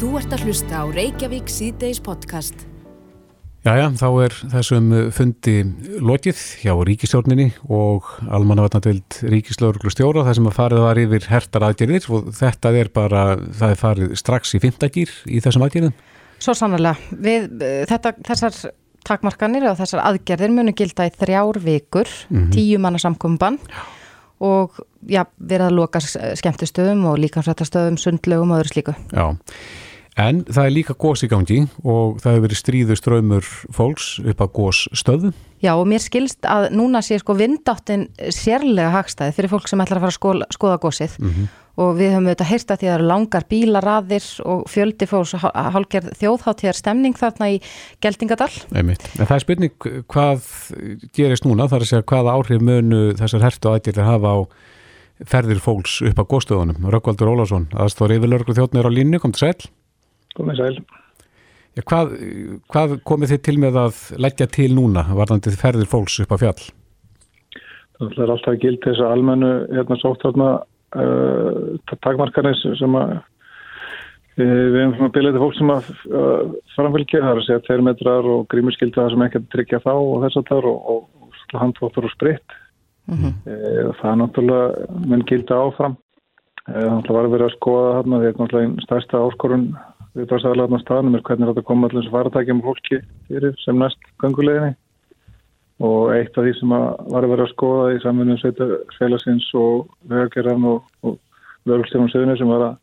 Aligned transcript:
Þú 0.00 0.14
ert 0.16 0.32
að 0.32 0.46
hlusta 0.48 0.78
á 0.80 0.84
Reykjavík 0.88 1.50
síðdeis 1.52 1.98
podcast. 2.00 2.62
Jæja, 3.66 3.90
þá 4.00 4.06
er 4.24 4.34
þessum 4.48 4.86
fundi 5.12 5.56
lokið 6.00 6.38
hjá 6.62 6.72
ríkistjórninni 6.88 7.50
og 7.68 8.08
almannavatnadvild 8.32 9.18
ríkislauruglu 9.28 9.92
stjóra 9.92 10.22
þar 10.24 10.38
sem 10.38 10.48
að 10.48 10.56
farið 10.56 10.80
var 10.86 11.00
yfir 11.02 11.26
hertar 11.28 11.66
aðgerðir 11.68 12.06
og 12.16 12.30
þetta 12.38 12.72
er 12.80 12.88
bara, 12.96 13.24
það 13.58 13.74
er 13.74 13.82
farið 13.82 14.14
strax 14.22 14.54
í 14.56 14.62
fymtagýr 14.64 15.12
í 15.28 15.42
þessum 15.44 15.66
aðgerðum. 15.66 15.92
Svo 16.40 16.56
sannlega, 16.56 16.94
við 17.20 17.50
þetta, 17.92 18.14
þessar 18.30 18.58
takmarkanir 19.04 19.68
og 19.68 19.76
þessar 19.82 20.06
aðgerðir 20.06 20.56
munu 20.56 20.72
gilda 20.80 21.10
í 21.10 21.14
þrjár 21.20 21.60
vikur, 21.66 22.08
mm 22.30 22.38
-hmm. 22.38 22.48
tíu 22.56 22.80
manna 22.80 23.04
samkumban 23.04 23.60
og 24.40 24.80
já, 25.04 25.26
verða 25.36 25.68
að 25.68 25.76
loka 25.76 26.00
skemmtistöðum 26.00 27.04
og 27.12 27.20
líkansrættastöðum, 27.20 28.00
sundlegum 28.00 28.56
og 28.56 28.62
öðru 28.62 28.72
slíku. 28.72 28.96
Já, 29.12 29.36
En 30.20 30.42
það 30.44 30.66
er 30.66 30.74
líka 30.74 30.96
gós 31.00 31.22
í 31.24 31.28
gangi 31.30 31.62
og 31.80 32.18
það 32.20 32.34
hefur 32.34 32.44
verið 32.44 32.58
stríðu 32.60 32.96
ströymur 32.98 33.46
fólks 33.72 34.10
upp 34.20 34.42
að 34.44 34.52
gós 34.58 34.82
stöðu. 34.96 35.32
Já 35.60 35.74
og 35.76 35.86
mér 35.88 36.02
skilst 36.04 36.46
að 36.48 36.70
núna 36.76 37.02
sé 37.04 37.18
sko 37.20 37.36
vindáttin 37.36 38.06
sérlega 38.32 38.92
hagstæði 38.94 39.36
fyrir 39.36 39.52
fólk 39.52 39.68
sem 39.68 39.80
ætlar 39.82 40.00
að 40.00 40.06
fara 40.06 40.12
að 40.12 40.18
skoða, 40.18 40.48
skoða 40.56 40.78
gósið 40.80 41.16
mm 41.20 41.30
-hmm. 41.30 41.48
og 41.84 41.90
við 41.98 42.12
höfum 42.14 42.28
auðvitað 42.28 42.50
heyrta 42.52 42.76
því 42.76 42.86
að 42.86 42.90
það 42.90 42.98
eru 42.98 43.08
langar 43.10 43.46
bílaraðir 43.50 44.26
og 44.44 44.62
fjöldi 44.68 45.08
fólks 45.08 45.34
hálgerð 45.40 46.12
þjóðháttíðar 46.20 46.76
stemning 46.80 47.16
þarna 47.16 47.50
í 47.50 47.60
Geldingadal. 48.00 48.52
Einmitt. 48.74 49.04
En 49.18 49.26
það 49.26 49.36
er 49.36 49.44
spurning 49.44 49.88
hvað 50.08 50.40
gerist 51.12 51.44
núna 51.44 51.68
þar 51.68 51.80
að 51.80 51.90
segja 51.92 52.08
hvað 52.08 52.32
áhrif 52.32 52.60
mönu 52.60 53.14
þessar 53.16 53.44
hertu 53.44 53.68
aðgjörðir 53.68 54.04
hafa 54.04 54.28
á 54.32 54.38
ferðir 55.28 55.60
fólks 55.60 56.00
upp 56.00 56.18
að 56.18 56.30
góðstöðunum. 56.32 56.88
Rökkvaldur 56.88 57.28
Ólásson, 57.28 57.68
aðstóður 57.76 58.16
yfirlörglu 58.16 58.56
þjóttnir 58.56 58.88
á 58.88 58.90
línu, 58.90 59.20
kom 59.20 59.32
til 59.36 59.52
sæl. 59.52 59.68
Komið 60.38 60.60
sæl. 60.60 60.74
Já, 61.78 61.84
hvað, 61.86 62.12
hvað 62.70 62.96
komið 63.06 63.32
þið 63.34 63.42
til 63.46 63.56
með 63.62 63.78
að 63.78 63.98
leggja 64.18 64.46
til 64.50 64.70
núna 64.74 65.04
varðandi 65.14 65.52
þið 65.52 65.60
ferðir 65.60 65.90
fólks 65.90 66.18
upp 66.24 66.34
á 66.34 66.42
fjall? 66.42 66.62
Það 68.00 68.22
er 68.24 68.32
alltaf 68.34 68.56
gild 68.62 68.80
þess 68.82 69.02
að 69.04 69.12
almennu 69.14 69.50
hérna 69.70 69.98
sótt 70.00 70.24
þarna 70.24 70.48
uh, 70.98 71.92
takmarkarnis 72.00 72.62
sem 72.80 72.96
að 72.98 73.12
uh, 73.12 73.22
við 74.40 74.78
hefum 74.80 74.96
svona 74.96 75.14
byrjaði 75.14 75.42
fólk 75.42 75.58
sem 75.58 75.72
að 75.74 75.90
uh, 76.08 76.56
framfylgja 76.74 77.20
það 77.20 77.30
er 77.30 77.42
að 77.42 77.46
segja 77.46 77.64
tveir 77.66 77.84
metrar 77.86 78.30
og 78.34 78.42
grímuskildi 78.50 78.98
það 78.98 79.14
sem 79.14 79.24
ekki 79.26 79.40
að 79.42 79.50
tryggja 79.54 79.82
þá 79.84 79.92
og 79.92 80.16
þess 80.24 80.40
að 80.40 80.50
það 80.50 80.68
og, 80.72 80.90
og, 80.94 81.30
handvóttur 81.60 82.06
og 82.06 82.12
spritt. 82.14 82.58
Mm 83.10 83.16
-hmm. 83.18 83.32
Það 83.98 84.10
er 84.10 84.18
náttúrulega 84.20 84.98
mun 85.10 85.24
gildi 85.26 85.54
áfram. 85.54 85.96
Það 86.68 87.08
var 87.10 87.26
að 87.26 87.32
vera 87.32 87.48
að 87.48 87.56
skoða 87.56 87.94
þarna 87.96 88.20
því 88.20 88.28
að 88.28 88.38
náttúrulega 88.38 88.84
stærsta 88.84 89.22
áskorun 89.24 89.64
við 90.16 90.28
bara 90.30 90.42
sæðalega 90.42 90.78
á 90.80 90.84
staðnum 90.84 91.16
er 91.16 91.24
hvernig 91.26 91.50
þetta 91.50 91.66
koma 91.68 91.88
allir 91.88 92.06
sem 92.06 92.14
faratækjum 92.14 92.62
fólki 92.66 93.00
fyrir 93.28 93.58
sem 93.62 93.78
næst 93.78 94.08
ganguleginni 94.22 94.74
og 95.80 96.12
eitt 96.12 96.36
af 96.36 96.44
því 96.44 96.54
sem 96.58 96.72
var 96.74 97.24
að 97.24 97.32
vera 97.32 97.46
að 97.46 97.52
skoða 97.54 97.90
í 97.94 98.00
samfunum 98.02 98.40
sveitafélagsins 98.40 99.48
og 99.56 99.86
vegagerðan 100.10 100.66
og, 100.74 100.88
og 101.06 101.18
vörgstjónum 101.68 102.10
söðunni 102.12 102.36
sem 102.40 102.50
var 102.50 102.66
að, 102.66 102.74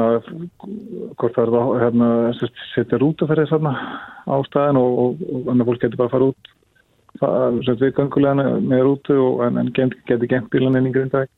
að 0.00 0.30
hvort 1.20 1.36
það 1.36 1.44
er 1.44 1.58
að 1.60 1.74
hérna, 1.84 2.08
setja 2.72 3.02
rútaferðið 3.02 3.52
þarna 3.52 3.74
á 4.26 4.36
staðin 4.48 4.80
og, 4.80 4.98
og, 5.04 5.22
og 5.28 5.52
annar 5.52 5.70
fólk 5.70 5.84
getur 5.84 6.00
bara 6.00 6.10
að 6.10 6.16
fara 6.16 6.30
út 6.32 6.50
það, 7.20 7.60
við 7.84 7.94
gangulegina 8.00 8.48
með 8.72 8.84
rútu 8.88 9.20
en, 9.46 9.60
en 9.60 9.72
geti 9.76 10.30
gengt 10.32 10.50
bílan 10.54 10.80
inn 10.80 10.90
í 10.90 10.94
grindæk 10.96 11.30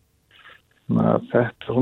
þannig 0.89 1.13
að 1.13 1.31
þetta 1.35 1.73
er 1.73 1.77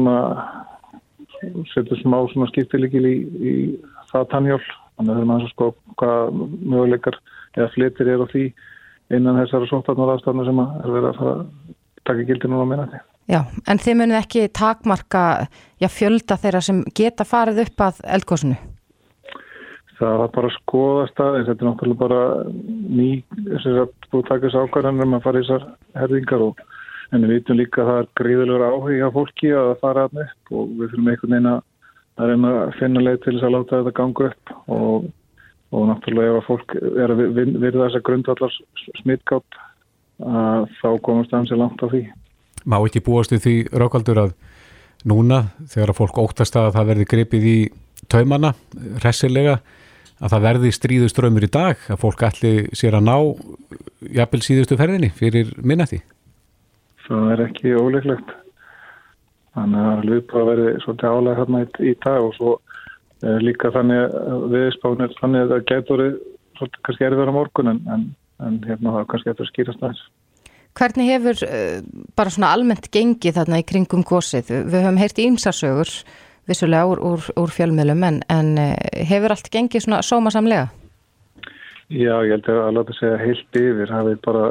svona 1.40 1.66
setur 1.74 2.00
smá 2.00 2.18
svona 2.32 2.48
skiptilegil 2.52 3.04
í, 3.08 3.16
í 3.40 3.52
það 4.12 4.30
tannjól 4.34 4.62
þannig 4.62 5.10
að 5.10 5.14
það 5.14 5.20
er 5.20 5.30
maður 5.30 5.46
að 5.46 5.52
sko 5.54 5.70
hvað 6.00 6.40
möguleikar 6.72 7.20
eða 7.56 7.70
fletir 7.74 8.10
er 8.12 8.24
á 8.24 8.26
því 8.30 8.44
innan 9.16 9.38
þessara 9.40 9.70
sóttarnar 9.70 10.14
aðstafna 10.14 10.46
sem 10.46 10.60
að 10.62 10.74
er 10.80 10.92
verið 10.96 11.08
að 11.10 11.20
fara 11.20 11.36
að 11.36 11.46
taka 12.10 12.26
gildi 12.28 12.50
núna 12.50 12.66
meina 12.68 12.88
því. 12.90 13.00
Já, 13.30 13.40
en 13.70 13.78
þið 13.78 13.96
munið 14.00 14.18
ekki 14.18 14.42
takmarka 14.56 15.22
já, 15.78 15.88
fjölda 15.92 16.36
þeirra 16.40 16.62
sem 16.66 16.82
geta 16.98 17.26
farið 17.28 17.64
upp 17.66 17.84
að 17.86 18.02
eldgóðsunu? 18.16 18.58
Það 20.00 20.16
var 20.22 20.30
bara 20.32 20.48
að 20.48 20.56
skoða 20.56 21.08
staðins, 21.10 21.48
þetta 21.50 21.64
er 21.64 21.68
náttúrulega 21.68 22.00
bara 22.00 22.20
ný, 22.48 23.08
þess 23.50 23.68
að 23.70 23.80
búið 24.10 24.28
takast 24.30 24.56
ákvarðanir 24.56 25.06
um 25.06 25.16
að 25.18 25.26
fara 25.26 25.42
í 25.42 25.44
þessar 25.44 25.66
herðingar 26.00 26.44
og 26.46 26.62
en 27.10 27.26
við 27.26 27.32
vitum 27.38 27.58
líka 27.58 27.82
að 27.82 27.90
það 27.90 28.00
er 28.00 28.08
gríðilegur 28.20 28.66
áhuga 28.66 29.10
fólki 29.14 29.52
að 29.56 29.72
fara 29.80 30.06
að 30.06 30.22
upp 30.24 30.52
og 30.54 30.74
við 30.78 30.92
þurfum 30.92 31.10
einhvern 31.12 31.34
veginn 31.34 31.50
að 31.54 32.30
reyna 32.30 32.52
að 32.60 32.76
finna 32.78 33.02
leið 33.06 33.18
til 33.24 33.34
þess 33.34 33.46
að 33.48 33.54
láta 33.56 33.80
þetta 33.80 33.96
ganga 33.98 34.28
upp 34.28 34.54
og, 34.76 35.08
og 35.70 35.88
náttúrulega 35.90 36.30
ef 36.30 36.38
að 36.40 36.48
fólk 36.50 36.76
er 36.90 37.14
að 37.14 37.22
virða 37.32 37.86
þessa 37.86 38.04
grundvallar 38.08 38.56
smittgátt 39.00 39.60
þá 40.20 40.88
komast 41.00 41.32
það 41.32 41.38
ansið 41.40 41.62
langt 41.62 41.82
á 41.82 41.86
því. 41.88 42.02
Má 42.68 42.76
ekki 42.84 43.04
búast 43.04 43.32
því 43.32 43.54
rákaldur 43.72 44.20
að 44.26 44.34
núna 45.08 45.46
þegar 45.72 45.94
að 45.94 46.00
fólk 46.02 46.18
óttast 46.20 46.58
að 46.60 46.74
það 46.76 46.90
verði 46.92 47.06
grepið 47.08 47.46
í 47.48 47.58
taumana, 48.10 48.52
resilega 49.00 49.60
að 50.20 50.34
það 50.34 50.44
verði 50.44 50.72
stríðuströmmur 50.76 51.46
í 51.46 51.52
dag 51.52 51.84
að 51.88 52.00
fólk 52.02 52.24
allir 52.28 52.68
sér 52.76 52.98
að 52.98 53.06
ná 53.08 53.16
jafnvel 54.12 54.42
síðustu 54.44 54.76
ferðinni 54.76 55.08
fyrir 55.16 55.54
minnati? 55.64 56.02
Það 57.10 57.32
er 57.34 57.42
ekki 57.46 57.74
óleiklegt 57.76 58.32
þannig 59.56 59.88
að 59.92 60.06
lupa 60.06 60.40
að 60.40 60.50
verði 60.50 60.72
svolítið 60.84 61.16
álega 61.16 61.38
hérna 61.40 61.62
í, 61.66 61.92
dag 62.04 62.22
og 62.22 62.32
svo 62.36 62.54
eh, 63.24 63.38
líka 63.42 63.72
þannig 63.74 64.16
að 64.20 64.46
viðspánir 64.54 65.18
þannig 65.18 65.44
að 65.44 65.52
það 65.54 65.66
getur 65.72 66.04
svolítið 66.60 66.80
kannski 66.86 67.06
erfiðar 67.08 67.32
á 67.34 67.38
morgun 67.38 67.72
en, 67.72 67.84
en, 67.90 68.08
en 68.46 68.58
hérna 68.68 68.96
það 68.98 69.06
kannski 69.12 69.32
getur 69.32 69.50
skýrast 69.50 69.84
aðeins 69.84 70.08
Hvernig 70.78 71.08
hefur 71.10 71.40
uh, 71.48 71.80
bara 72.14 72.30
svona 72.30 72.52
almennt 72.54 72.84
gengið 72.94 73.40
þarna 73.40 73.58
í 73.58 73.64
kringum 73.66 74.04
gósið? 74.06 74.52
Við 74.70 74.84
höfum 74.84 75.00
heyrt 75.02 75.18
ímsasögur 75.18 75.90
vissulega 76.46 76.86
úr, 76.92 77.00
úr, 77.08 77.24
úr 77.42 77.50
fjölmiðlum 77.50 78.04
en, 78.06 78.20
en 78.30 78.52
hefur 79.10 79.34
allt 79.34 79.50
gengið 79.50 79.82
svona 79.82 79.98
sómasamlega? 80.06 80.68
Já, 81.90 82.14
ég 82.22 82.36
held 82.36 82.46
að 82.52 82.60
að 82.62 82.76
láta 82.76 82.94
segja 82.94 83.18
heilt 83.18 83.58
yfir 83.58 83.90
hafið 83.90 84.20
bara 84.22 84.44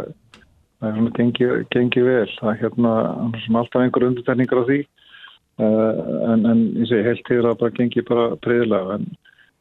það 0.80 0.90
er 0.90 0.98
svona 0.98 1.16
gengið 1.18 1.56
gengi 1.76 2.04
vel. 2.06 2.28
Það 2.40 2.52
er 2.52 2.62
hérna 2.64 2.94
alltaf 3.62 3.82
einhver 3.84 4.08
undirtegningar 4.08 4.64
á 4.64 4.70
því. 4.70 4.80
Uh, 5.60 6.04
en, 6.32 6.46
en 6.48 6.62
ég 6.80 6.88
segi 6.88 7.04
heilt 7.04 7.26
til 7.28 7.42
að 7.44 7.58
bara 7.60 7.76
gengið 7.76 8.06
bara 8.08 8.30
breyðilega 8.40 8.96
en, 8.96 9.08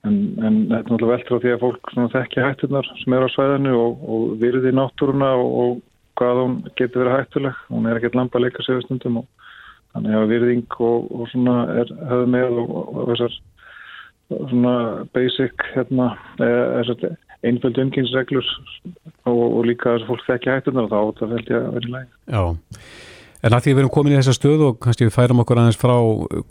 en, 0.07 0.19
en 0.39 0.59
þetta 0.69 0.77
er 0.79 0.93
náttúrulega 0.93 1.15
veldur 1.17 1.35
á 1.35 1.43
því 1.43 1.55
að 1.55 1.65
fólk 1.65 1.91
þekkja 2.13 2.45
hættunar 2.45 2.91
sem 3.01 3.17
er 3.17 3.27
á 3.27 3.29
svæðinu 3.35 3.73
og, 3.75 4.05
og 4.07 4.29
virði 4.39 4.71
náttúruna 4.79 5.33
og, 5.41 5.57
og 5.63 6.21
hvað 6.21 6.43
hún 6.45 6.57
getur 6.79 7.03
verið 7.03 7.17
hættuleg. 7.17 7.61
Hún 7.73 7.91
er 7.91 7.99
ekkert 7.99 8.19
lampa 8.19 8.39
að 8.39 8.47
leika 8.47 8.67
við 8.69 8.85
stundum 8.87 9.21
og 9.25 9.29
þannig 9.97 10.19
að 10.21 10.33
virðing 10.37 10.79
og, 10.87 11.11
og 11.11 11.31
svona 11.33 11.57
er 11.81 11.95
höfð 12.13 12.35
með 12.37 12.61
og 12.63 13.03
þessar 13.11 13.39
svona 14.29 14.75
basic 15.17 15.67
hérna 15.73 16.13
er 16.45 16.89
þetta 16.93 17.15
einföld 17.47 17.79
umkynsreglur 17.79 18.49
og, 19.29 19.45
og 19.45 19.61
líka 19.69 19.95
þess 19.95 20.07
að 20.07 20.11
fólk 20.11 20.25
þekki 20.27 20.55
hættunar 20.55 20.89
og 20.89 20.91
þá 20.91 20.99
þetta 20.99 21.31
fælti 21.35 21.57
að 21.59 21.69
vera 21.77 21.89
í 21.89 21.93
læg. 21.95 22.09
Já, 22.35 22.43
en 23.47 23.57
að 23.57 23.65
því 23.65 23.75
við 23.75 23.83
erum 23.85 23.95
komin 23.95 24.15
í 24.15 24.19
þessa 24.19 24.37
stöð 24.37 24.65
og 24.69 24.81
kannski 24.83 25.07
við 25.07 25.15
færum 25.15 25.45
okkur 25.45 25.63
aðeins 25.63 25.79
frá 25.79 25.95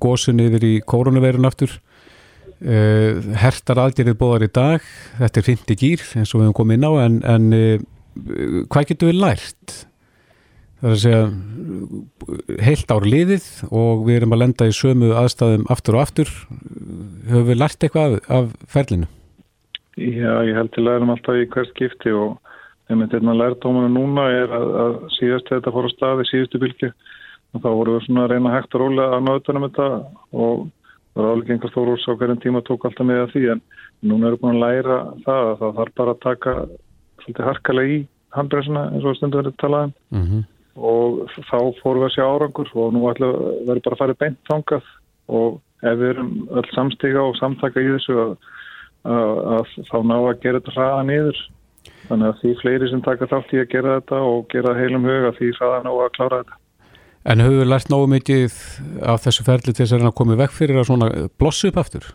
gósun 0.03 0.44
yfir 0.46 0.68
í 0.68 0.74
koronaveirun 0.88 1.50
aftur 1.50 1.75
uh, 1.75 3.20
hertar 3.42 3.84
aðgerið 3.84 4.18
bóðar 4.22 4.48
í 4.48 4.53
dag 4.53 4.88
þetta 5.20 5.44
er 5.44 5.50
50 5.50 5.81
gýr 5.81 6.08
eins 6.22 6.31
og 6.31 6.40
við 6.40 6.48
hefum 6.48 6.58
komið 6.62 6.80
inn 6.80 6.88
á 6.88 6.94
en, 7.04 7.19
en 7.36 7.52
uh, 7.58 8.64
hvað 8.72 8.90
getur 8.94 9.12
við 9.12 9.22
lært? 9.25 9.75
Það 10.78 10.88
er 10.88 10.94
að 10.94 11.02
segja 11.02 12.66
heilt 12.68 12.92
ár 12.94 13.06
liðið 13.09 13.46
og 13.74 14.04
við 14.06 14.19
erum 14.19 14.36
að 14.36 14.42
lenda 14.44 14.68
í 14.69 14.74
sömu 14.78 15.09
aðstæðum 15.18 15.68
aftur 15.74 15.98
og 15.98 16.04
aftur 16.06 16.34
höfum 17.28 17.48
við 17.50 17.62
lært 17.63 17.81
eitthvað 17.81 18.19
af, 18.19 18.28
af 18.38 18.74
ferlinu? 18.75 19.10
Já, 19.98 20.34
ég 20.46 20.54
held 20.54 20.70
til 20.76 20.84
að 20.84 20.88
lærum 20.92 21.10
alltaf 21.10 21.40
í 21.40 21.48
hver 21.50 21.68
skipti 21.72 22.12
og 22.14 22.38
einmitt 22.88 23.14
einna 23.18 23.34
lærdómanu 23.36 23.90
núna 23.92 24.28
er 24.30 24.52
að, 24.54 24.68
að 24.84 24.98
síðast 25.18 25.50
þetta 25.50 25.74
fór 25.74 25.88
á 25.90 25.92
staði 25.92 26.26
síðustu 26.30 26.62
bylgi 26.62 26.90
og 27.56 27.64
þá 27.64 27.70
voru 27.70 27.96
við 27.96 28.06
svona 28.06 28.28
reyna 28.30 28.54
hægt 28.54 28.76
að 28.76 28.84
róla 28.84 29.08
að 29.16 29.24
náðunum 29.26 29.66
þetta 29.68 29.88
og 30.44 30.68
það 31.18 31.24
var 31.24 31.32
alveg 31.32 31.54
einhver 31.56 31.74
stór 31.74 31.92
úrs 31.96 32.06
á 32.06 32.14
hverjum 32.14 32.42
tíma 32.44 32.62
tók 32.68 32.86
alltaf 32.86 33.10
með 33.10 33.24
því 33.34 33.44
en 33.56 33.64
núna 34.06 34.30
erum 34.30 34.38
við 34.38 34.44
búin 34.44 34.60
að 34.60 34.64
læra 34.64 35.00
það 35.26 35.48
að 35.48 35.58
það 35.62 35.80
þarf 35.80 35.96
bara 36.02 36.14
að 36.14 36.24
taka 36.28 36.54
svolítið 37.24 37.50
harkalega 37.50 37.96
í 37.96 38.00
handbremsuna 38.38 38.84
eins 38.92 39.08
og 39.08 39.18
stundu 39.18 39.42
verið 39.42 39.58
talaðum 39.64 39.96
mm 40.14 40.26
-hmm. 40.28 40.44
og 40.92 41.10
þá 41.50 41.58
fórum 41.82 42.04
við 42.04 42.10
að 42.10 42.16
sjá 42.16 42.26
árangur 42.28 42.70
og 42.76 42.94
nú 42.94 43.02
verður 43.08 43.82
bara 43.88 43.96
að 43.96 44.02
fara 44.04 44.20
beint 44.22 44.40
þangað 44.52 44.94
og 45.28 45.60
ef 45.82 45.98
við 45.98 46.10
erum 46.14 46.32
öll 46.52 46.70
samstiga 46.76 47.22
og 47.24 47.36
samtaka 47.42 47.82
í 47.82 47.92
þessu 47.96 48.14
að 48.22 48.38
að, 49.06 49.34
að 49.58 49.76
þá 49.90 49.98
ná 50.10 50.16
að 50.18 50.40
gera 50.46 50.62
þetta 50.62 50.76
hraða 50.78 51.04
niður 51.10 51.42
þannig 52.08 52.30
að 52.30 52.40
því 52.42 52.54
fleiri 52.62 52.90
sem 52.92 53.04
taka 53.04 53.30
þátt 53.32 53.54
í 53.54 53.62
að 53.62 53.74
gera 53.74 53.98
þetta 54.00 54.22
og 54.30 54.48
gera 54.54 54.78
heilum 54.78 55.08
huga 55.08 55.34
því 55.38 55.52
hraða 55.60 55.84
ná 55.86 55.92
að 55.92 56.16
klára 56.18 56.42
þetta 56.44 56.64
En 57.28 57.44
höfum 57.44 57.60
við 57.60 57.68
lært 57.68 57.90
náðu 57.92 58.08
mikið 58.14 58.54
af 59.04 59.26
þessu 59.26 59.44
ferli 59.44 59.74
til 59.76 59.84
þess 59.84 59.98
að 59.98 60.14
koma 60.16 60.38
vekk 60.40 60.54
fyrir 60.56 60.80
að 60.80 60.86
svona 60.88 61.10
blossu 61.36 61.68
upp 61.68 61.80
aftur? 61.82 62.06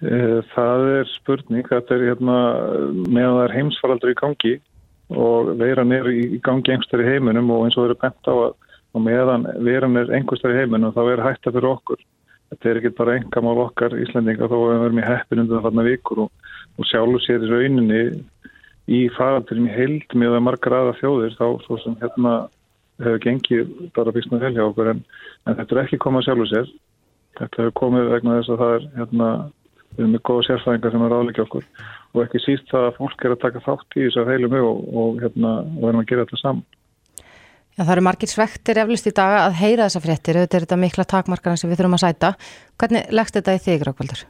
Það 0.00 0.86
er 0.94 1.10
spurning, 1.10 1.66
þetta 1.68 1.96
er 1.96 2.06
hérna 2.08 2.36
meðan 2.88 3.36
það 3.36 3.42
er 3.42 3.54
heimsfaraldur 3.58 4.12
í 4.14 4.16
gangi 4.16 4.54
og 5.12 5.50
veiran 5.60 5.92
er 5.92 6.08
í 6.08 6.40
gangi 6.40 6.72
einhverstað 6.72 7.04
í 7.04 7.10
heiminum 7.10 7.52
og 7.52 7.66
eins 7.66 7.76
og 7.76 7.84
það 7.84 7.90
eru 7.90 7.98
bent 8.06 8.30
á 8.32 8.34
að 8.40 9.04
meðan 9.10 9.44
veiran 9.66 10.00
er 10.00 10.14
einhverstað 10.16 10.54
í 10.54 10.60
heiminum 10.62 10.96
þá 10.96 11.02
er 11.04 11.24
hætta 11.26 11.52
fyrir 11.52 11.68
okkur. 11.74 12.00
Þetta 12.50 12.68
er 12.70 12.78
ekki 12.80 12.90
bara 12.98 13.16
engamál 13.20 13.58
okkar 13.62 13.94
Íslandinga 14.02 14.48
að 14.48 14.54
við 14.58 14.80
verum 14.84 14.98
í 14.98 15.06
heppin 15.06 15.42
undan 15.44 15.62
þarna 15.66 15.86
vikur 15.86 16.24
og, 16.24 16.30
og 16.76 16.88
sjálf 16.90 17.22
sér 17.22 17.44
í 17.46 17.50
rauninni 17.50 18.00
í 18.90 19.00
faraldurum 19.14 19.68
í 19.68 19.74
heild 19.74 20.16
með 20.18 20.34
að 20.34 20.44
margar 20.48 20.76
aða 20.80 20.96
þjóðir 20.98 21.36
þá 21.38 21.46
svo 21.66 21.78
sem 21.84 21.94
hérna 22.00 22.34
hefur 23.00 23.22
gengið 23.22 23.70
bara 23.96 24.14
með 24.16 24.44
helja 24.48 24.66
okkur 24.66 24.90
en, 24.92 25.04
en 25.46 25.60
þetta 25.60 25.76
er 25.76 25.82
ekki 25.84 26.00
komað 26.02 26.26
sjálf 26.26 26.50
sér. 26.50 26.74
Þetta 27.38 27.62
hefur 27.62 27.76
komið 27.84 28.10
vegna 28.16 28.36
þess 28.40 28.52
að 28.54 28.62
það 28.64 28.74
er 28.74 28.90
hérna 28.98 29.30
við 29.90 30.02
erum 30.02 30.12
með 30.16 30.24
góða 30.26 30.46
sérfæðingar 30.48 30.94
sem 30.94 31.06
er 31.06 31.14
ráðleikja 31.14 31.46
okkur 31.46 31.70
og 32.10 32.20
ekki 32.24 32.42
síst 32.42 32.68
það 32.70 32.88
að 32.88 32.98
fólk 32.98 33.24
er 33.24 33.34
að 33.34 33.42
taka 33.44 33.64
þátt 33.64 33.96
í 33.96 34.04
þess 34.08 34.20
að 34.20 34.30
heilum 34.34 34.58
og, 34.58 34.84
og 34.90 35.22
hérna 35.22 35.54
og 35.62 35.88
erum 35.88 36.02
að 36.02 36.10
gera 36.10 36.26
þetta 36.26 36.42
saman. 36.42 36.66
Já, 37.80 37.86
það 37.86 37.94
eru 37.94 38.02
margir 38.04 38.28
svektir 38.28 38.78
eflust 38.82 39.06
í 39.08 39.10
dag 39.16 39.38
að 39.38 39.54
heyra 39.56 39.86
þessa 39.86 40.02
fréttir, 40.04 40.36
auðvitað 40.36 40.58
er 40.58 40.64
þetta 40.66 40.76
mikla 40.82 41.04
takmarkana 41.08 41.56
sem 41.56 41.70
við 41.70 41.78
þurfum 41.80 41.96
að 41.96 42.02
sæta. 42.02 42.30
Hvernig 42.76 43.14
leggst 43.16 43.38
þetta 43.38 43.54
í 43.56 43.62
þig, 43.64 43.84
Rákvaldur? 43.88 44.24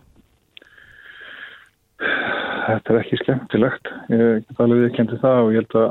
Þetta 2.69 2.94
er 2.94 3.00
ekki 3.00 3.19
skemmtilegt. 3.25 3.91
Ég 4.14 4.44
get 4.44 4.62
alveg 4.62 4.85
viðkendi 4.85 5.19
það 5.25 5.41
og 5.41 5.50
ég 5.50 5.64
held 5.64 5.76
að 5.81 5.91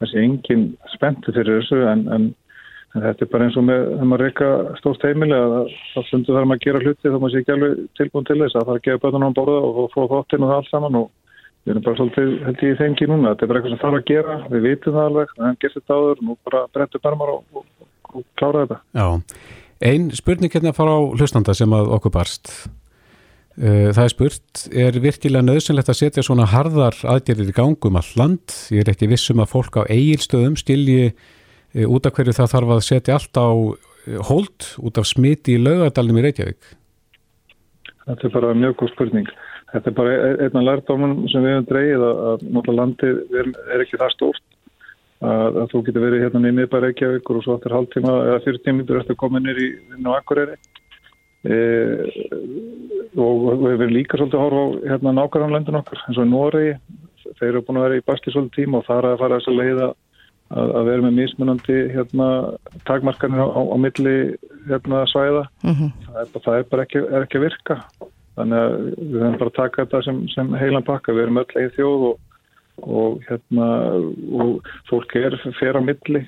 það 0.00 0.10
sé 0.14 0.24
engin 0.24 0.64
spenntu 0.94 1.36
fyrir 1.36 1.60
þessu 1.60 1.84
en, 1.92 2.08
en 2.16 2.26
En 2.96 3.02
þetta 3.04 3.26
er 3.26 3.28
bara 3.28 3.44
eins 3.44 3.56
og 3.60 3.64
með, 3.66 3.82
þegar 3.90 4.08
maður 4.08 4.22
reyka 4.24 4.46
stórt 4.78 5.02
heimilega, 5.04 5.58
þá 5.92 5.98
stundu 6.06 6.32
þarf 6.32 6.46
maður 6.48 6.56
að 6.56 6.62
gera 6.64 6.78
hluti 6.80 7.10
þá 7.10 7.16
maður 7.18 7.32
sé 7.34 7.40
ekki 7.42 7.52
alveg 7.52 7.80
tilbúin 7.98 8.28
til 8.28 8.36
þess 8.40 8.56
að 8.56 8.62
það 8.62 8.72
er 8.72 8.78
að 8.80 8.86
gefa 8.86 9.02
bötunum 9.02 9.28
á 9.28 9.36
borða 9.36 9.56
og 9.66 9.90
fá 9.92 9.98
þáttinn 10.12 10.46
og 10.46 10.48
það 10.48 10.56
allt 10.56 10.70
saman 10.70 10.96
og 11.02 11.10
við 11.66 11.74
erum 11.74 11.84
bara 11.84 11.98
svolítið 11.98 12.32
held 12.46 12.64
ég 12.64 12.72
í 12.72 12.78
þengi 12.80 13.10
núna. 13.10 13.34
Þetta 13.34 13.44
er 13.44 13.50
bara 13.50 13.60
eitthvað 13.60 13.74
sem 13.74 13.82
þarf 13.82 13.98
að 13.98 14.08
gera, 14.12 14.38
við 14.54 14.66
vitum 14.70 14.96
það 14.96 15.10
alveg, 15.10 15.36
en 15.42 15.60
gerst 15.62 15.78
þetta 15.80 16.00
áður, 16.00 16.24
nú 16.24 16.38
bara 16.46 16.64
brettu 16.76 17.02
bermar 17.02 17.34
og, 17.34 17.44
og, 17.52 17.68
og, 17.82 17.92
og 18.14 18.26
klára 18.40 18.64
þetta. 18.64 18.80
Já, 18.96 19.52
einn 19.90 20.10
spurning 20.16 20.56
hérna 20.56 20.72
að 20.72 20.80
fara 20.80 20.96
á 20.96 21.00
hlustanda 21.20 21.56
sem 21.58 21.78
að 21.78 21.94
okkur 21.98 22.16
barst. 22.16 22.52
Uh, 23.56 23.88
það 23.96 24.02
er 24.02 24.12
spurt, 24.12 24.66
er 24.84 24.98
virkilega 25.00 25.46
nöðsynlegt 25.46 25.88
að 25.88 26.00
setja 26.02 26.24
svona 26.24 26.44
harðar 26.52 26.98
aðgerðir 27.08 27.54
í 27.54 27.56
gangum 27.56 27.96
all 27.96 28.10
land? 28.20 28.52
Ég 28.68 28.84
er 28.84 28.92
ekki 28.92 29.08
vissum 29.08 29.40
að 29.40 29.54
fólk 29.54 29.80
á 29.80 29.88
eigilstöðum 29.88 30.58
stilji 30.60 31.14
Eh, 31.76 31.84
út 31.84 32.06
af 32.08 32.14
hverju 32.16 32.32
það 32.32 32.52
þarf 32.54 32.72
að 32.72 32.84
setja 32.86 33.16
allt 33.18 33.36
á 33.36 33.48
eh, 33.52 34.20
hold 34.30 34.68
út 34.80 35.00
af 35.00 35.08
smiti 35.08 35.56
í 35.56 35.60
laugadalum 35.60 36.16
í 36.16 36.24
Reykjavík? 36.24 36.70
Þetta 38.06 38.28
er 38.28 38.32
bara 38.32 38.54
mjög 38.56 38.78
góð 38.80 38.92
spurning. 38.94 39.28
Þetta 39.72 39.90
er 39.90 39.96
bara 39.96 40.14
e-, 40.14 40.36
einna 40.46 40.62
lærdóman 40.62 41.16
sem 41.32 41.44
við 41.44 41.56
hefum 41.56 41.68
dreyið 41.70 42.04
að, 42.06 42.20
að 42.30 42.44
náttúrulega 42.46 42.80
landið 42.80 43.40
er, 43.40 43.50
ekki 43.82 44.00
það 44.02 44.14
stórt. 44.14 44.44
Að, 45.26 45.58
að 45.62 45.70
þú 45.72 45.82
getur 45.86 46.04
verið 46.04 46.22
hérna 46.26 46.50
í 46.50 46.54
miðbæra 46.58 46.90
Reykjavík 46.90 47.30
og 47.32 47.44
svo 47.44 47.56
eftir 47.56 47.72
hálftíma 47.72 48.16
eða 48.26 48.40
fyrir 48.44 48.60
tímiður 48.66 49.00
eftir 49.00 49.16
að 49.16 49.22
koma 49.22 49.40
nýr 49.40 49.60
í 49.64 49.68
Akkureyri 50.12 50.56
e, 51.48 51.56
og 53.16 53.46
við 53.62 53.70
hefum 53.72 53.94
líka 53.94 54.20
svolítið 54.20 54.36
að 54.36 54.44
horfa 54.44 54.60
á 54.60 54.66
hérna 54.92 55.14
nákvæmlandin 55.16 55.78
okkar 55.80 56.02
eins 56.04 56.20
og 56.20 56.28
í 56.28 56.30
Nóri 56.34 56.66
þeir 57.38 57.48
eru 57.48 57.62
búin 57.64 57.80
að 57.80 57.86
vera 57.86 58.00
í 58.02 58.04
basti 58.10 58.34
svolítið 58.34 58.58
tíma 58.58 58.82
og 58.82 58.90
það 58.90 59.00
er 59.00 59.08
að 59.08 59.22
fara 59.22 59.38
þess 59.40 59.50
að 59.52 59.58
leiða 59.62 59.88
að, 59.88 60.74
að 60.82 60.90
vera 60.90 61.06
með 61.06 61.16
mismunandi 61.22 61.78
hérna, 61.94 62.28
takmarkanir 62.90 63.40
á, 63.40 63.48
á, 63.56 63.60
á 63.72 63.76
milli 63.86 64.16
hérna, 64.68 65.02
svæða. 65.10 65.46
Mm 65.64 65.74
-hmm. 65.80 65.90
það, 66.06 66.20
er, 66.22 66.44
það 66.44 66.58
er 66.58 66.68
bara 66.74 66.86
ekki, 66.86 67.02
er 67.08 67.24
ekki 67.24 67.40
að 67.40 67.46
virka 67.48 67.80
þannig 68.36 68.62
að 68.62 68.76
við 69.00 69.18
höfum 69.22 69.38
bara 69.40 69.52
að 69.52 69.58
taka 69.58 69.84
þetta 69.84 70.02
sem, 70.06 70.22
sem 70.34 70.54
heilan 70.60 70.86
pakka, 70.86 71.16
við 71.16 71.26
erum 71.26 71.42
öll 71.42 71.48
eigið 71.56 71.76
þjóð 71.78 72.06
og, 72.10 72.40
og 72.86 73.28
hérna 73.28 73.68
og 74.44 74.72
fólk 74.90 75.16
er 75.20 75.38
fyrir 75.58 75.80
á 75.80 75.82
milli 75.84 76.26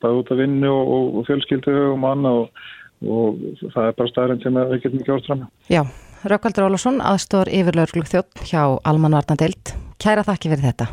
bara 0.00 0.16
út 0.16 0.32
af 0.32 0.40
vinnu 0.40 0.70
og, 0.72 1.20
og 1.20 1.28
fjölskyldu 1.28 1.76
og 1.90 1.98
manna 2.00 2.32
og, 2.42 2.64
og 3.04 3.44
það 3.74 3.90
er 3.90 3.98
bara 3.98 4.12
staðarinn 4.14 4.42
sem 4.44 4.56
við 4.56 4.80
getum 4.86 5.04
ekki 5.04 5.16
ástræma 5.18 5.50
Já, 5.68 5.84
Raukaldur 6.24 6.70
Ólarsson 6.70 7.04
aðstór 7.04 7.52
yfirlaurglug 7.52 8.08
þjótt 8.08 8.48
hjá 8.48 8.64
Alman 8.88 9.18
Varnadeild 9.18 9.76
Kæra 10.00 10.24
þakki 10.24 10.48
fyrir 10.54 10.64
þetta. 10.64 10.86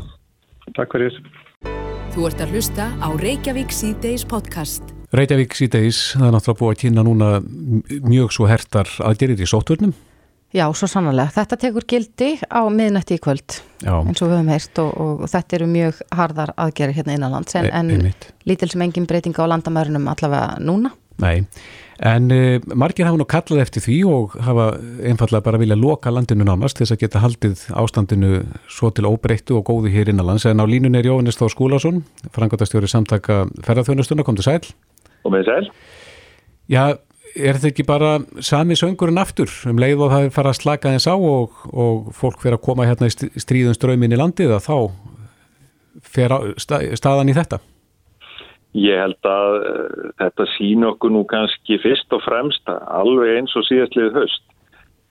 Takk 0.75 0.91
fyrir 0.91 1.13
þessu. 1.13 1.69
Þú 2.11 2.25
ert 2.27 2.41
að 2.43 2.53
hlusta 2.55 2.87
á 2.99 3.07
Reykjavík 3.21 3.71
C-Days 3.71 4.25
podcast. 4.27 4.89
Reykjavík 5.15 5.55
C-Days, 5.55 5.99
það 6.17 6.27
er 6.27 6.33
náttúrulega 6.35 6.59
búið 6.59 6.73
að 6.73 6.81
kynna 6.81 7.05
núna 7.07 7.29
mjög 8.03 8.33
svo 8.35 8.49
hertar 8.51 8.91
aðgerið 9.07 9.45
í 9.45 9.47
sótturnum. 9.47 9.93
Já, 10.55 10.63
svo 10.71 10.87
sannlega. 10.87 11.27
Þetta 11.35 11.57
tekur 11.59 11.85
gildi 11.89 12.29
á 12.47 12.63
miðnætti 12.71 13.17
í 13.17 13.23
kvöld, 13.23 13.57
Já. 13.83 13.97
eins 13.99 14.21
og 14.21 14.29
við 14.29 14.37
höfum 14.37 14.53
heist 14.53 14.79
og, 14.79 14.93
og, 14.95 15.25
þetta 15.31 15.57
eru 15.59 15.67
mjög 15.71 15.99
hardar 16.15 16.53
aðgerið 16.55 17.01
hérna 17.01 17.17
innanlands 17.17 17.57
en, 17.59 17.67
e 17.67 17.73
en 17.75 18.13
lítil 18.47 18.71
sem 18.71 18.85
engin 18.85 19.09
breyting 19.09 19.35
á 19.35 19.43
landamærunum 19.43 20.07
allavega 20.13 20.55
núna. 20.63 20.93
Nei, 21.17 21.41
En 21.97 22.29
uh, 22.29 22.59
margir 22.77 23.07
hafa 23.07 23.17
nú 23.17 23.25
kallað 23.25 23.63
eftir 23.63 23.81
því 23.81 23.95
og 24.05 24.35
hafa 24.45 24.67
einfallega 25.01 25.41
bara 25.47 25.57
vilja 25.57 25.77
loka 25.79 26.11
landinu 26.13 26.45
nánast 26.45 26.77
þess 26.77 26.93
að 26.93 27.01
geta 27.01 27.23
haldið 27.23 27.63
ástandinu 27.73 28.43
svo 28.69 28.91
til 28.93 29.07
óbreyttu 29.09 29.57
og 29.57 29.65
góðu 29.65 29.89
hér 29.95 30.11
innanlands. 30.13 30.45
En 30.45 30.61
á 30.61 30.65
línun 30.69 30.97
er 30.97 31.09
Jóhannes 31.09 31.39
Þór 31.39 31.55
Skúlason, 31.55 32.03
frangotastjóri 32.35 32.89
samtaka 32.91 33.47
ferðarþjónustuna, 33.65 34.25
kom 34.27 34.37
til 34.37 34.45
sæl. 34.45 34.69
Og 35.25 35.33
með 35.33 35.49
sæl. 35.49 35.71
Já, 36.69 36.83
er 37.35 37.57
þetta 37.57 37.69
ekki 37.71 37.85
bara 37.87 38.11
sami 38.43 38.77
söngurinn 38.77 39.19
aftur 39.21 39.51
um 39.69 39.79
leið 39.81 40.03
og 40.05 40.13
það 40.13 40.27
fara 40.35 40.53
að 40.53 40.59
slaka 40.61 40.93
þess 40.95 41.09
á 41.11 41.15
og, 41.15 41.61
og 41.73 42.11
fólk 42.15 42.41
fyrir 42.43 42.57
að 42.57 42.65
koma 42.67 42.87
hérna 42.87 43.09
í 43.09 43.41
stríðum 43.41 43.75
ströymin 43.77 44.15
í 44.15 44.19
landið 44.19 44.55
að 44.57 44.67
þá 44.67 44.77
fer 46.05 46.35
staðan 46.61 47.31
í 47.31 47.35
þetta? 47.37 47.59
Ég 48.77 48.99
held 49.01 49.25
að 49.25 49.55
uh, 49.57 50.09
þetta 50.21 50.47
sína 50.53 50.91
okkur 50.91 51.13
nú 51.15 51.23
kannski 51.29 51.79
fyrst 51.81 52.13
og 52.13 52.21
fremst 52.25 52.69
alveg 52.69 53.39
eins 53.39 53.55
og 53.57 53.65
síðastliðið 53.69 54.19
höst 54.21 54.43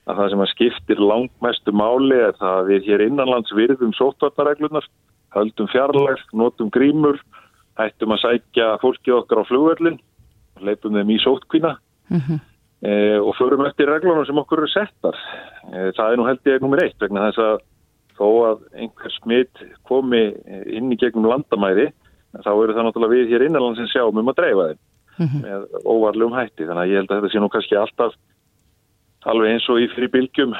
að 0.07 0.21
það 0.21 0.29
sem 0.33 0.45
að 0.45 0.53
skiptir 0.53 1.01
langmestu 1.03 1.75
máli 1.75 2.21
er 2.29 2.37
það 2.39 2.61
að 2.61 2.69
við 2.71 2.91
hér 2.91 3.03
innanlands 3.09 3.55
virðum 3.59 3.95
sótvartareglunar, 3.99 4.85
höldum 5.35 5.67
fjarlægt, 5.73 6.29
notum 6.31 6.71
grímur, 6.71 7.19
hættum 7.81 8.15
að 8.15 8.23
sækja 8.23 8.69
fólkið 8.85 9.17
okkar 9.17 9.43
á 9.43 9.49
flugverlin, 9.49 9.99
leipum 10.63 10.95
þeim 10.95 11.11
í 11.11 11.19
sótkvína 11.25 11.75
mm 12.09 12.21
-hmm. 12.21 12.41
e, 12.83 13.19
og 13.19 13.35
förum 13.37 13.67
eftir 13.67 13.87
reglunum 13.87 14.27
sem 14.27 14.39
okkur 14.39 14.59
eru 14.59 14.69
settar. 14.69 15.17
E, 15.73 15.93
það 15.97 16.13
er 16.13 16.17
nú 16.17 16.27
held 16.27 16.41
ég 16.45 16.61
nummer 16.61 16.83
eitt 16.85 17.01
vegna 17.01 17.31
þess 17.31 17.39
að 17.39 17.59
þó 18.17 18.29
að 18.51 18.59
einhver 18.75 19.13
smitt 19.21 19.57
komi 19.85 20.35
inn 20.67 20.93
í 20.93 20.97
gegnum 21.01 21.29
landamæri 21.31 21.93
þá 22.45 22.53
eru 22.53 22.75
það 22.75 22.87
náttúrulega 22.87 23.15
við 23.15 23.33
hér 23.33 23.47
innanlands 23.47 23.79
sem 23.81 23.91
sjáum 23.93 24.19
um 24.21 24.33
að 24.33 24.39
dreifa 24.41 24.69
þeim 24.69 24.79
mm 25.19 25.27
-hmm. 25.27 25.43
með 25.43 25.61
óvarlegum 25.85 26.37
hætti 26.37 26.65
þannig 26.65 26.83
að 26.83 26.91
ég 26.91 26.97
held 27.01 27.11
að 27.11 27.21
þetta 27.21 27.33
sé 27.33 27.41
nú 27.41 27.49
kannski 27.53 27.77
alltaf 27.77 28.17
alveg 29.27 29.53
eins 29.53 29.69
og 29.69 29.81
í 29.83 29.89
fyrir 29.91 30.13
bylgjum 30.15 30.55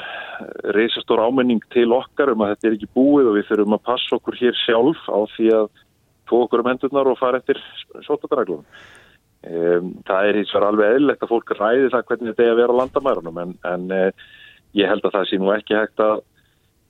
reysastór 0.75 1.23
ámenning 1.23 1.63
til 1.71 1.91
okkar 1.95 2.33
um 2.33 2.41
að 2.43 2.55
þetta 2.55 2.67
er 2.67 2.77
ekki 2.77 2.95
búið 2.95 3.29
og 3.29 3.37
við 3.37 3.49
þurfum 3.49 3.77
að 3.77 3.85
passa 3.89 4.15
okkur 4.17 4.39
hér 4.41 4.55
sjálf 4.65 5.01
á 5.07 5.19
því 5.35 5.47
að 5.59 5.67
tók 6.27 6.41
okkur 6.47 6.63
um 6.63 6.69
hendurnar 6.71 7.07
og 7.07 7.19
fara 7.19 7.39
eftir 7.39 7.61
sótadraglum 8.03 8.65
um, 9.45 9.91
það 10.07 10.29
er 10.29 10.39
hins 10.41 10.55
vegar 10.55 10.67
alveg 10.69 10.95
eðlilegt 10.95 11.23
að 11.25 11.33
fólk 11.33 11.53
ræði 11.57 11.91
það 11.93 12.07
hvernig 12.09 12.31
þetta 12.31 12.47
er 12.47 12.55
að 12.55 12.61
vera 12.61 12.73
á 12.73 12.79
landamærunum 12.81 13.43
en, 13.43 13.53
en 13.73 13.93
eh, 13.97 14.25
ég 14.77 14.91
held 14.91 15.05
að 15.05 15.15
það 15.19 15.29
sé 15.29 15.39
nú 15.41 15.53
ekki 15.55 15.77
hægt 15.77 16.03
að 16.03 16.25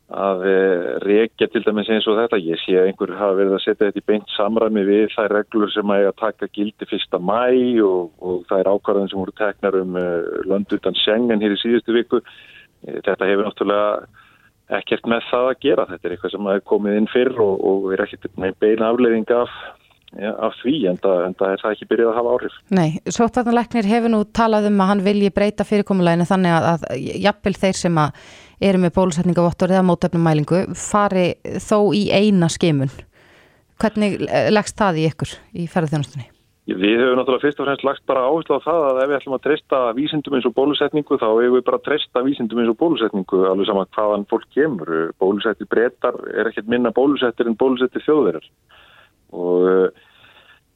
að 0.07 0.43
eh, 0.47 0.91
reykja 1.03 1.49
til 1.51 1.63
dæmis 1.65 1.89
eins 1.91 2.05
og 2.07 2.15
þetta. 2.21 2.39
Ég 2.39 2.59
sé 2.61 2.77
að 2.79 2.89
einhver 2.89 3.11
hafa 3.19 3.35
verið 3.35 3.55
að 3.57 3.63
setja 3.65 3.89
þetta 3.89 3.99
í 3.99 4.05
beint 4.07 4.35
samræmi 4.35 4.83
við 4.87 5.09
þær 5.11 5.33
reglur 5.35 5.73
sem 5.73 5.91
að 5.91 6.11
taka 6.21 6.47
gildi 6.55 6.87
fyrsta 6.87 7.19
mæ 7.19 7.81
og, 7.83 8.13
og 8.23 8.55
er 8.55 8.71
ákvarðan 8.71 9.11
sem 9.11 9.19
voru 9.19 9.35
teknar 9.35 9.75
um 9.81 9.97
uh, 9.99 10.23
lönd 10.47 10.71
utan 10.71 10.95
sengen 11.03 11.43
hér 11.43 11.57
í 11.57 11.59
síðustu 11.59 11.95
viku. 11.95 12.21
Eh, 12.87 13.01
þetta 13.03 13.27
hefur 13.27 13.49
náttúrulega 13.49 14.79
ekkert 14.79 15.11
með 15.11 15.27
það 15.27 15.49
að 15.49 15.59
gera. 15.67 15.87
Þetta 15.91 16.07
er 16.07 16.15
eitthvað 16.15 16.35
sem 16.37 16.49
er 16.53 16.63
komið 16.71 17.01
inn 17.01 17.11
fyrr 17.11 17.43
og, 17.43 17.67
og 17.67 17.91
er 17.91 18.05
ekkert 18.07 18.31
með 18.39 18.55
beina 18.63 18.93
afleiðing 18.93 19.35
af, 19.35 19.59
ja, 20.21 20.33
af 20.47 20.57
því 20.61 20.75
en 20.91 20.99
það, 21.01 21.25
er 21.47 21.61
það 21.63 21.73
ekki 21.73 21.89
byrjað 21.91 22.11
að 22.11 22.17
hafa 22.19 22.35
áhrif. 22.35 22.59
Nei, 22.73 22.87
Sjóttvartanleiknir 23.05 23.89
hefur 23.89 24.13
nú 24.13 24.21
talað 24.35 24.69
um 24.71 24.81
að 24.83 24.91
hann 24.91 25.03
vilji 25.05 25.33
breyta 25.35 25.67
fyrirkomuleginu 25.67 26.27
þannig 26.29 26.55
að, 26.57 26.69
að 26.73 27.09
jafnvel 27.25 27.55
þeir 27.57 27.81
sem 27.81 27.99
eru 28.67 28.81
með 28.81 28.95
bólusetningavottor 28.95 29.75
eða 29.75 29.85
mótefnum 29.85 30.25
mælingu 30.25 30.63
fari 30.77 31.27
þó 31.61 31.93
í 31.95 32.07
eina 32.09 32.49
skimun. 32.51 32.93
Hvernig 33.77 34.23
leggst 34.49 34.79
það 34.79 35.03
í 35.03 35.05
ykkur 35.11 35.37
í 35.53 35.67
ferðarþjónustunni? 35.69 36.31
Við 36.67 36.99
höfum 36.99 37.15
náttúrulega 37.15 37.45
fyrst 37.45 37.61
og 37.61 37.67
fremst 37.69 37.83
lagt 37.87 38.01
bara 38.09 38.25
áherslu 38.27 38.57
á 38.59 38.65
það 38.65 38.85
að 38.89 38.97
ef 38.99 39.07
við 39.07 39.17
ætlum 39.17 39.35
að 39.37 39.43
treysta 39.45 39.77
vísindum 39.95 40.33
eins 40.35 40.47
og 40.49 40.55
bólusetningu 40.57 41.19
þá 41.21 41.27
hefur 41.29 41.53
við 41.53 41.63
bara 41.69 41.79
treysta 41.85 42.23
vísindum 42.25 42.59
eins 42.59 42.71
og 42.73 42.79
bólusetningu 42.81 43.39
alveg 43.47 43.69
saman 43.69 43.87
hvaðan 43.95 44.25
fólk 44.27 44.49
kemur. 44.51 44.91
Bólusettir 45.15 45.69
breytar 45.71 46.17
er 46.33 46.49
ekkert 46.49 46.67
minna 46.67 46.91
bólusettir 46.91 47.47
en 47.47 47.55
bólusettir 47.55 48.03
þjóðverðar 48.03 48.49
og 49.37 49.69
eh, 49.71 50.03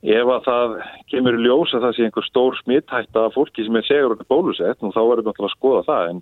ef 0.02 0.32
að 0.34 0.46
það 0.48 0.72
kemur 1.12 1.38
í 1.38 1.44
ljós 1.46 1.74
að 1.76 1.84
það 1.86 1.96
sé 1.96 2.06
einhver 2.08 2.26
stór 2.26 2.58
smittætt 2.58 3.18
að 3.22 3.34
fólki 3.36 3.66
sem 3.66 3.78
er 3.78 3.86
segur 3.86 4.24
bólusett 4.26 4.82
og 4.82 4.96
þá 4.96 5.02
verður 5.02 5.22
við 5.22 5.30
náttúrulega 5.30 5.52
að 5.52 5.58
skoða 5.58 5.84
það 5.90 6.10
en 6.10 6.22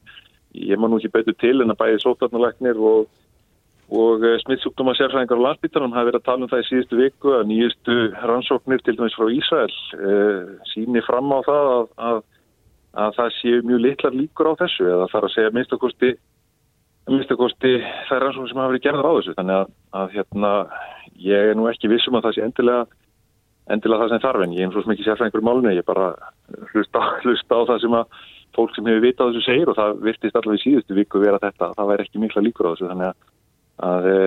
ég 0.60 0.80
maður 0.80 0.92
nú 0.92 1.00
ekki 1.00 1.14
betur 1.14 1.38
til 1.40 1.56
en 1.64 1.72
að 1.72 1.80
bæði 1.80 2.02
sótarnalegnir 2.04 2.82
og, 2.92 3.08
og 4.02 4.26
eh, 4.28 4.36
smittsjúkdóma 4.44 4.98
sérfræðingar 4.98 5.40
á 5.40 5.46
landsbyttanum 5.48 5.96
hafi 5.96 6.10
verið 6.10 6.20
að 6.20 6.28
tala 6.28 6.44
um 6.44 6.52
það 6.52 6.66
í 6.66 6.68
síðustu 6.68 7.00
viku 7.00 7.34
að 7.38 7.48
nýjustu 7.54 7.98
rannsóknir 8.34 8.84
til 8.84 8.98
dæmis 9.00 9.16
frá 9.16 9.32
Ísrael 9.32 9.72
uh, 9.96 10.52
síni 10.74 11.06
fram 11.08 11.32
á 11.32 11.40
það 11.48 11.72
að, 11.72 11.90
að, 12.10 12.22
að 13.06 13.18
það 13.22 13.34
séu 13.40 13.64
mjög 13.70 13.84
litlar 13.86 14.20
líkur 14.20 14.52
á 14.52 14.60
þessu 14.66 14.92
eða 14.92 15.10
þarf 15.14 15.30
að 15.30 15.36
segja 15.38 15.56
minnstakosti 15.56 16.14
minnstakosti 17.10 17.78
er 17.80 18.26
rannsóknir 18.26 18.52
sem 18.52 18.60
hafa 18.60 18.74
verið 18.74 18.88
gerðar 18.90 19.08
á 19.08 19.14
þessu. 19.18 19.36
Þannig 19.40 19.60
að, 19.62 19.76
að 20.02 20.18
hérna, 20.18 20.52
ég 21.24 21.52
er 21.54 21.58
nú 21.58 21.70
ekki 21.72 21.90
vissum 21.90 22.18
að 22.20 22.28
það 22.28 22.36
sé 22.36 22.44
endilega 22.50 22.88
endilega 23.74 24.06
það 24.06 24.14
sem 24.14 24.24
þarf 24.26 24.44
en 24.46 24.56
ég 24.58 24.68
er 24.68 24.74
svo 24.74 24.84
sem 24.84 24.94
ekki 24.96 25.06
sérfræðingur 25.08 25.44
í 25.44 25.48
málunni, 25.48 25.76
ég 25.78 25.88
bara 25.88 26.12
hlusta, 26.74 27.04
hlusta 27.24 27.60
á 27.60 27.62
það 27.70 27.82
sem 27.84 27.98
að 28.00 28.22
fólk 28.58 28.76
sem 28.76 28.90
hefur 28.90 29.06
vitað 29.06 29.32
þessu 29.32 29.46
segir 29.46 29.72
og 29.72 29.78
það 29.78 30.00
virtist 30.08 30.40
allavega 30.40 30.60
í 30.60 30.64
síðustu 30.64 30.98
viku 30.98 31.22
vera 31.22 31.42
þetta, 31.44 31.74
það 31.78 31.92
væri 31.92 32.08
ekki 32.08 32.24
mikla 32.24 32.46
líkur 32.46 32.70
á 32.70 32.72
þessu 32.74 32.90
þannig 32.90 33.12
að, 33.12 33.30
að 33.90 34.10
e, 34.10 34.18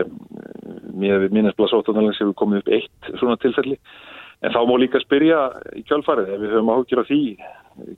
mér 1.03 1.27
minnast 1.35 1.59
blasóttanlega 1.59 2.19
sem 2.19 2.31
við 2.31 2.39
komum 2.39 2.63
upp 2.63 2.71
eitt 2.73 3.11
svona 3.19 3.39
tilfelli. 3.43 3.79
En 4.43 4.55
þá 4.55 4.61
má 4.67 4.73
líka 4.79 5.03
spyrja 5.03 5.43
í 5.79 5.85
kjálfarið 5.87 6.33
ef 6.35 6.41
við 6.43 6.55
höfum 6.55 6.73
áhugjur 6.73 7.03
á 7.03 7.09
því 7.11 7.21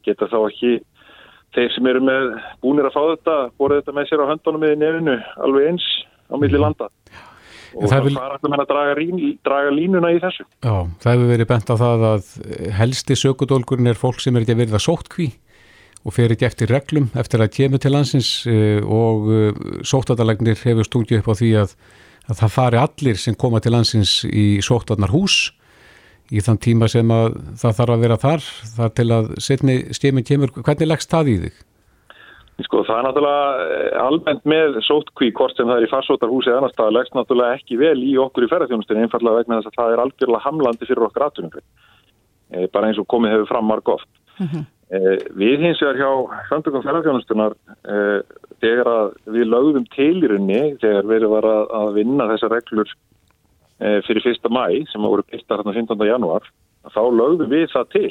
geta 0.05 0.29
þá 0.33 0.39
ekki 0.49 0.73
þeir 1.55 1.71
sem 1.77 1.93
eru 1.93 2.03
með 2.05 2.33
búinir 2.65 2.89
að 2.89 2.97
fá 2.97 3.03
þetta, 3.13 3.37
borðið 3.61 3.81
þetta 3.83 3.97
með 3.99 4.11
sér 4.11 4.25
á 4.25 4.31
höndunum 4.33 4.65
með 4.65 4.75
nefnu 4.81 5.17
alveg 5.47 5.71
eins 5.71 5.87
á 6.29 6.35
milli 6.41 6.61
landa 6.61 6.91
og 7.77 7.89
það 7.91 8.09
vil... 8.09 8.15
fara 8.19 8.61
að 8.63 8.69
draga, 8.71 8.93
rín, 8.99 9.23
draga 9.47 9.73
línuna 9.75 10.13
í 10.15 10.21
þessu. 10.23 10.47
Já, 10.65 10.75
það 11.03 11.17
hefur 11.17 11.33
verið 11.33 11.51
bent 11.51 11.73
á 11.73 11.77
það 11.81 12.05
að 12.11 12.29
helsti 12.79 13.19
sökudólgurinn 13.19 13.91
er 13.93 14.01
fólk 14.01 14.23
sem 14.23 14.37
er 14.37 14.45
ekki 14.45 14.57
að 14.57 14.63
verða 14.65 14.83
sóttkví 14.85 15.31
og 16.05 16.13
fer 16.13 16.35
ekki 16.35 16.49
eftir 16.49 16.73
reglum 16.73 17.11
eftir 17.17 17.43
að 17.43 17.53
kemur 17.57 17.81
til 17.81 17.95
landsins 17.95 18.31
eh, 18.51 18.81
og 18.85 19.29
eh, 19.33 19.61
sóttadalagnir 19.89 20.59
hefur 20.61 20.89
stungið 20.89 21.23
upp 21.23 21.31
á 21.33 21.35
því 21.41 21.51
að, 21.63 21.77
að 22.29 22.41
það 22.43 22.57
fari 22.59 22.81
allir 22.83 23.21
sem 23.21 23.37
koma 23.41 23.63
til 23.65 23.73
landsins 23.75 24.19
í 24.29 24.49
sóttadnar 24.65 25.15
hús 25.15 25.55
í 26.33 26.41
þann 26.45 26.61
tíma 26.61 26.89
sem 26.89 27.11
að 27.13 27.39
það 27.61 27.79
þarf 27.79 27.95
að 27.95 28.05
vera 28.05 28.21
þar, 28.21 28.51
þar 28.77 28.93
til 28.99 29.09
að 29.13 29.31
setni 29.45 29.77
stjéminn 29.95 30.27
kemur. 30.27 30.53
Hvernig 30.57 30.89
leggst 30.89 31.13
það 31.13 31.31
í 31.31 31.37
þig? 31.45 31.59
Sko 32.63 32.85
það 32.87 32.99
er 33.01 33.07
náttúrulega 33.09 33.47
eh, 33.65 33.95
almennt 33.99 34.45
með 34.47 34.77
sótkví 34.87 35.33
hvort 35.35 35.57
sem 35.59 35.67
það 35.67 35.81
er 35.81 35.87
í 35.89 35.91
farsótarhúsi 35.91 36.53
eða 36.53 36.61
annar 36.61 36.75
stað 36.75 36.93
leggst 36.95 37.17
náttúrulega 37.17 37.57
ekki 37.59 37.79
vel 37.81 37.97
í 37.99 38.13
okkur 38.23 38.47
í 38.47 38.51
ferðarþjónustunni 38.53 39.03
einfallega 39.03 39.41
vegna 39.41 39.59
þess 39.59 39.73
að 39.73 39.79
það 39.81 39.95
er 39.95 40.03
algjörlega 40.05 40.45
hamlandi 40.45 40.89
fyrir 40.91 41.07
okkur 41.09 41.25
aðtunum 41.27 41.57
e, 41.59 42.69
bara 42.77 42.91
eins 42.91 43.01
og 43.03 43.09
komið 43.11 43.35
hefur 43.35 43.51
fram 43.51 43.67
marg 43.67 43.91
oft. 43.97 44.07
Mm 44.39 44.47
-hmm. 44.53 44.63
e, 44.87 45.01
við 45.43 45.67
hins 45.67 45.83
vegar 45.83 45.99
hjá 45.99 46.39
samtökum 46.53 46.87
ferðarþjónustunar 46.87 47.59
þegar 48.63 48.93
við 49.27 49.51
í 50.23 50.31
runni 50.31 50.63
þegar 50.79 51.11
við 51.11 51.17
erum 51.19 51.37
að, 51.41 51.51
að 51.81 51.93
vinna 51.99 52.31
þessar 52.31 52.55
reglur 52.55 52.95
fyrir 54.07 54.23
fyrsta 54.23 54.49
mæ 54.49 54.87
sem 54.93 55.03
voru 55.03 55.27
byrta 55.27 55.59
hérna 55.59 55.75
15. 55.75 56.07
janúar 56.07 56.47
þá 56.95 57.03
lögðum 57.11 57.51
við 57.51 57.67
það 57.75 57.91
til 57.91 58.11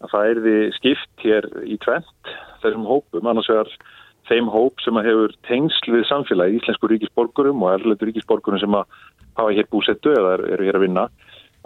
að 0.00 0.10
það 0.12 0.28
erði 0.32 0.58
skipt 0.78 1.26
hér 1.26 1.44
í 1.68 1.76
tvent 1.84 2.38
þessum 2.62 2.86
hópum, 2.88 3.26
annars 3.26 3.48
vegar 3.50 3.72
þeim 4.28 4.50
hóp 4.52 4.82
sem 4.84 5.00
hefur 5.00 5.34
tengsl 5.48 5.94
við 5.94 6.06
samfélagi, 6.08 6.58
íslensku 6.58 6.90
ríkisborgurum 6.92 7.64
og 7.64 7.74
erlendur 7.76 8.10
ríkisborgurum 8.10 8.60
sem 8.60 8.76
að 8.76 8.98
hafa 9.38 9.54
hér 9.56 9.68
búsettu 9.72 10.12
eða 10.12 10.36
eru 10.52 10.68
hér 10.68 10.78
að 10.78 10.84
vinna. 10.86 11.08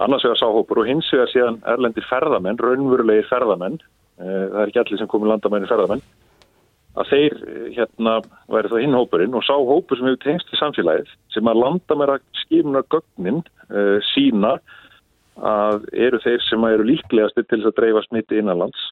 Annars 0.03 0.25
vegar 0.27 0.41
sáhópur 0.41 0.83
og 0.83 0.91
hins 0.91 1.09
vegar 1.13 1.31
síðan 1.33 1.61
erlendir 1.75 2.07
ferðamenn, 2.09 2.61
raunverulegir 2.61 3.29
ferðamenn 3.31 3.81
eh, 3.81 4.45
það 4.53 4.61
er 4.63 4.71
ekki 4.71 4.83
allir 4.85 5.03
sem 5.03 5.11
komið 5.11 5.35
landamæni 5.35 5.71
ferðamenn 5.71 6.05
að 6.99 7.09
þeir 7.09 7.37
eh, 7.49 7.67
hérna 7.77 8.19
væri 8.53 8.71
það 8.73 8.85
hinn 8.85 8.97
hópurinn 8.97 9.37
og 9.37 9.45
sáhópur 9.47 9.99
sem 9.99 10.09
hefur 10.11 10.23
tengsl 10.27 10.53
við 10.53 10.61
samfélagið 10.61 11.13
sem 11.35 11.49
að 11.49 11.61
landamæra 11.63 12.19
skimna 12.43 12.83
gögnin 12.93 13.41
uh, 13.73 13.99
sína 14.13 14.59
að 15.41 15.87
eru 15.97 16.21
þeir 16.21 16.43
sem 16.45 16.67
eru 16.69 16.89
líklegast 16.91 17.39
til 17.39 17.47
þess 17.49 17.71
að 17.71 17.79
dreifa 17.79 18.03
smitti 18.05 18.41
innanlands 18.43 18.83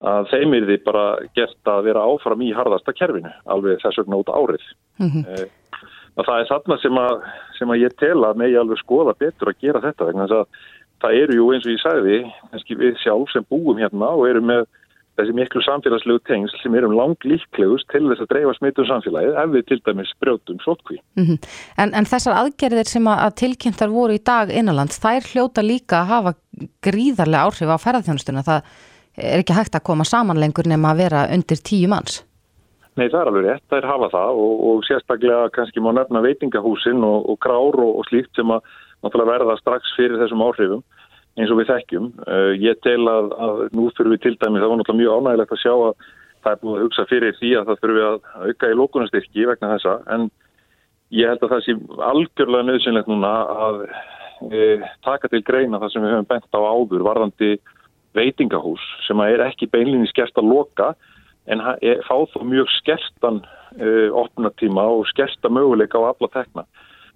að 0.00 0.28
þeim 0.32 0.56
er 0.56 0.66
því 0.68 0.76
bara 0.86 1.04
gert 1.36 1.68
að 1.68 1.86
vera 1.90 2.04
áfram 2.08 2.42
í 2.42 2.52
hardasta 2.56 2.94
kerfinu 2.96 3.32
alveg 3.52 3.80
þess 3.82 4.00
vegna 4.00 4.20
út 4.22 4.32
árið 4.32 4.66
mm 5.00 5.08
-hmm. 5.10 5.48
það 6.24 6.36
er 6.38 6.50
þarna 6.50 6.78
sem 6.80 7.00
að, 7.04 7.16
sem 7.58 7.70
að 7.70 7.82
ég 7.84 7.96
tel 8.00 8.24
að 8.24 8.36
megi 8.40 8.56
alveg 8.56 8.80
skoða 8.80 9.14
betur 9.18 9.52
að 9.52 9.60
gera 9.60 9.84
þetta 9.84 10.08
vegna 10.08 10.26
þess 10.26 10.38
að 10.40 10.46
það 11.00 11.16
eru 11.22 11.36
jú 11.36 11.52
eins 11.52 11.66
og 11.66 11.72
ég 11.72 11.82
sagði 11.84 12.18
við 12.80 12.96
sjálf 13.02 13.32
sem 13.32 13.44
búum 13.48 13.76
hérna 13.80 14.12
og 14.16 14.28
eru 14.28 14.40
með 14.40 14.64
þessi 15.20 15.34
miklu 15.36 15.60
samfélagslegu 15.64 16.20
tengsl 16.28 16.60
sem 16.62 16.74
erum 16.78 16.94
lang 16.96 17.16
líklegust 17.26 17.88
til 17.92 18.06
þess 18.08 18.24
að 18.24 18.30
dreifa 18.32 18.54
smittum 18.56 18.86
samfélagið 18.88 19.38
ef 19.42 19.50
við 19.54 19.66
til 19.68 19.80
dæmis 19.84 20.12
brjótum 20.22 20.60
sótkví. 20.64 21.00
Mm 21.18 21.26
-hmm. 21.26 21.38
en, 21.76 21.94
en 21.94 22.08
þessar 22.08 22.38
aðgerðir 22.40 22.88
sem 22.88 23.06
að 23.06 23.34
tilkynntar 23.42 23.90
voru 23.92 24.16
í 24.16 24.22
dag 24.24 24.48
innanlands, 24.48 25.00
þær 25.02 25.28
hljóta 25.32 25.62
líka 25.62 26.00
að 26.00 26.10
hafa 26.14 26.32
gríðarlega 26.80 27.44
áhrif 27.44 27.68
á 27.68 27.76
ferðarþjónustuna. 27.84 28.46
Það 28.46 28.62
er 29.20 29.42
ekki 29.44 29.56
hægt 29.56 29.78
að 29.78 29.86
koma 29.88 30.06
saman 30.08 30.40
lengur 30.40 30.68
nema 30.68 30.92
að 30.92 31.04
vera 31.04 31.24
undir 31.34 31.62
tíu 31.64 31.88
manns. 31.92 32.22
Nei, 32.98 33.06
það 33.08 33.20
er 33.20 33.30
alveg 33.30 33.46
rétt, 33.46 33.66
það 33.70 33.78
er 33.78 33.90
hafa 33.90 34.08
það 34.12 34.38
og, 34.44 34.54
og 34.70 34.86
sérstaklega 34.88 35.50
kannski 35.54 35.82
má 35.84 35.92
nefna 35.94 36.24
veitingahúsin 36.24 37.04
og, 37.06 37.28
og 37.30 37.38
krár 37.40 37.78
og, 37.78 38.00
og 38.00 38.08
slíkt 38.10 38.34
sem 38.36 38.50
að 38.50 39.20
verða 39.30 39.56
strax 39.60 39.94
fyrir 39.96 40.18
þessum 40.20 40.42
áhrifum 40.44 40.82
eins 41.38 41.52
og 41.54 41.60
við 41.60 41.70
þekkjum. 41.70 42.08
Uh, 42.26 42.52
ég 42.58 42.80
tel 42.84 43.04
að, 43.08 43.30
að 43.38 43.60
nú 43.78 43.86
fyrir 43.94 44.16
við 44.16 44.24
til 44.24 44.34
dæmi, 44.40 44.58
það 44.58 44.72
var 44.72 44.80
náttúrulega 44.80 45.00
mjög 45.00 45.20
ánægilegt 45.20 45.54
að 45.54 45.62
sjá 45.62 45.74
að 45.76 46.08
það 46.40 46.52
er 46.52 46.60
búið 46.62 46.76
að 46.76 46.84
hugsa 46.86 47.08
fyrir 47.10 47.36
því 47.38 47.50
að 47.56 47.66
það 47.68 47.82
fyrir 47.82 47.98
við 47.98 48.06
að 48.08 48.46
auka 48.48 48.70
í 48.70 48.78
lókunastyrki 48.78 49.46
vegna 49.50 49.72
þessa 49.74 49.96
en 50.14 50.30
ég 51.14 51.30
held 51.30 51.44
að 51.44 51.52
það 51.52 51.64
sé 51.66 51.74
algjörlega 52.06 52.68
nöðsynlegt 52.68 53.10
núna 53.10 53.32
að 53.66 53.82
e, 54.48 54.60
taka 55.04 55.30
til 55.30 55.42
greina 55.46 55.80
það 55.82 55.92
sem 55.94 56.06
við 56.06 56.14
höfum 56.14 56.30
bent 56.30 56.56
á 56.56 56.60
áður 56.60 57.06
varðandi 57.06 57.50
veitingahús 58.16 58.82
sem 59.06 59.20
er 59.24 59.42
ekki 59.46 59.70
beinlinni 59.70 60.08
skert 60.10 60.38
að 60.40 60.50
loka 60.50 60.92
en 61.50 61.62
e, 61.80 61.96
fá 62.06 62.14
þó 62.32 62.42
mjög 62.46 62.70
skertan 62.78 63.40
e, 63.78 64.10
opnatíma 64.10 64.84
og 64.92 65.06
skerta 65.10 65.50
möguleika 65.52 65.98
á 65.98 66.10
alla 66.10 66.30
tekna. 66.32 66.66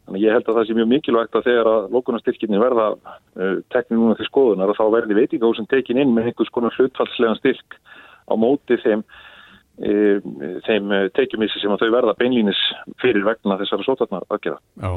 Þannig 0.04 0.24
ég 0.26 0.36
held 0.36 0.48
að 0.48 0.58
það 0.58 0.66
sé 0.68 0.76
mjög 0.76 0.88
mikilvægt 0.90 1.36
að 1.38 1.46
þegar 1.48 1.70
að 1.70 1.84
lókunarstyrkinni 1.96 2.58
verða 2.60 2.88
uh, 2.92 3.60
tekni 3.72 3.96
núna 3.96 4.16
til 4.18 4.26
skoðunar 4.28 4.72
að 4.72 4.76
þá 4.76 4.84
verði 4.92 5.16
veitingahúsin 5.16 5.68
tekin 5.70 6.00
inn 6.02 6.12
með 6.12 6.28
einhvers 6.28 6.52
konar 6.52 6.76
hlutfallslegan 6.76 7.38
styrk 7.38 7.78
á 8.28 8.34
móti 8.36 8.76
þeim, 8.82 9.00
uh, 9.00 9.33
þeim 9.74 10.92
tekjumissi 11.16 11.58
sem 11.58 11.72
að 11.74 11.80
þau 11.82 11.94
verða 11.96 12.12
beinlínis 12.20 12.60
fyrir 13.02 13.24
vegna 13.26 13.56
þessara 13.58 13.86
sótarnar 13.86 14.26
aðgera. 14.30 14.60
Já, 14.78 14.92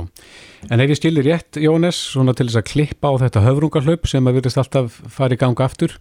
en 0.70 0.84
ef 0.84 0.94
ég 0.94 1.00
stilir 1.00 1.26
rétt 1.26 1.58
Jónes, 1.58 1.98
svona 2.14 2.36
til 2.38 2.46
þess 2.46 2.62
að 2.62 2.68
klippa 2.70 3.10
á 3.10 3.14
þetta 3.26 3.46
höfrungarhlaup 3.48 4.06
sem 4.12 4.30
að 4.30 4.38
virðist 4.38 4.62
alltaf 4.62 5.00
fara 5.16 5.34
í 5.34 5.42
ganga 5.42 5.66
aftur, 5.66 5.98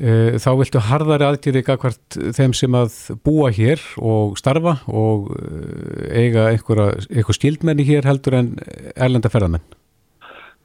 Eh, 0.00 0.38
þá 0.40 0.54
viltu 0.56 0.80
harðari 0.80 1.26
aðgjörði 1.26 1.60
hvert 1.68 2.16
þeim 2.32 2.54
sem 2.56 2.76
að 2.78 2.94
búa 3.28 3.50
hér 3.52 3.82
og 4.00 4.38
starfa 4.40 4.78
og 4.88 5.28
eh, 5.36 6.22
eiga 6.22 6.46
eitthvað 6.48 7.36
skildmenni 7.36 7.84
hér 7.84 8.08
heldur 8.08 8.38
en 8.38 8.54
erlenda 8.96 9.28
ferðamenn? 9.28 9.66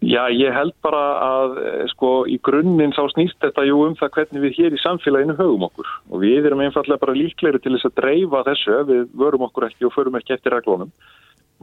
Já, 0.06 0.28
ég 0.30 0.54
held 0.54 0.76
bara 0.86 1.04
að 1.26 1.56
eh, 1.62 1.86
sko 1.90 2.12
í 2.30 2.38
grunninn 2.46 2.94
þá 2.94 3.08
snýst 3.16 3.40
þetta 3.42 3.66
jú 3.66 3.80
um 3.88 3.96
það 3.98 4.14
hvernig 4.18 4.44
við 4.46 4.60
hér 4.60 4.76
í 4.78 4.82
samfélaginu 4.84 5.38
höfum 5.40 5.66
okkur 5.70 5.90
og 6.12 6.22
við 6.22 6.46
erum 6.46 6.62
einfallega 6.62 7.02
bara 7.02 7.18
líklegri 7.18 7.64
til 7.64 7.74
þess 7.74 7.90
að 7.90 7.98
dreifa 8.02 8.44
þessu 8.52 8.78
við 8.92 9.04
vörum 9.18 9.48
okkur 9.50 9.70
ekki 9.72 9.90
og 9.90 9.96
förum 9.98 10.20
ekki 10.20 10.38
eftir 10.38 10.54
reglunum. 10.54 10.94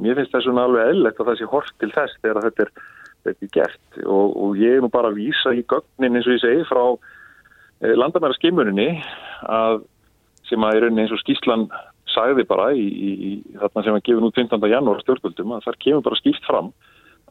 Mér 0.02 0.18
finnst 0.18 0.34
það 0.34 0.48
svona 0.48 0.66
alveg 0.66 0.90
eðlegt 0.90 1.20
að 1.22 1.30
það 1.30 1.40
sé 1.40 1.50
hort 1.52 1.74
til 1.78 1.92
þess 1.94 2.22
þegar 2.24 2.48
þetta 2.48 2.66
er, 2.66 2.72
þetta 3.28 3.46
er 3.46 3.52
gert 3.54 4.00
og, 4.02 4.34
og 4.34 4.58
ég 4.58 4.78
er 4.78 4.82
nú 4.82 4.90
bara 4.90 5.12
að 5.12 5.20
vísa 5.22 5.54
í 5.54 5.62
gögnin 5.62 6.18
eins 6.18 6.26
og 6.26 6.34
ég 6.34 6.42
segi 6.42 6.66
frá 6.66 6.82
Eh, 7.84 7.92
landamæra 7.98 8.36
skimuninni 8.38 8.86
að 9.50 9.82
sem 10.48 10.62
að 10.64 10.78
er 10.78 10.86
eins 10.92 11.12
og 11.12 11.20
skýslan 11.20 11.66
sagði 12.14 12.44
bara 12.46 12.68
í, 12.76 12.84
í, 12.84 13.10
í 13.28 13.32
þarna 13.58 13.82
sem 13.82 13.96
að 13.96 14.04
gefa 14.06 14.22
nú 14.22 14.30
15. 14.36 14.68
janúar 14.70 15.00
stjórnvöldum 15.02 15.56
að 15.56 15.66
þar 15.66 15.78
kemur 15.82 16.04
bara 16.06 16.20
skýft 16.20 16.46
fram 16.46 16.70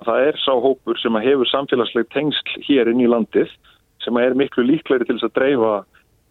það 0.02 0.28
er 0.30 0.40
sá 0.42 0.54
hópur 0.54 1.00
sem 1.02 1.22
hefur 1.26 1.50
samfélagsleg 1.52 2.10
tengsl 2.14 2.64
hér 2.68 2.92
inn 2.92 3.04
í 3.04 3.10
landið 3.10 3.52
sem 4.04 4.18
er 4.20 4.36
miklu 4.38 4.66
líklegri 4.68 5.08
til 5.08 5.18
þess 5.20 5.30
að 5.30 5.36
dreifa 5.38 5.74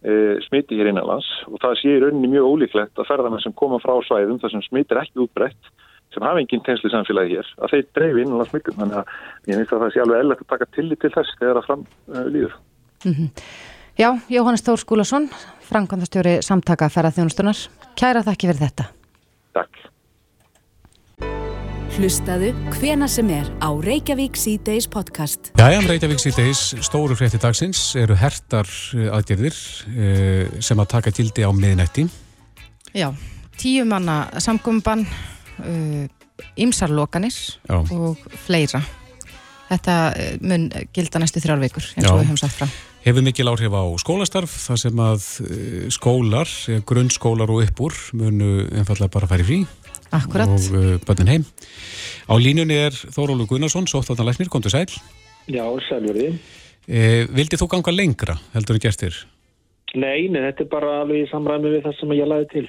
e, 0.03 0.13
smiti 0.47 0.77
hér 0.79 0.91
innanlands 0.91 1.29
og 1.49 1.61
það 1.63 1.79
sé 1.79 1.95
í 1.95 2.01
rauninni 2.03 2.33
mjög 2.35 2.49
ólíklegt 2.51 2.99
að 2.99 3.09
ferðarmenn 3.09 3.43
sem 3.45 3.55
koma 3.57 3.81
frá 3.83 3.95
svæðum 4.07 4.41
þar 4.41 4.55
sem 4.55 4.65
smiti 4.67 4.93
er 4.93 5.03
ekki 5.05 5.23
útbreytt 5.25 5.71
sem 6.13 6.25
hafa 6.25 6.41
enginn 6.43 6.65
tengsli 6.65 6.91
samfélagi 6.93 7.39
hér 7.39 7.53
að 7.59 7.75
þeir 7.75 7.87
dreifi 7.97 8.25
innanlands 8.25 8.51
smittum 8.53 8.77
þannig 8.81 8.99
að 9.01 9.49
ég 9.49 9.61
finnst 9.61 9.73
að 9.77 9.85
það 9.85 9.93
sé 9.95 10.03
alveg 10.03 10.25
ellegt 10.25 10.43
að 10.45 10.51
taka 10.53 10.69
tillit 10.75 11.01
til 11.01 11.13
þess 11.15 11.39
þegar 11.39 11.59
það 11.59 11.69
fram 11.69 11.87
uh, 12.13 12.25
líður. 12.29 12.59
Mm 13.03 13.15
-hmm. 13.15 13.29
Já, 13.93 14.09
Jóhannes 14.29 14.63
Tór 14.65 14.79
Skúlason, 14.81 15.29
framkvæmdastjóri 15.69 16.41
samtaka 16.41 16.89
ferðarþjónustunar. 16.89 17.59
Kæra 17.93 18.23
þakki 18.25 18.49
fyrir 18.49 18.61
þetta. 18.65 18.89
Takk. 19.53 19.92
Hlustaðu 21.93 22.47
hvena 22.73 23.05
sem 23.05 23.27
er 23.29 23.45
á 23.61 23.69
Reykjavík 23.69 24.33
C-Days 24.33 24.87
podcast. 24.89 25.51
Jæja, 25.59 25.83
Reykjavík 25.85 26.23
C-Days, 26.23 26.61
stóru 26.81 27.13
frétti 27.13 27.37
dagsins 27.37 27.81
eru 28.01 28.15
hertar 28.17 28.65
aðgerðir 29.13 29.59
eh, 29.93 30.55
sem 30.57 30.81
að 30.81 30.89
taka 30.95 31.13
tildi 31.13 31.45
á 31.45 31.53
miðnætti. 31.53 32.07
Já, 32.97 33.11
tíu 33.61 33.85
manna 33.85 34.23
samgumban, 34.41 35.05
ymsarlokanir 36.57 37.37
uh, 37.69 37.85
og 37.93 38.25
fleira. 38.47 38.81
Þetta 39.69 39.99
mun 40.41 40.65
gilda 40.97 41.21
næstu 41.21 41.45
þrjárveikur 41.45 41.91
eins 41.93 42.09
og 42.09 42.09
Já. 42.09 42.17
við 42.23 42.25
höfum 42.31 42.41
sagt 42.41 42.57
frá. 42.57 42.67
Hefur 43.05 43.25
mikil 43.25 43.51
áhrif 43.51 43.77
á 43.77 43.83
skólastarf 44.01 44.57
þar 44.65 44.81
sem 44.81 45.05
að 45.05 45.29
skólar, 45.93 46.57
grunnskólar 46.89 47.53
og 47.53 47.67
uppur 47.67 48.01
munu 48.17 48.63
einfallega 48.71 49.13
bara 49.13 49.29
færi 49.29 49.45
frí 49.45 49.63
Akkurat. 50.13 50.49
og 50.49 50.77
uh, 50.77 50.95
bönnin 51.07 51.31
heim. 51.31 51.45
Á 52.29 52.33
línunni 52.39 52.77
er 52.85 52.93
Þórólu 52.93 53.47
Gunnarsson, 53.49 53.87
sóttanlæknir, 53.89 54.51
kom 54.51 54.61
til 54.63 54.71
sæl. 54.71 54.91
Já, 55.51 55.65
sælverði. 55.89 56.37
Eh, 56.87 57.27
vildi 57.31 57.59
þú 57.59 57.69
ganga 57.71 57.93
lengra 57.95 58.37
heldur 58.53 58.77
en 58.77 58.83
gestir? 58.83 59.15
Nei, 59.93 60.27
nei, 60.31 60.41
þetta 60.49 60.65
er 60.65 60.71
bara 60.71 60.95
alveg 61.03 61.23
í 61.23 61.29
samræmi 61.31 61.71
við 61.71 61.85
það 61.85 61.99
sem 61.99 62.15
ég 62.17 62.27
laði 62.27 62.49
til. 62.51 62.65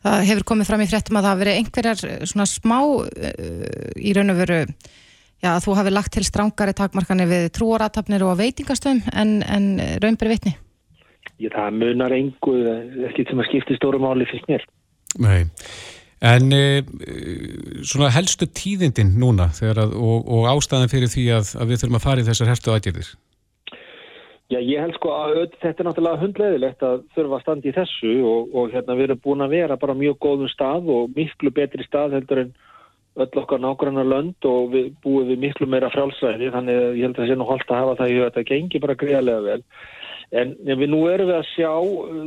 Það 0.00 0.24
hefur 0.30 0.46
komið 0.48 0.70
fram 0.70 0.82
í 0.82 0.88
fréttum 0.88 1.18
að 1.20 1.26
það 1.26 1.34
hafi 1.34 1.42
verið 1.44 1.60
einhverjar 1.60 2.02
eh, 2.08 2.24
svona 2.30 2.48
smá 2.48 2.78
uh, 2.80 3.04
í 4.00 4.14
raun 4.16 4.32
og 4.32 4.40
veru, 4.40 4.58
já, 5.44 5.50
að 5.52 5.62
þú 5.66 5.76
hafi 5.76 5.92
lagt 5.92 6.14
til 6.16 6.24
strángari 6.26 6.74
takmarkani 6.78 7.28
við 7.30 7.46
trúaratafnir 7.58 8.24
og 8.26 8.38
veitingastöðum 8.40 9.02
en, 9.12 9.36
en 9.44 9.70
raunberi 10.02 10.34
vitni? 10.34 10.54
Já, 11.40 11.50
það 11.52 11.78
munar 11.82 12.16
einhver, 12.16 12.70
ekkert 13.10 13.30
sem 13.30 13.44
að 13.44 13.50
skipti 13.50 13.76
stóru 13.76 14.00
máli 14.02 14.26
fyrst 14.28 14.48
mér. 14.50 14.64
Nei, 15.20 15.44
en 16.20 16.52
uh, 16.52 16.80
svona 17.86 18.10
helstu 18.12 18.48
tíðindin 18.48 19.16
núna 19.20 19.48
að, 19.54 19.96
og, 19.96 20.28
og 20.28 20.48
ástæðan 20.52 20.92
fyrir 20.92 21.12
því 21.12 21.26
að, 21.38 21.52
að 21.56 21.72
við 21.72 21.82
þurfum 21.82 22.00
að 22.00 22.06
fara 22.06 22.22
í 22.24 22.28
þessar 22.28 22.52
herstu 22.52 22.74
aðgjörðir? 22.74 23.12
Já, 24.50 24.58
ég 24.58 24.82
held 24.82 24.96
sko 24.98 25.12
að 25.14 25.36
þetta 25.62 25.78
er 25.84 25.86
náttúrulega 25.86 26.20
hundleðilegt 26.24 26.80
að 26.82 27.04
þurfa 27.14 27.36
að 27.36 27.42
standa 27.44 27.70
í 27.70 27.74
þessu 27.76 28.14
og, 28.26 28.48
og 28.50 28.72
hérna 28.74 28.96
við 28.98 29.06
erum 29.06 29.20
búin 29.22 29.44
að 29.44 29.54
vera 29.54 29.76
bara 29.78 29.94
mjög 29.94 30.18
góðum 30.24 30.50
stað 30.50 30.90
og 30.90 31.12
miklu 31.14 31.52
betri 31.54 31.86
stað 31.86 32.16
heldur 32.18 32.42
en 32.42 32.50
öll 33.20 33.40
okkar 33.42 33.62
nákvæmna 33.62 34.02
lönd 34.06 34.48
og 34.50 34.72
við 34.74 34.90
búum 35.04 35.30
við 35.30 35.40
miklu 35.44 35.68
meira 35.70 35.90
frálsræði 35.94 36.50
þannig 36.54 36.82
að 36.82 36.98
ég 36.98 37.06
held 37.06 37.14
að 37.14 37.22
það 37.22 37.30
sé 37.30 37.38
nú 37.38 37.46
holdt 37.46 37.70
að 37.70 37.80
hafa 37.82 37.96
það 38.00 38.12
í 38.12 38.18
að 38.18 38.26
þetta 38.26 38.46
gengi 38.50 38.82
bara 38.82 38.98
greiðlega 38.98 39.46
vel. 39.46 39.62
En 40.30 40.52
við 40.62 40.86
nú 40.92 41.00
erum 41.10 41.26
við 41.26 41.36
að 41.40 41.48
sjá 41.56 41.70
uh, 41.74 42.18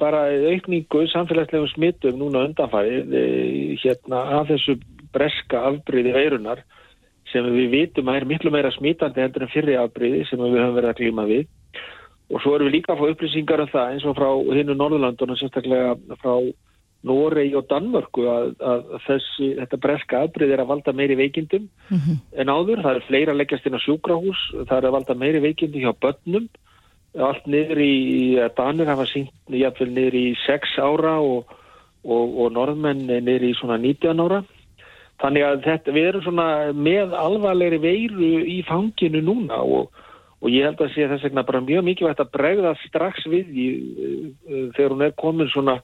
bara 0.00 0.26
aukningu 0.52 1.06
samfélagslegum 1.08 1.70
smittum 1.72 2.18
núna 2.20 2.44
undanfæri 2.50 2.98
eh, 3.00 3.76
hérna 3.80 4.26
að 4.40 4.50
þessu 4.52 4.74
breska 5.14 5.62
afbríði 5.70 6.12
veirunar 6.12 6.60
sem 7.32 7.46
við 7.54 7.70
vitum 7.72 8.10
að 8.12 8.20
er 8.20 8.28
miklu 8.28 8.52
meira 8.52 8.70
smitandi 8.74 9.24
heldur 9.24 9.46
en 9.46 9.54
fyrri 9.54 9.78
afbríði 9.80 10.26
sem 10.28 10.42
við 10.42 10.60
höfum 10.60 10.76
verið 10.76 10.92
að 10.92 11.00
klíma 11.00 11.24
við. 11.30 11.48
Og 12.26 12.42
svo 12.42 12.54
erum 12.56 12.68
við 12.68 12.76
líka 12.76 12.92
að 12.92 13.00
fá 13.00 13.10
upplýsingar 13.14 13.62
um 13.64 13.72
það 13.72 13.90
eins 13.94 14.06
og 14.06 14.16
frá 14.18 14.28
hinnu 14.58 14.76
Norðurlandunum 14.76 15.40
sérstaklega 15.40 16.18
frá 16.20 16.34
Noregi 17.06 17.54
og 17.58 17.66
Danmörku 17.70 18.24
að, 18.30 18.52
að 18.66 18.94
þessi, 19.06 19.50
þetta 19.60 19.80
breska 19.82 20.22
afbreyð 20.26 20.54
er 20.54 20.62
að 20.62 20.70
valda 20.72 20.94
meiri 20.96 21.16
veikindum 21.18 21.66
mm 21.66 21.98
-hmm. 21.98 22.16
en 22.40 22.48
áður, 22.50 22.82
það 22.82 22.96
er 22.96 23.06
fleira 23.08 23.36
leggjast 23.36 23.66
inn 23.66 23.78
á 23.78 23.84
sjúkrahús, 23.84 24.40
það 24.66 24.76
er 24.78 24.88
að 24.88 24.96
valda 24.96 25.14
meiri 25.14 25.42
veikindum 25.44 25.84
hjá 25.84 25.92
börnum, 26.02 26.48
allt 27.22 27.46
niður 27.48 27.80
í, 27.80 27.94
Danir 28.58 28.90
hafa 28.90 29.06
sínt 29.10 29.32
jáfnveil 29.52 29.92
niður 29.92 30.18
í 30.18 30.26
6 30.44 30.76
ára 30.82 31.16
og, 31.24 31.54
og, 32.04 32.36
og 32.44 32.52
norðmenn 32.56 33.06
niður 33.08 33.48
í 33.48 33.54
svona 33.60 33.78
19 33.80 34.24
ára. 34.26 34.42
Þannig 35.22 35.46
að 35.46 35.62
þetta, 35.64 35.94
við 35.96 36.08
erum 36.10 36.24
svona 36.26 36.48
með 36.76 37.14
alvarlegri 37.16 37.78
veiru 37.80 38.32
í 38.52 38.58
fanginu 38.68 39.22
núna 39.24 39.62
og 39.64 39.94
og 40.46 40.52
ég 40.52 40.66
held 40.66 40.80
að 40.84 40.92
sé 40.94 41.06
þess 41.08 41.24
vegna 41.26 41.44
bara 41.48 41.64
mjög 41.64 41.84
mikilvægt 41.86 42.20
að 42.22 42.32
bregða 42.34 42.74
strax 42.84 43.24
við 43.30 43.54
í, 43.56 43.68
uh, 43.96 44.66
þegar 44.76 44.92
hún 44.92 45.06
er 45.06 45.14
komin 45.18 45.48
svona 45.52 45.78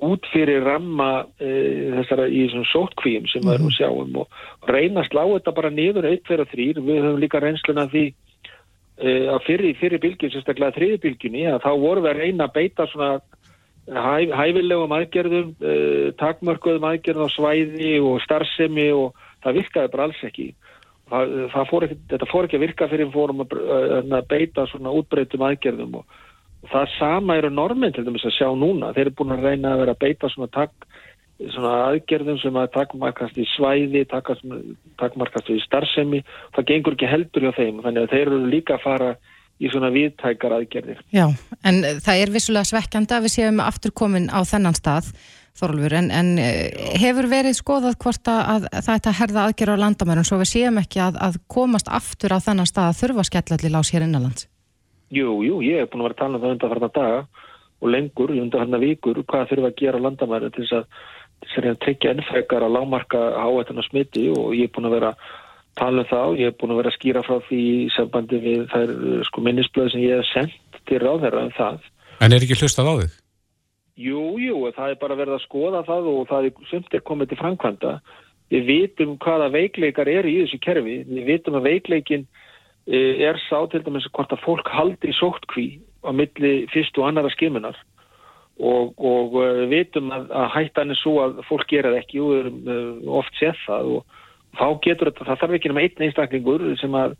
út 0.00 0.24
fyrir 0.32 0.64
ramma 0.64 1.10
uh, 1.28 1.84
þessara 1.98 2.26
í 2.32 2.46
svona 2.50 2.70
sótkvíum 2.72 3.28
sem 3.30 3.44
við 3.44 3.58
erum 3.58 3.68
að 3.68 3.76
sjáum 3.76 4.18
og 4.22 4.70
reyna 4.70 5.04
að 5.04 5.10
slá 5.10 5.22
þetta 5.34 5.56
bara 5.60 5.72
niður 5.74 6.08
1, 6.10 6.24
2 6.30 6.40
og 6.46 6.52
3, 6.54 6.68
við 6.80 7.02
höfum 7.04 7.20
líka 7.20 7.42
reynsluna 7.44 7.86
því 7.92 8.06
að 9.00 9.44
fyrir, 9.46 9.76
fyrir 9.80 10.02
bylgjum, 10.02 10.32
sérstaklega 10.34 10.76
þriði 10.76 11.02
bylgjunni 11.04 11.44
að 11.48 11.62
þá 11.64 11.70
vorum 11.80 12.04
við 12.04 12.10
að 12.10 12.22
reyna 12.24 12.46
að 12.46 12.56
beita 12.56 12.86
svona 12.90 13.10
hæf, 13.90 14.32
hæfilegum 14.36 14.94
aðgerðum 14.96 15.52
takmörkuðum 16.20 16.88
aðgerðum 16.90 17.30
á 17.30 17.34
svæði 17.34 17.92
og 18.04 18.20
starfsemi 18.24 18.90
og 18.92 19.14
það 19.44 19.60
virkaði 19.60 19.92
bara 19.94 20.08
alls 20.08 20.24
ekki. 20.28 20.50
Það, 21.10 21.32
það 21.50 21.70
fór 21.70 21.86
ekki, 21.86 21.96
þetta 22.12 22.28
fór 22.30 22.46
ekki 22.46 22.58
að 22.58 22.64
virka 22.66 22.88
fyrir 22.90 23.14
fórum 23.14 23.42
að, 23.42 23.54
að 24.04 24.26
beita 24.30 24.66
svona 24.70 24.92
útbreytum 24.94 25.46
aðgerðum 25.48 25.96
og, 25.98 26.20
og 26.62 26.70
það 26.70 26.92
sama 26.98 27.38
eru 27.40 27.50
normin 27.50 27.96
til 27.96 28.04
dæmis 28.06 28.26
að 28.28 28.36
sjá 28.36 28.48
núna. 28.54 28.92
Þeir 28.94 29.08
eru 29.08 29.16
búin 29.18 29.34
að 29.34 29.48
reyna 29.48 29.72
að 29.74 29.82
vera 29.82 29.96
að 29.96 30.02
beita 30.04 30.30
svona, 30.30 30.52
tak, 30.54 30.86
svona 31.54 31.72
aðgerðum 31.88 32.38
sem 32.42 32.56
að 32.60 32.70
takkmarkast 32.76 33.40
í 33.40 33.46
svæði 33.54 34.04
takkmarkast 34.10 35.50
í 35.52 35.58
starfsemi 35.64 36.22
það 36.56 36.70
gengur 36.72 36.96
ekki 36.96 37.10
heldur 37.10 37.48
hjá 37.48 37.52
þeim 37.56 37.82
þannig 37.84 38.06
að 38.06 38.14
þeir 38.14 38.24
eru 38.26 38.40
líka 38.52 38.76
að 38.76 38.84
fara 38.84 39.10
í 39.60 39.68
svona 39.72 39.90
viðtækar 39.94 40.56
aðgerðir 40.58 41.02
Já, 41.16 41.26
en 41.64 41.82
það 42.04 42.22
er 42.22 42.32
vissulega 42.36 42.70
svekkjandi 42.70 43.16
að 43.16 43.26
við 43.26 43.36
séum 43.36 43.62
afturkomin 43.64 44.30
á 44.32 44.40
þennan 44.48 44.78
stað 44.78 45.12
Þorlfur, 45.60 45.92
en, 45.98 46.08
en 46.14 46.28
eh, 46.40 46.70
hefur 47.02 47.26
verið 47.28 47.56
skoðað 47.58 47.96
hvort 48.00 48.28
að, 48.30 48.68
að 48.70 48.84
það 48.86 48.94
ætti 48.94 49.10
að 49.10 49.18
herða 49.18 49.42
aðgerra 49.44 49.74
á 49.76 49.82
landamærum 49.82 50.26
svo 50.28 50.38
við 50.40 50.50
séum 50.52 50.78
ekki 50.80 51.02
að, 51.02 51.18
að 51.20 51.38
komast 51.50 51.90
aftur 51.90 52.32
á 52.32 52.38
þennan 52.40 52.68
stað 52.70 52.92
að 52.92 53.00
þurfa 53.00 53.24
skellalli 53.28 53.72
lás 53.74 53.90
hér 53.92 54.06
innanlands? 54.06 54.46
Jú, 55.10 55.40
jú, 55.42 55.58
ég 55.66 55.82
hef 55.82 55.90
búin 55.90 56.04
að 56.04 56.06
vera 56.06 56.16
að 56.16 56.20
tala 56.22 56.38
um 56.38 56.44
það 56.44 56.54
undanfarnar 56.54 56.92
daga 56.94 57.20
og 57.80 57.90
lengur, 57.90 58.32
undanfarnar 58.36 58.84
vikur, 58.84 59.20
hvað 59.26 59.50
þurfa 59.50 59.72
að 59.72 59.78
gera 59.82 60.02
landamærum 60.06 60.54
til 60.54 60.64
þess 60.64 60.78
að, 60.78 61.02
að 61.40 61.78
tryggja 61.84 62.14
ennfrekar 62.14 62.64
að 62.64 62.74
lámarka 62.76 63.20
áættan 63.40 63.80
og 63.80 63.86
smiti 63.88 64.28
og 64.32 64.52
ég 64.54 64.68
hef 64.68 64.74
búin 64.76 64.90
að 64.90 64.96
vera 64.98 65.12
að 65.14 65.24
tala 65.80 66.02
um 66.02 66.10
það 66.10 66.26
og 66.28 66.40
ég 66.40 66.50
hef 66.50 66.58
búin 66.60 66.74
að 66.74 66.80
vera 66.80 66.92
að 66.92 66.98
skýra 66.98 67.24
frá 67.26 67.36
því 67.48 67.62
sambandi 67.94 68.40
við 68.44 68.66
þær 68.72 68.94
sko 69.28 69.44
minnisblöð 69.46 69.90
sem 69.92 70.04
ég 70.04 70.20
hef 70.20 70.30
sendt 70.30 70.80
til 70.88 71.00
ráðherra 71.02 71.44
um 71.46 71.52
það. 71.56 71.84
En 72.20 72.32
er 72.32 72.44
ekki 72.44 72.58
hlustað 72.60 72.90
á 72.90 72.94
þig? 73.00 73.18
Jú, 74.00 74.24
jú, 74.40 74.64
það 74.76 74.94
er 74.94 75.00
bara 75.00 75.16
verið 75.18 75.36
að 75.36 75.44
skoða 75.44 75.84
það 75.88 76.10
og 76.12 76.20
það 76.30 76.48
er 76.48 76.68
sumt 76.70 76.94
er 76.94 77.04
komið 77.04 77.32
til 77.32 77.40
framkvæmda. 77.40 77.94
Við 78.50 78.66
vitum 78.66 79.16
hvaða 79.22 79.50
veikleikar 79.54 80.08
er 80.10 80.26
í 80.26 80.38
þessu 80.40 80.58
kerfi. 80.64 80.96
Við 81.08 81.28
vitum 81.28 81.58
að 81.58 81.68
veikleikin 81.68 82.24
e, 82.88 83.00
er 83.28 83.38
sá 83.46 83.60
til 83.70 83.82
dæmis 83.84 84.08
hvort 84.10 84.32
að 84.32 84.42
fólk 84.46 84.70
haldi 84.72 85.12
sóttkví 85.18 85.68
á 86.00 86.10
milli 86.16 86.64
fyrst 86.72 86.96
og 86.98 87.10
annara 87.10 87.30
skimunar 87.34 87.76
og, 88.60 88.94
og 88.96 89.36
e, 89.40 89.48
við 89.62 89.74
vitum 89.74 90.14
að, 90.14 90.30
að 90.36 90.48
hættan 90.56 90.94
er 90.94 91.00
svo 91.00 91.16
að 91.24 91.42
fólk 91.48 91.68
gera 91.70 91.92
það 91.92 92.00
ekki 92.02 92.22
og 92.22 92.30
við 92.30 92.40
erum 92.44 92.62
e, 92.62 92.78
oft 93.20 93.40
séð 93.40 93.60
það 93.66 93.92
og 93.96 94.16
þá 94.60 94.66
getur 94.86 95.10
þetta, 95.10 95.28
það 95.28 95.42
þarf 95.42 95.58
ekki 95.58 95.72
nema 95.72 95.84
einn 95.86 96.06
einstaklingur 96.06 96.66
sem 96.80 96.96
að 96.98 97.18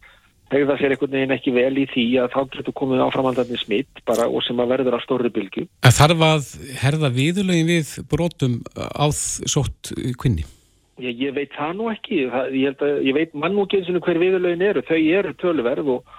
hegða 0.50 0.76
sér 0.81 0.94
einhvern 0.94 1.14
veginn 1.14 1.35
ekki 1.35 1.53
vel 1.55 1.74
í 1.79 1.85
því 1.90 2.07
að 2.24 2.33
þá 2.35 2.40
getur 2.57 2.76
komið 2.81 3.05
áframaldandi 3.05 3.59
smitt 3.61 4.00
bara 4.09 4.26
og 4.26 4.42
sem 4.46 4.59
að 4.62 4.72
verður 4.72 4.96
á 4.98 5.00
stóri 5.05 5.31
bylgu. 5.35 5.66
En 5.87 5.94
þarf 5.94 6.24
að 6.26 6.48
herða 6.81 7.12
viðulegin 7.14 7.70
við 7.70 7.92
brotum 8.11 8.57
áð 8.74 9.20
sótt 9.50 9.92
kvinni? 10.18 10.46
Ég, 11.00 11.14
ég 11.22 11.37
veit 11.37 11.55
það 11.55 11.76
nú 11.79 11.87
ekki. 11.92 12.24
Það, 12.33 12.57
ég, 12.59 12.83
að, 12.83 12.98
ég 13.07 13.16
veit 13.16 13.38
mann 13.38 13.61
og 13.62 13.70
gensinu 13.72 14.03
hver 14.05 14.20
viðulegin 14.20 14.66
eru. 14.66 14.83
Þau 14.88 14.98
eru 14.98 15.37
töluverð 15.40 15.94
og 15.94 16.18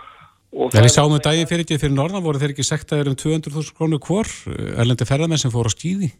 Þegar 0.52 0.88
ég 0.88 0.92
sáum 0.92 1.14
um 1.16 1.22
dagi 1.24 1.46
fyrir 1.48 1.64
ekki 1.64 1.80
fyrir 1.80 1.96
norðan 1.96 2.26
voru 2.26 2.42
þeir 2.42 2.52
ekki 2.52 2.68
sektaður 2.68 3.14
um 3.14 3.16
200.000 3.20 3.78
krónu 3.78 4.02
hvor 4.04 4.28
erlendi 4.52 5.08
ferðarmenn 5.08 5.40
sem 5.40 5.54
fór 5.54 5.70
á 5.70 5.72
skýði? 5.72 6.12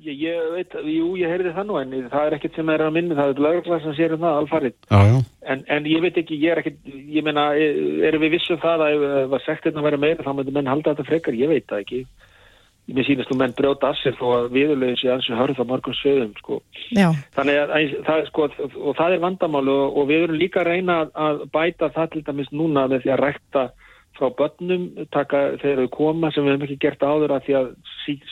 Ég, 0.00 0.16
ég 0.16 0.44
veit, 0.54 0.74
jú, 0.88 1.10
ég 1.20 1.28
heyrði 1.28 1.50
það 1.52 1.66
nú 1.68 1.74
en 1.76 1.90
það 2.08 2.22
er 2.22 2.36
ekkert 2.38 2.54
sem 2.56 2.70
er 2.72 2.84
að 2.86 2.94
minna, 2.94 3.16
það 3.18 3.32
er 3.34 3.42
lauruglæð 3.44 3.82
sem 3.84 3.96
sér 3.98 4.14
um 4.16 4.22
það 4.22 4.38
alfarið. 4.38 4.76
En, 5.52 5.64
en 5.76 5.88
ég 5.90 6.04
veit 6.06 6.20
ekki, 6.22 6.38
ég 6.40 6.54
er 6.54 6.60
ekkert, 6.62 6.78
ég 6.88 7.26
meina, 7.26 7.50
erum 8.08 8.24
við 8.24 8.36
vissum 8.38 8.60
það 8.62 8.86
að 8.86 9.04
ef 9.26 9.44
sektirna 9.44 9.84
verið 9.84 10.04
meira 10.06 10.24
þá 10.24 10.30
myndir 10.38 10.56
menn 10.56 10.70
halda 10.70 10.94
þetta 10.94 11.08
frekar, 11.10 11.36
ég 11.36 11.52
veit 11.52 11.66
það 11.68 11.84
ekki. 11.84 12.00
Mér 12.90 13.06
sínast 13.06 13.30
þú 13.30 13.36
menn 13.40 13.56
brjóta 13.58 13.90
að 13.90 14.00
sér 14.00 14.16
þó 14.18 14.24
að 14.36 14.48
viðurlegin 14.56 14.98
sé 15.00 15.10
ansið 15.14 15.38
hörð 15.40 15.60
á 15.62 15.64
margum 15.70 15.96
sögum, 15.98 16.32
sko. 16.40 16.60
Já. 16.96 17.08
Þannig 17.36 17.60
að 17.60 17.92
það, 18.08 18.24
sko, 18.30 18.48
og 18.80 18.96
það 18.98 19.14
er 19.16 19.22
vandamálu 19.26 19.76
og, 19.76 20.00
og 20.00 20.08
við 20.10 20.24
verum 20.24 20.40
líka 20.40 20.64
að 20.64 20.72
reyna 20.72 20.96
að 21.14 21.44
bæta 21.54 21.90
það 21.94 22.10
til 22.14 22.24
dæmis 22.26 22.50
núna 22.50 22.88
með 22.90 23.04
því 23.04 23.14
að 23.14 23.22
rækta 23.24 23.64
frá 24.20 24.30
börnum 24.36 24.86
taka, 25.14 25.42
þegar 25.60 25.84
þau 25.84 25.92
koma 25.94 26.30
sem 26.34 26.44
við 26.44 26.54
hefum 26.54 26.66
ekki 26.66 26.78
gert 26.84 27.04
áður 27.04 27.36
að 27.36 27.44
því 27.46 27.58
að 27.60 27.68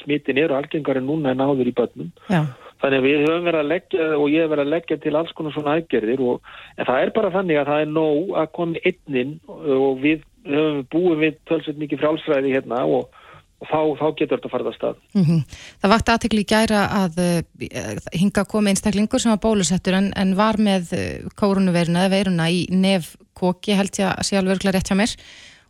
smittin 0.03 0.41
eru 0.43 0.57
algengari 0.57 1.03
núna 1.05 1.33
en 1.33 1.45
áður 1.45 1.71
í 1.71 1.75
börnum 1.79 2.11
Já. 2.29 2.43
þannig 2.83 2.99
að 2.99 3.07
við 3.07 3.23
höfum 3.25 3.47
verið 3.49 3.61
að 3.61 3.71
leggja 3.73 4.09
og 4.17 4.27
ég 4.33 4.45
hef 4.45 4.53
verið 4.53 4.65
að 4.67 4.75
leggja 4.75 4.99
til 5.05 5.15
alls 5.21 5.37
konar 5.39 5.55
svona 5.55 5.77
aðgerðir 5.79 6.25
og, 6.33 6.51
en 6.77 6.91
það 6.91 7.05
er 7.05 7.15
bara 7.17 7.33
þannig 7.37 7.61
að 7.61 7.71
það 7.71 7.85
er 7.85 7.95
nóg 7.95 8.35
að 8.43 8.51
koma 8.59 8.85
einnin 8.91 9.33
og 9.79 10.03
við 10.05 10.27
höfum 10.49 10.85
búið 10.93 11.25
við 11.25 11.41
tölsveit 11.51 11.83
mikið 11.85 12.05
frálsræði 12.05 12.55
hérna 12.57 12.85
og 12.99 13.25
þá, 13.65 13.81
þá 13.99 14.07
getur 14.19 14.37
þetta 14.37 14.53
farið 14.53 14.71
að 14.71 14.77
stað. 14.77 15.03
Mm 15.15 15.25
-hmm. 15.27 15.59
Það 15.83 15.93
vakti 15.95 16.15
aðtekli 16.15 16.45
í 16.45 16.49
gæra 16.53 16.83
að 16.99 17.21
uh, 17.25 18.01
hinga 18.15 18.45
koma 18.45 18.73
einstaklingur 18.73 19.23
sem 19.23 19.35
var 19.35 19.43
bólusettur 19.43 19.99
en, 19.99 20.13
en 20.17 20.35
var 20.39 20.59
með 20.59 20.93
eh, 20.97 21.29
kórunuveruna 21.35 22.07
eða 22.07 22.15
veruna 22.15 22.49
í 22.51 22.67
nefkóki 22.71 23.77
held 23.79 23.99
ég 23.99 24.13
að 24.13 24.27
sé 24.27 24.39
alveg 24.39 24.65
rétt 24.65 24.89
hjá 24.91 24.97
mér 24.99 25.15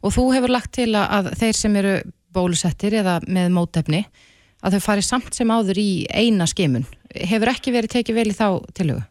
og 0.02 0.14
þú 0.14 0.30
hefur 0.36 0.52
lagt 0.52 0.72
til 0.76 0.92
að 0.94 1.32
þeir 1.38 1.56
sem 1.56 1.76
eru 1.76 1.94
bólusettir 2.34 2.94
eða 3.00 3.20
með 3.26 3.52
mótefni 3.56 4.04
að 4.62 4.76
þau 4.76 4.84
fari 4.84 5.02
samt 5.06 5.34
sem 5.34 5.50
áður 5.50 5.78
í 5.78 6.06
eina 6.10 6.46
skimun. 6.46 6.86
Hefur 7.14 7.52
ekki 7.54 7.72
verið 7.72 7.94
tekið 7.96 8.18
vel 8.18 8.28
í 8.28 8.36
þá 8.36 8.48
tilögu? 8.74 9.02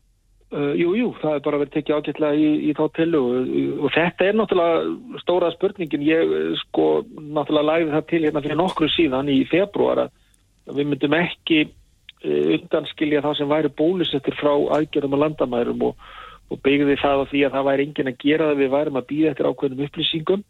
Uh, 0.48 0.72
jú, 0.80 0.94
jú, 0.96 1.08
það 1.20 1.34
er 1.36 1.42
bara 1.44 1.58
verið 1.60 1.74
tekið 1.74 1.98
ágætlega 1.98 2.36
í, 2.40 2.52
í 2.70 2.74
þá 2.78 2.86
tilögu 2.96 3.40
og 3.84 3.90
þetta 3.92 4.28
er 4.30 4.38
náttúrulega 4.40 5.18
stóra 5.20 5.50
spurningin. 5.52 6.06
Ég 6.08 6.30
sko 6.62 6.86
náttúrulega 7.12 7.68
læði 7.68 7.90
það 7.92 8.06
til 8.08 8.22
hérna 8.24 8.44
fyrir 8.46 8.60
nokkru 8.62 8.88
síðan 8.94 9.32
í 9.34 9.42
februar 9.52 10.06
að 10.06 10.78
við 10.78 10.88
myndum 10.94 11.18
ekki 11.20 11.60
uh, 11.68 12.46
undanskilja 12.56 13.26
það 13.26 13.36
sem 13.42 13.52
væri 13.52 13.74
bólusettir 13.76 14.40
frá 14.40 14.54
aðgerðum 14.78 15.18
og 15.18 15.24
landamærum 15.26 15.84
og, 15.90 16.08
og 16.48 16.64
byggði 16.64 16.96
það 17.04 17.26
á 17.28 17.30
því 17.34 17.44
að 17.44 17.58
það 17.58 17.68
væri 17.68 17.88
engin 17.90 18.12
að 18.14 18.20
gera 18.24 18.48
það. 18.48 18.62
Við 18.64 18.74
værum 18.78 19.02
að 19.02 19.08
býða 19.12 19.34
eftir 19.34 19.52
ákveðnum 19.52 19.86
upplýsingum 19.90 20.48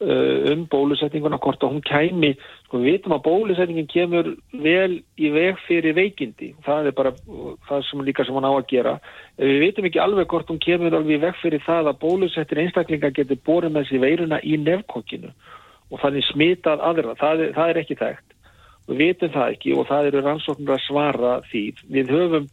um 0.00 0.66
bólusetninguna 0.68 1.38
hvort 1.40 1.62
að 1.64 1.70
hún 1.72 1.84
kæmi 1.86 2.34
sko 2.66 2.80
við 2.82 2.98
vitum 2.98 3.14
að 3.16 3.22
bólusetningin 3.24 3.88
kemur 3.88 4.28
vel 4.52 4.98
í 5.16 5.30
veg 5.32 5.56
fyrir 5.64 5.96
veikindi. 5.96 6.50
Það 6.66 6.90
er 6.90 6.96
bara 6.98 7.12
það 7.68 7.84
sem 7.88 8.02
líka 8.04 8.26
sem 8.26 8.36
hún 8.36 8.44
á 8.44 8.52
að 8.52 8.68
gera. 8.74 8.98
Við 9.40 9.62
vitum 9.64 9.88
ekki 9.88 10.02
alveg 10.04 10.28
hvort 10.28 10.52
hún 10.52 10.60
kemur 10.60 10.98
alveg 10.98 11.16
í 11.16 11.22
veg 11.24 11.40
fyrir 11.40 11.64
það 11.64 11.88
að 11.88 12.00
bólusettin 12.04 12.60
einstaklinga 12.66 13.12
getur 13.16 13.40
borið 13.48 13.72
með 13.72 13.88
sér 13.88 14.04
veiruna 14.04 14.42
í 14.44 14.60
nefnkokkinu 14.60 15.32
og 15.86 16.00
þannig 16.02 16.28
smitað 16.28 16.82
aðra, 16.82 17.14
það 17.16 17.40
er, 17.46 17.50
það 17.56 17.68
er 17.70 17.80
ekki 17.80 18.00
þekkt. 18.00 18.32
Við 18.86 19.02
vitum 19.02 19.32
það 19.32 19.52
ekki 19.54 19.74
og 19.74 19.88
það 19.88 20.08
eru 20.10 20.22
rannsóknur 20.26 20.76
að 20.76 20.84
svara 20.84 21.34
því. 21.48 21.64
Við 21.94 22.10
höfum 22.12 22.48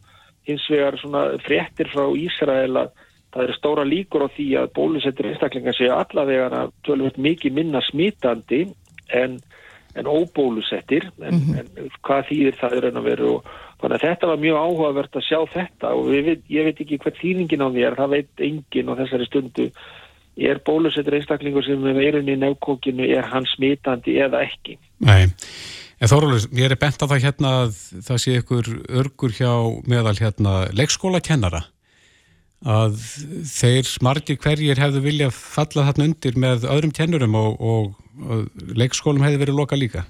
hins 0.48 0.64
vegar 0.70 0.96
svona 1.00 1.24
fréttir 1.44 1.90
frá 1.92 2.06
Ísrael 2.16 2.78
að 2.78 3.03
það 3.34 3.44
eru 3.48 3.56
stóra 3.58 3.84
líkur 3.88 4.26
á 4.26 4.28
því 4.30 4.46
að 4.60 4.70
bólusettir 4.78 5.28
einstaklingar 5.32 5.76
séu 5.76 5.90
allavega 5.94 6.68
tölvöld 6.86 7.18
mikið 7.18 7.58
minna 7.58 7.82
smítandi 7.88 8.62
en, 9.10 9.40
en 9.98 10.06
óbólusettir 10.06 11.08
en, 11.18 11.34
mm 11.34 11.40
-hmm. 11.40 11.58
en 11.58 11.90
hvað 12.06 12.28
þýðir 12.30 12.58
það 12.60 12.76
er 12.78 12.88
enn 12.90 13.00
að 13.00 13.08
vera 13.10 13.30
og 13.32 13.50
þannig 13.80 13.98
að 13.98 14.06
þetta 14.06 14.30
var 14.30 14.40
mjög 14.44 14.56
áhugavert 14.62 15.18
að 15.18 15.26
sjá 15.28 15.40
þetta 15.52 15.92
og 15.98 16.08
við, 16.08 16.30
ég 16.48 16.64
veit 16.64 16.80
ekki 16.80 17.00
hvert 17.02 17.20
þýningin 17.20 17.66
á 17.66 17.68
því 17.68 17.84
er, 17.84 17.98
það 17.98 18.14
veit 18.16 18.44
engin 18.48 18.90
á 18.90 18.98
þessari 19.02 19.28
stundu. 19.28 19.68
Er 20.34 20.58
bólusettir 20.66 21.14
einstaklingur 21.14 21.62
sem 21.62 21.84
er 21.86 21.94
veirunni 21.94 22.34
í 22.34 22.40
nefnkókinu, 22.42 23.06
er 23.06 23.28
hann 23.30 23.46
smítandi 23.46 24.16
eða 24.18 24.42
ekki? 24.42 24.78
Nei. 24.98 25.30
En 26.02 26.10
Þórólur, 26.10 26.48
ég 26.50 26.66
er 26.66 26.76
bent 26.76 26.98
á 26.98 27.06
það 27.06 27.22
hérna 27.22 27.52
að 27.64 27.76
það 28.02 28.18
sé 28.18 28.34
ykkur 28.40 28.72
örgur 28.88 29.36
hjá 29.36 29.52
meðal 29.86 30.16
hérna 30.18 30.56
leikskóla 30.74 31.22
kennara 31.22 31.62
að 32.64 32.96
þeir 33.50 33.90
margir 34.04 34.40
hverjir 34.40 34.80
hefðu 34.80 35.04
vilja 35.04 35.30
falla 35.34 35.86
þarna 35.90 36.08
undir 36.08 36.38
með 36.40 36.66
öðrum 36.70 36.94
kennurum 36.96 37.38
og, 37.38 37.60
og, 37.60 37.94
og 38.24 38.76
leikskólum 38.76 39.24
hefði 39.24 39.42
verið 39.44 39.58
loka 39.60 39.78
líka? 39.78 40.04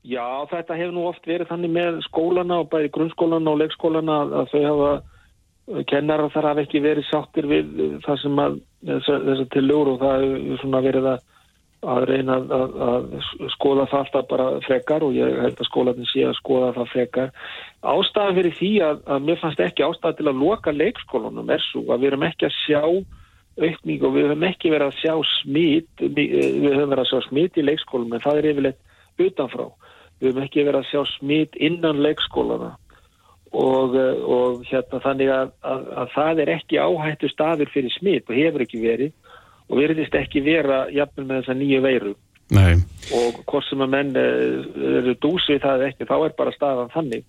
Já, 0.00 0.24
þetta 0.48 0.78
hefur 0.78 0.94
nú 0.96 1.06
oft 1.10 1.26
verið 1.28 1.50
þannig 1.50 1.74
með 1.74 1.98
skólana 2.06 2.62
og 2.62 2.70
bæði 2.72 2.92
grunnskólana 2.94 3.52
og 3.52 3.60
leikskólana 3.60 4.20
að 4.40 4.52
þau 4.54 4.62
hafa 4.64 4.92
kennara 5.90 6.30
þar 6.32 6.48
hafa 6.50 6.64
ekki 6.64 6.80
verið 6.82 7.06
sáttir 7.10 7.48
við 7.50 8.00
það 8.06 8.22
sem 8.22 8.40
að 8.40 8.56
þess 8.88 9.10
að 9.12 9.44
til 9.52 9.66
lögur 9.66 9.92
og 9.92 10.00
það 10.00 10.24
hefur 10.24 10.62
svona 10.62 10.82
verið 10.86 11.10
að 11.12 11.26
að 11.80 12.02
reyna 12.10 12.36
að, 12.36 12.50
að, 12.52 12.74
að 12.84 13.52
skoða 13.54 13.86
það 13.88 14.02
alltaf 14.02 14.26
bara 14.28 14.48
frekar 14.66 15.04
og 15.06 15.14
ég 15.16 15.38
held 15.40 15.62
að 15.62 15.68
skólanin 15.68 16.08
sé 16.10 16.26
að 16.28 16.36
skoða 16.36 16.74
það 16.76 16.90
frekar. 16.92 17.30
Ástæðan 17.80 18.36
fyrir 18.36 18.56
því 18.58 18.72
að, 18.84 19.00
að 19.14 19.24
mér 19.28 19.40
fannst 19.40 19.62
ekki 19.64 19.86
ástæðan 19.86 20.18
til 20.18 20.28
að 20.28 20.42
loka 20.42 20.74
leikskólanum 20.76 21.54
er 21.54 21.64
svo 21.70 21.86
að 21.88 22.02
við 22.02 22.10
erum 22.10 22.26
ekki 22.28 22.48
að 22.50 22.58
sjá 22.58 22.82
aukning 23.60 24.04
og 24.04 24.14
við 24.14 24.28
höfum 24.28 24.46
ekki 24.50 24.74
verið 24.74 24.90
að 24.90 25.00
sjá 25.00 25.14
smít, 25.40 26.04
við 26.04 26.68
höfum 26.68 26.92
verið 26.92 27.02
að 27.04 27.10
sjá 27.10 27.28
smít 27.28 27.56
í 27.56 27.66
leikskólum 27.66 28.14
en 28.14 28.24
það 28.26 28.42
er 28.42 28.50
yfirleitt 28.52 29.24
utanfrá. 29.30 29.66
Við 30.20 30.30
höfum 30.30 30.44
ekki 30.44 30.66
verið 30.68 30.80
að 30.82 30.90
sjá 30.92 31.02
smít 31.16 31.58
innan 31.70 32.04
leikskólana 32.04 32.74
og, 33.56 33.96
og 33.96 34.62
hérna 34.68 35.00
þannig 35.02 35.32
að 35.32 36.12
það 36.14 36.44
er 36.44 36.54
ekki 36.58 36.78
áhættu 36.78 37.32
staður 37.32 37.72
fyrir 37.72 37.96
smít 37.96 38.28
og 38.28 38.36
hefur 38.36 38.68
ekki 38.68 38.84
verið 38.84 39.16
og 39.70 39.78
verðist 39.78 40.16
ekki 40.18 40.42
vera 40.44 40.84
jafnvel 40.92 41.28
með 41.28 41.40
þessa 41.40 41.56
nýju 41.60 41.80
veiru 41.86 42.14
Nei. 42.50 42.80
og 43.14 43.42
hvort 43.46 43.66
sem 43.68 43.82
að 43.84 43.92
menn 43.94 44.16
eh, 44.18 44.60
eru 44.98 45.14
dúsið 45.22 45.62
það 45.62 45.86
ekki, 45.90 46.08
þá 46.10 46.16
er 46.18 46.36
bara 46.38 46.54
staðan 46.56 46.90
þannig 46.94 47.26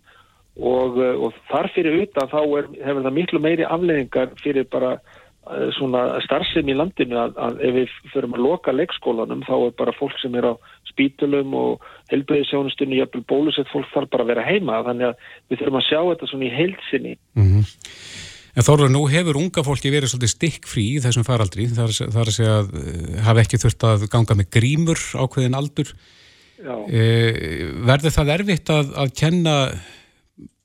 og, 0.58 0.98
eh, 0.98 1.16
og 1.16 1.36
þar 1.52 1.70
fyrir 1.76 2.00
utan 2.08 2.32
þá 2.32 2.40
er, 2.42 2.70
hefur 2.88 3.06
það 3.06 3.18
miklu 3.20 3.42
meiri 3.44 3.68
afleðingar 3.68 4.34
fyrir 4.42 4.66
bara 4.74 4.96
eh, 4.98 5.68
svona 5.78 6.04
starfsefn 6.26 6.74
í 6.74 6.78
landinu 6.78 7.20
að, 7.22 7.38
að 7.38 7.62
ef 7.70 7.78
við 7.78 7.96
förum 8.16 8.36
að 8.38 8.46
loka 8.48 8.74
leikskólanum 8.74 9.46
þá 9.46 9.56
er 9.60 9.78
bara 9.84 9.98
fólk 10.00 10.18
sem 10.24 10.42
er 10.42 10.50
á 10.50 10.54
spítulum 10.90 11.54
og 11.56 11.86
helbæðisjónustunni, 12.12 12.98
jafnvel 13.00 13.24
bólusett 13.30 13.70
fólk 13.72 13.94
þarf 13.94 14.10
bara 14.12 14.26
að 14.26 14.34
vera 14.34 14.50
heima 14.50 14.82
þannig 14.90 15.12
að 15.12 15.30
við 15.52 15.62
þurfum 15.62 15.80
að 15.80 15.88
sjá 15.88 16.00
þetta 16.02 16.34
svona 16.34 16.50
í 16.50 16.54
heilsinni 16.58 17.16
mm 17.38 17.48
-hmm. 17.54 18.30
En 18.52 18.66
Þorður, 18.68 18.90
nú 18.92 19.06
hefur 19.08 19.40
unga 19.40 19.64
fólki 19.64 19.92
verið 19.94 20.12
svolítið 20.12 20.34
stikkfrí 20.34 20.88
í 20.98 21.04
þessum 21.04 21.24
faraldri, 21.24 21.70
þar, 21.72 21.94
þar 22.12 22.32
að 22.32 22.36
segja 22.36 22.56
að 22.60 22.74
eh, 22.82 23.22
hafa 23.24 23.46
ekki 23.46 23.60
þurft 23.62 23.86
að 23.88 24.10
ganga 24.12 24.36
með 24.40 24.50
grímur 24.58 25.04
ákveðin 25.16 25.56
aldur. 25.56 25.94
E, 26.62 27.04
verður 27.88 28.14
það 28.14 28.34
erfitt 28.36 28.70
að, 28.70 28.92
að 29.02 29.14
kenna 29.18 29.54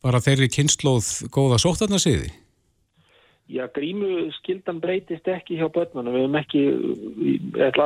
bara 0.05 0.21
þeirri 0.21 0.49
kynnslóð 0.53 1.07
góða 1.33 1.61
sóttarnasiði? 1.63 2.29
Já, 3.47 3.63
grímu 3.71 4.27
skildan 4.41 4.81
breytist 4.83 5.29
ekki 5.31 5.61
hjá 5.61 5.69
börnunum. 5.71 6.17
Við 6.17 6.25
hefum 6.25 6.41
ekki, 6.41 6.65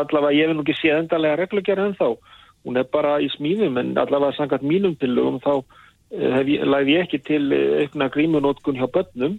allavega 0.01 0.33
ég 0.33 0.49
hef 0.49 0.57
nú 0.57 0.65
ekki 0.65 0.79
séð 0.79 1.03
endalega 1.03 1.39
reglugjara 1.43 1.91
en 1.91 1.99
þá. 2.01 2.09
Hún 2.65 2.81
er 2.81 2.89
bara 2.89 3.19
í 3.21 3.29
smíðum 3.37 3.77
en 3.81 3.93
allavega 4.01 4.39
sangat 4.39 4.65
mínum 4.65 4.97
tilugum 5.01 5.37
þá 5.45 5.53
eh, 5.61 6.33
hef 6.39 6.51
ég, 6.57 6.65
læði 6.65 6.97
ég 6.97 7.05
ekki 7.05 7.23
til 7.29 7.45
aukna 7.85 8.09
grímunótkun 8.17 8.81
hjá 8.81 8.89
börnum 8.89 9.37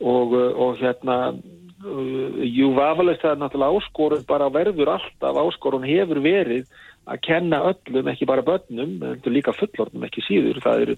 og, 0.00 0.32
uh, 0.34 0.52
og 0.56 0.78
hérna 0.80 1.16
uh, 1.32 2.44
jú 2.44 2.72
vafalist 2.76 3.24
það 3.24 3.34
er 3.34 3.42
náttúrulega 3.42 3.80
áskorun 3.80 4.28
bara 4.28 4.52
verður 4.52 4.94
alltaf 4.96 5.42
áskorun 5.44 5.86
hefur 5.88 6.22
verið 6.24 6.70
að 7.10 7.20
kenna 7.24 7.58
öllum, 7.70 8.08
ekki 8.12 8.26
bara 8.28 8.44
börnum 8.44 9.00
en 9.02 9.22
líka 9.32 9.54
fullornum, 9.56 10.04
ekki 10.06 10.22
síður. 10.22 10.60
Það 10.62 10.82
eru, 10.84 10.96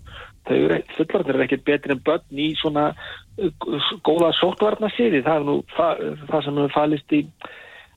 eru 0.51 0.79
fullornir 0.97 1.39
er 1.39 1.45
ekkert 1.47 1.65
betri 1.69 1.95
en 1.95 2.03
börn 2.05 2.43
í 2.43 2.53
svona 2.61 2.91
uh, 2.93 3.91
góða 4.07 4.33
sótvarna 4.41 4.91
síði, 4.97 5.23
það 5.27 5.41
er 5.41 5.49
nú 5.49 5.59
það, 5.77 6.07
það 6.29 6.47
sem 6.47 6.63
hefur 6.63 6.75
falist 6.77 7.17
í 7.17 7.23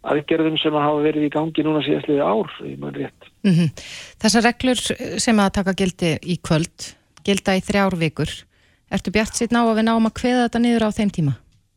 aðgerðum 0.05 0.57
sem 0.61 0.75
hafa 0.77 1.01
verið 1.01 1.25
í 1.25 1.31
gangi 1.33 1.65
núna 1.65 1.81
síðastliði 1.85 2.21
ár, 2.21 2.51
ég 2.61 2.81
maður 2.81 2.99
rétt. 3.01 3.31
Mm 3.41 3.55
-hmm. 3.55 3.85
Þessar 4.21 4.45
reglur 4.45 4.81
sem 5.25 5.39
að 5.41 5.55
taka 5.57 5.73
gildi 5.73 6.11
í 6.21 6.37
kvöld, 6.37 6.91
gilda 7.25 7.57
í 7.57 7.65
þrjár 7.65 7.97
vikur 7.97 8.33
Ertu 8.95 9.11
bjart 9.15 9.35
síðan 9.37 9.59
á 9.59 9.63
að 9.65 9.77
við 9.79 9.87
náum 9.89 10.09
að 10.09 10.17
kveða 10.19 10.45
þetta 10.45 10.61
niður 10.63 10.87
á 10.87 10.97
þeim 10.97 11.11
tíma? 11.17 11.33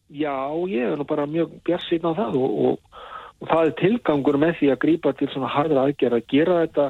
Já, 0.09 0.37
ég 0.71 0.93
er 0.93 1.01
nú 1.01 1.07
bara 1.09 1.27
mjög 1.29 1.57
bjart 1.67 1.87
síðan 1.89 2.15
á 2.15 2.19
það 2.21 2.39
og, 2.41 2.59
og, 2.69 3.01
og 3.43 3.51
það 3.51 3.65
er 3.65 3.75
tilgangur 3.83 4.39
með 4.41 4.55
því 4.61 4.71
að 4.73 4.83
grýpa 4.85 5.15
til 5.19 5.31
svona 5.33 5.51
harður 5.53 5.83
aðgerð 5.85 6.21
að 6.21 6.31
gera 6.33 6.61
þetta 6.63 6.87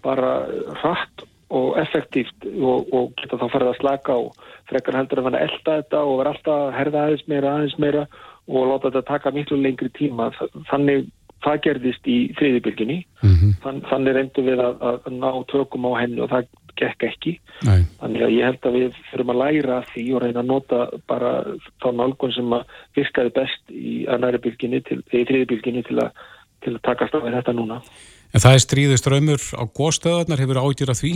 bara 0.00 0.32
hratt 0.80 1.26
og 1.50 1.78
effektíft 1.82 2.46
og, 2.46 2.90
og 2.94 3.14
geta 3.18 3.38
þá 3.38 3.46
farið 3.52 3.72
að 3.72 3.78
slaka 3.80 4.16
og 4.22 4.42
frekar 4.70 4.98
heldur 5.00 5.20
að 5.20 5.26
fanna 5.28 5.46
elda 5.46 5.78
þetta 5.80 6.02
og 6.06 6.18
vera 6.20 6.34
alltaf 6.34 6.60
að 6.64 6.76
herða 6.78 7.06
aðeins 7.06 7.24
meira, 7.30 7.54
aðeins 7.56 7.78
meira 7.82 8.04
og 8.50 8.68
láta 8.70 8.88
þetta 8.88 9.08
taka 9.08 9.32
miklu 9.34 9.58
lengri 9.58 9.90
tíma. 9.98 10.30
Þannig 10.70 11.10
það 11.44 11.60
gerðist 11.64 12.08
í 12.10 12.18
þriðibilginni 12.38 12.98
mm 13.22 13.34
-hmm. 13.34 13.52
Þann, 13.64 13.80
þannig 13.90 14.16
reyndu 14.16 14.44
við 14.44 14.62
að, 14.64 14.82
að 14.88 15.12
ná 15.16 15.30
tökum 15.52 15.88
á 15.88 15.92
henni 16.00 16.20
og 16.20 16.30
það 16.32 16.50
gekk 16.80 17.06
ekki 17.10 17.34
Nei. 17.68 17.84
þannig 18.00 18.26
að 18.26 18.34
ég 18.36 18.48
held 18.48 18.68
að 18.68 18.78
við 18.78 19.00
þurfum 19.10 19.34
að 19.34 19.40
læra 19.42 19.80
því 19.92 20.04
og 20.14 20.24
reyna 20.24 20.42
að 20.42 20.50
nota 20.50 20.80
bara 21.10 21.32
þá 21.82 21.88
nálgun 21.96 22.36
sem 22.36 22.54
að 22.56 22.78
virkaði 22.98 23.34
best 23.40 23.74
í 23.74 23.96
annari 24.10 24.42
bylginni 24.42 24.80
í 24.80 25.24
þriðibilginni 25.28 25.84
til, 25.88 26.08
til 26.64 26.74
að 26.76 26.82
takast 26.88 27.16
á 27.16 27.20
þetta 27.20 27.56
núna 27.56 27.82
En 28.30 28.42
það 28.42 28.56
er 28.56 28.62
stríðist 28.62 29.08
raumur 29.10 29.42
á 29.58 29.64
góðstöðarnar, 29.74 30.38
hefur 30.38 30.60
ágjur 30.62 30.92
að 30.92 31.00
því? 31.00 31.14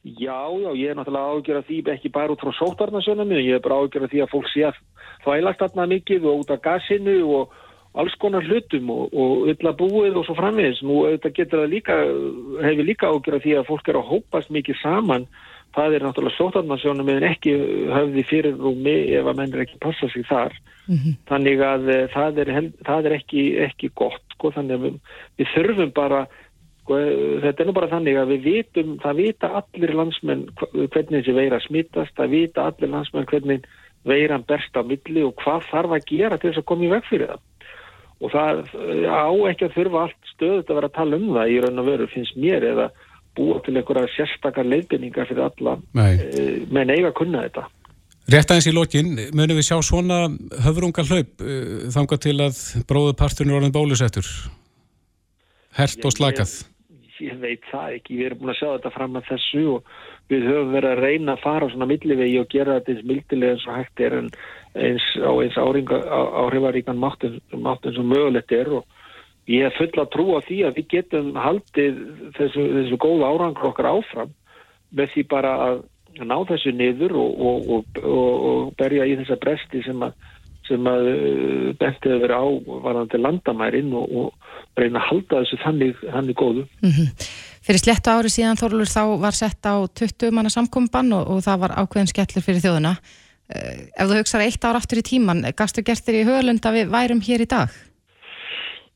Já, 0.00 0.46
já, 0.62 0.70
ég 0.78 0.92
er 0.92 0.96
náttúrulega 0.96 1.32
ágjur 1.34 1.58
að 1.58 1.66
því 1.68 1.78
ekki 1.92 2.12
bara 2.14 2.32
út 2.32 2.40
frá 2.40 2.54
sótarnarsönum 2.56 3.34
ég 3.36 3.58
er 3.58 3.64
bara 3.64 3.80
ágjur 3.82 4.06
að 4.06 4.14
því 4.14 4.22
að 4.24 4.30
fólk 4.32 4.46
sé 4.48 4.62
að 4.70 4.78
þvælast 5.26 5.60
þarna 5.60 5.86
mikið 5.90 6.28
og 6.30 6.44
út 6.44 6.52
af 6.54 6.62
gasinu 6.64 7.16
og 7.36 7.58
alls 7.98 8.14
konar 8.22 8.44
hlutum 8.46 8.90
og, 8.94 9.14
og 9.14 9.48
illa 9.50 9.72
búið 9.76 10.18
og 10.20 10.26
svo 10.26 10.36
framvegis. 10.38 10.82
Nú 10.86 11.04
þetta 11.08 11.32
getur 11.34 11.64
það 11.64 11.72
líka, 11.74 11.96
hefur 12.66 12.86
líka 12.86 13.10
ágjörða 13.10 13.44
því 13.44 13.54
að 13.58 13.70
fólk 13.70 13.90
er 13.90 13.98
að 14.00 14.10
hópast 14.10 14.52
mikið 14.54 14.78
saman. 14.82 15.26
Það 15.74 15.96
er 15.96 16.04
náttúrulega 16.04 16.36
sótarnarsjónum 16.36 17.10
en 17.12 17.26
ekki 17.28 17.54
höfði 17.94 18.26
fyrir 18.26 18.56
rúmi 18.58 18.94
ef 19.14 19.26
að 19.30 19.36
menn 19.38 19.52
er 19.54 19.64
ekki 19.64 19.82
passa 19.82 20.10
sig 20.10 20.26
þar. 20.26 20.54
Mm 20.86 20.96
-hmm. 20.96 21.16
Þannig 21.30 21.62
að 21.62 21.90
eh, 21.94 22.06
það 22.14 22.38
er, 22.42 22.48
það 22.86 23.06
er 23.06 23.16
ekki, 23.18 23.42
ekki 23.66 23.90
gott. 23.94 24.24
Sko. 24.34 24.50
Þannig 24.50 24.74
að 24.74 24.86
við, 24.86 24.96
við 25.38 25.52
þurfum 25.54 25.92
bara, 25.94 26.24
sko, 26.82 26.98
þetta 27.42 27.62
er 27.62 27.66
nú 27.66 27.76
bara 27.78 27.92
þannig 27.94 28.16
að 28.18 28.32
við 28.34 28.40
vitum, 28.50 28.98
það 28.98 29.22
vita 29.22 29.52
allir 29.60 29.94
landsmenn 29.94 30.48
hvernig 30.72 31.20
þessi 31.20 31.36
veira 31.38 31.60
smittast, 31.60 32.16
það 32.16 32.34
vita 32.34 32.66
allir 32.66 32.90
landsmenn 32.90 33.30
hvernig 33.30 33.62
veiran 34.02 34.46
berst 34.48 34.74
á 34.74 34.82
milli 34.82 35.22
og 35.22 35.34
hvað 35.42 35.68
þarf 35.70 35.90
að 35.92 36.06
gera 36.08 36.38
til 36.38 36.50
þess 36.50 36.62
að 36.62 36.70
koma 36.70 36.84
í 36.84 36.92
veg 36.94 37.04
fyrir 37.04 37.28
það 37.28 37.40
og 38.20 38.32
það 38.34 38.62
á 39.08 39.32
ekki 39.50 39.66
að 39.66 39.76
þurfa 39.76 40.04
allt 40.04 40.32
stöðut 40.34 40.70
að 40.70 40.78
vera 40.78 40.90
að 40.90 40.96
tala 40.98 41.20
um 41.20 41.28
það 41.36 41.52
í 41.52 41.58
raun 41.64 41.82
og 41.82 41.88
veru 41.88 42.08
finnst 42.12 42.38
mér 42.40 42.66
eða 42.70 42.88
búa 43.38 43.60
til 43.64 43.76
einhverja 43.78 44.10
sérstakar 44.16 44.66
leifinningar 44.66 45.28
fyrir 45.28 45.46
alla 45.46 45.76
Nei. 45.96 46.14
e, 46.18 46.48
menn 46.72 46.90
eiga 46.92 47.12
að 47.12 47.18
kunna 47.22 47.44
þetta. 47.46 47.68
Rétt 48.30 48.52
aðeins 48.52 48.68
í 48.70 48.74
lokin, 48.74 49.14
munum 49.34 49.58
við 49.58 49.66
sjá 49.70 49.78
svona 49.82 50.18
höfrunga 50.62 51.02
hlaup 51.08 51.42
uh, 51.42 51.86
þangað 51.94 52.20
til 52.26 52.36
að 52.44 52.60
bróðuparturinn 52.90 53.54
er 53.54 53.58
orðin 53.58 53.74
bólusettur? 53.74 54.28
Hert 55.74 56.04
og 56.06 56.14
slakað? 56.14 56.52
Ég, 56.92 57.30
ég 57.30 57.40
veit 57.42 57.66
það 57.72 57.96
ekki, 57.96 58.18
við 58.20 58.28
erum 58.28 58.42
búin 58.42 58.52
að 58.52 58.60
sjá 58.60 58.68
þetta 58.68 58.94
fram 58.94 59.18
að 59.18 59.28
þessu 59.32 59.64
og 59.72 59.94
við 60.30 60.46
höfum 60.46 60.74
verið 60.76 60.92
að 60.92 61.02
reyna 61.06 61.34
að 61.34 61.44
fara 61.46 61.66
á 61.66 61.72
svona 61.72 61.90
millivegi 61.90 62.38
og 62.38 62.50
gera 62.52 62.76
þetta 62.78 62.94
eins 62.94 63.08
mildilega 63.08 63.56
eins 63.56 63.66
og 63.66 63.78
hægt 63.80 64.04
er 64.06 64.18
en 64.20 64.30
eins 64.74 65.04
á 65.18 65.30
eins 65.42 65.56
áhrifaríkan 65.58 66.98
máttin 66.98 67.40
sem 67.50 68.06
mögulegt 68.06 68.52
er 68.52 68.70
og 68.80 68.84
ég 69.50 69.66
hef 69.66 69.78
full 69.80 70.02
að 70.02 70.12
trúa 70.14 70.42
því 70.46 70.58
að 70.66 70.76
við 70.78 70.90
getum 70.94 71.30
haldið 71.34 72.02
þessu, 72.36 72.66
þessu 72.76 72.98
góða 73.02 73.32
árangur 73.32 73.70
okkar 73.72 73.90
áfram 73.90 74.34
með 74.94 75.14
því 75.14 75.24
bara 75.30 75.54
að 75.66 75.80
ná 76.26 76.36
þessu 76.48 76.74
niður 76.74 77.16
og, 77.18 77.40
og, 77.40 77.70
og, 78.02 78.02
og 78.50 78.74
berja 78.78 79.06
í 79.06 79.16
þessa 79.20 79.38
bresti 79.42 79.82
sem 79.86 80.02
að, 80.06 80.14
að 80.70 81.08
uh, 81.10 81.68
bentið 81.80 82.14
að 82.16 82.24
vera 82.26 82.40
á 82.42 82.46
varðandi 82.86 83.20
landamærin 83.20 83.94
og 83.98 84.34
reyna 84.78 85.00
að 85.00 85.08
halda 85.08 85.40
þessu 85.42 85.58
þannig, 85.64 86.04
þannig 86.04 86.38
góðu. 86.38 86.66
Mm 86.82 86.92
-hmm. 86.94 87.30
Fyrir 87.66 87.82
slettu 87.82 88.10
ári 88.10 88.30
síðan 88.32 88.58
Þorlur 88.58 88.90
þá 88.90 89.02
var 89.20 89.36
sett 89.36 89.66
á 89.66 89.74
20 89.86 90.30
manna 90.34 90.50
samkomban 90.50 91.12
og 91.12 91.42
það 91.44 91.60
var 91.66 91.76
ákveðin 91.82 92.10
skellur 92.10 92.46
fyrir 92.46 92.62
þjóðuna. 92.64 92.94
Ef 93.50 94.06
þú 94.06 94.18
hugsaður 94.20 94.46
eitt 94.46 94.64
ár 94.64 94.78
aftur 94.78 95.00
í 95.00 95.06
tíman, 95.06 95.42
gastu 95.58 95.82
gert 95.82 96.04
þér 96.06 96.20
í 96.20 96.26
höglund 96.28 96.66
að 96.66 96.76
við 96.78 96.92
værum 96.92 97.22
hér 97.26 97.42
í 97.42 97.48
dag? 97.50 97.72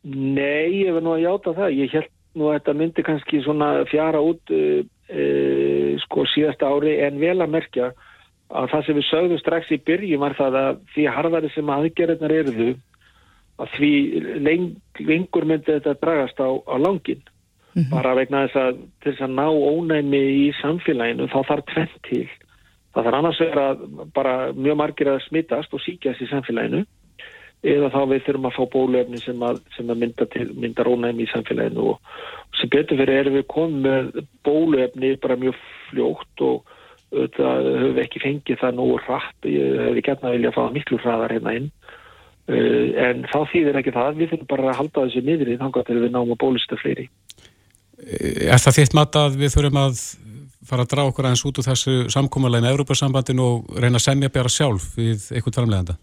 Nei, 0.04 0.84
ég 0.84 0.92
var 0.94 1.02
nú 1.02 1.14
að 1.16 1.24
játa 1.24 1.54
það. 1.56 1.76
Ég 1.80 1.94
held 1.96 2.10
nú 2.38 2.48
að 2.48 2.58
þetta 2.58 2.74
myndi 2.78 3.04
kannski 3.06 3.42
svona 3.44 3.68
fjara 3.90 4.20
út 4.22 4.52
uh, 4.54 4.80
uh, 4.84 5.90
sko 6.04 6.26
síðasta 6.32 6.70
ári 6.70 6.98
en 7.06 7.20
vel 7.22 7.38
að 7.38 7.54
merkja 7.54 7.92
að 8.54 8.70
það 8.72 8.86
sem 8.86 8.98
við 8.98 9.06
sögðum 9.08 9.40
strax 9.40 9.70
í 9.74 9.80
byrjum 9.88 10.22
var 10.22 10.34
það 10.38 10.58
að 10.60 10.82
því 10.94 11.06
harðari 11.16 11.50
sem 11.54 11.70
aðgerðnar 11.74 12.34
eruðu 12.34 12.70
að 13.62 13.76
því 13.76 13.92
leng, 14.42 14.66
lengur 14.98 15.46
myndi 15.46 15.72
þetta 15.72 15.94
dragast 16.02 16.42
á, 16.42 16.50
á 16.50 16.74
langin 16.78 17.22
mm 17.22 17.82
-hmm. 17.82 17.90
bara 17.90 18.14
vegna 18.18 18.46
þess 18.46 18.60
að 18.62 18.72
til 19.02 19.12
þess 19.12 19.26
að 19.26 19.36
ná 19.38 19.46
ónæmi 19.48 20.22
í 20.44 20.46
samfélaginu 20.60 21.30
þá 21.30 21.40
þarf 21.50 21.64
tvent 21.72 21.96
til 22.10 22.28
það 22.94 23.08
þarf 23.08 23.18
annars 23.18 23.40
vera 23.42 23.64
bara 24.14 24.34
mjög 24.56 24.78
margir 24.80 25.10
að 25.12 25.24
smittast 25.28 25.74
og 25.74 25.82
síkjast 25.84 26.22
í 26.24 26.30
samfélaginu. 26.30 26.84
Eða 27.64 27.88
þá 27.94 28.00
við 28.10 28.24
þurfum 28.26 28.46
að 28.50 28.56
fá 28.58 28.64
bólefni 28.74 29.18
sem 29.22 29.42
að, 29.46 29.60
sem 29.72 29.88
að 29.88 30.00
mynda, 30.02 30.26
til, 30.34 30.46
mynda 30.52 30.84
rónæmi 30.84 31.24
í 31.24 31.30
samfélaginu 31.32 31.86
og 31.94 32.16
sem 32.60 32.70
betur 32.72 33.00
fyrir 33.00 33.22
erum 33.22 33.38
við 33.38 33.46
komið 33.50 33.86
með 33.86 34.26
bólefni 34.44 35.14
bara 35.22 35.38
mjög 35.40 35.56
fljótt 35.88 36.44
og 36.44 36.74
það 37.36 37.68
höfum 37.70 37.94
við 37.94 38.02
ekki 38.04 38.22
fengið 38.22 38.60
það 38.60 38.76
nú 38.78 38.88
rætt, 38.98 39.48
ég 39.48 39.78
hefði 39.86 40.04
gætna 40.04 40.30
að 40.30 40.36
vilja 40.36 40.50
að 40.50 40.56
fá 40.58 40.74
miklu 40.74 40.98
hraðar 41.02 41.34
hérna 41.36 41.56
inn. 41.58 41.70
Uh, 42.44 42.92
en 43.00 43.22
þá 43.30 43.38
þýðir 43.54 43.78
ekki 43.80 43.94
það, 43.94 44.18
við 44.18 44.32
þurfum 44.34 44.48
bara 44.50 44.68
að 44.68 44.78
halda 44.82 45.04
þessu 45.06 45.22
niður 45.24 45.52
í 45.54 45.58
þangar 45.62 45.86
til 45.88 46.00
við 46.02 46.12
náum 46.12 46.34
að 46.34 46.40
bólusta 46.42 46.76
fleiri. 46.80 47.06
Er 48.04 48.60
það 48.60 48.78
þitt 48.80 48.96
mat 48.98 49.16
að 49.16 49.38
við 49.40 49.54
þurfum 49.54 49.80
að 49.80 50.02
fara 50.68 50.84
að 50.84 50.94
draga 50.94 51.12
okkur 51.12 51.28
aðeins 51.28 51.44
út 51.48 51.60
úr 51.60 51.68
þessu 51.68 51.94
samkómalegin 52.12 52.70
Európa-sambandinu 52.70 53.44
og 53.44 53.78
reyna 53.78 54.00
að 54.00 54.06
semja 54.06 54.32
bjara 54.32 54.52
sjálf 54.52 54.90
við 54.98 55.28
eitthvað 55.34 55.60
framleganda? 55.60 55.96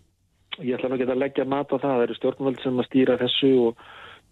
Ég 0.62 0.78
ætla 0.78 0.93
ekki 0.95 1.08
að 1.10 1.21
leggja 1.24 1.47
mat 1.50 1.71
á 1.71 1.78
það, 1.78 1.88
það 1.88 2.04
eru 2.06 2.17
stjórnvöld 2.17 2.60
sem 2.62 2.82
að 2.82 2.88
stýra 2.89 3.19
þessu 3.21 3.52
og 3.67 3.86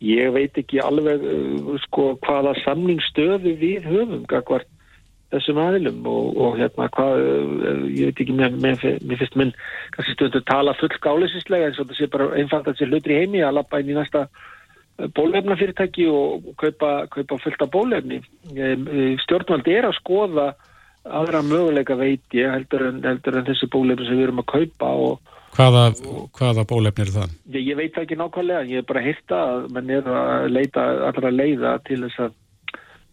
ég 0.05 0.33
veit 0.35 0.59
ekki 0.59 0.81
alveg 0.83 1.23
uh, 1.23 1.71
sko 1.85 2.11
hvaða 2.25 2.53
samningsstöðu 2.63 3.55
við 3.59 3.87
höfum 3.89 4.27
gagvart 4.29 4.69
þessum 5.29 5.59
aðilum 5.61 6.05
og, 6.09 6.37
og 6.41 6.55
hérna 6.59 6.87
hvað, 6.95 7.23
uh, 7.23 7.83
ég 7.89 8.11
veit 8.11 8.21
ekki, 8.23 8.37
mér, 8.37 8.55
mér, 8.61 8.79
mér 8.79 9.21
finnst 9.21 9.39
minn 9.39 9.55
kannski 9.95 10.15
stöðu 10.15 10.41
að 10.41 10.47
tala 10.51 10.77
full 10.79 10.93
gáleisinslega 11.03 11.69
eins 11.69 11.81
og 11.81 11.89
það 11.89 11.99
sé 11.99 12.09
bara 12.13 12.31
einfalt 12.39 12.71
að 12.71 12.79
sé 12.79 12.89
hlutri 12.89 13.19
heimi 13.19 13.43
að 13.45 13.59
lappa 13.59 13.81
inn 13.81 13.91
í 13.91 13.97
næsta 13.97 14.27
bólefnafyrirtæki 15.15 16.07
og 16.11 16.49
kaupa, 16.59 17.07
kaupa 17.11 17.37
fullt 17.43 17.61
af 17.61 17.71
bólefni. 17.71 18.19
Stjórnvöld 19.23 19.69
er 19.71 19.87
að 19.89 19.97
skoða 19.99 20.49
aðra 21.07 21.41
möguleika 21.45 21.95
veit 21.97 22.35
ég 22.35 22.51
heldur 22.51 22.89
en, 22.89 23.03
heldur 23.05 23.39
en 23.39 23.47
þessi 23.47 23.69
bólefni 23.71 24.07
sem 24.07 24.19
við 24.19 24.27
erum 24.27 24.43
að 24.43 24.51
kaupa 24.53 24.93
og 25.07 25.35
Hvaða, 25.49 25.87
hvaða 26.37 26.63
bólefni 26.69 27.03
er 27.03 27.09
það? 27.13 27.31
Ég, 27.55 27.63
ég 27.71 27.77
veit 27.79 27.95
ekki 27.97 28.17
nákvæmlega, 28.19 28.67
ég 28.69 28.83
er 28.83 28.85
bara 28.87 29.01
að 29.01 29.07
hýrta 29.09 29.39
að 29.47 29.63
mann 29.73 29.89
er 29.95 30.11
að 30.13 30.45
leita 30.53 30.83
allra 31.07 31.31
leiða 31.33 31.71
til 31.87 32.03
þess 32.03 32.21
að, 32.27 32.35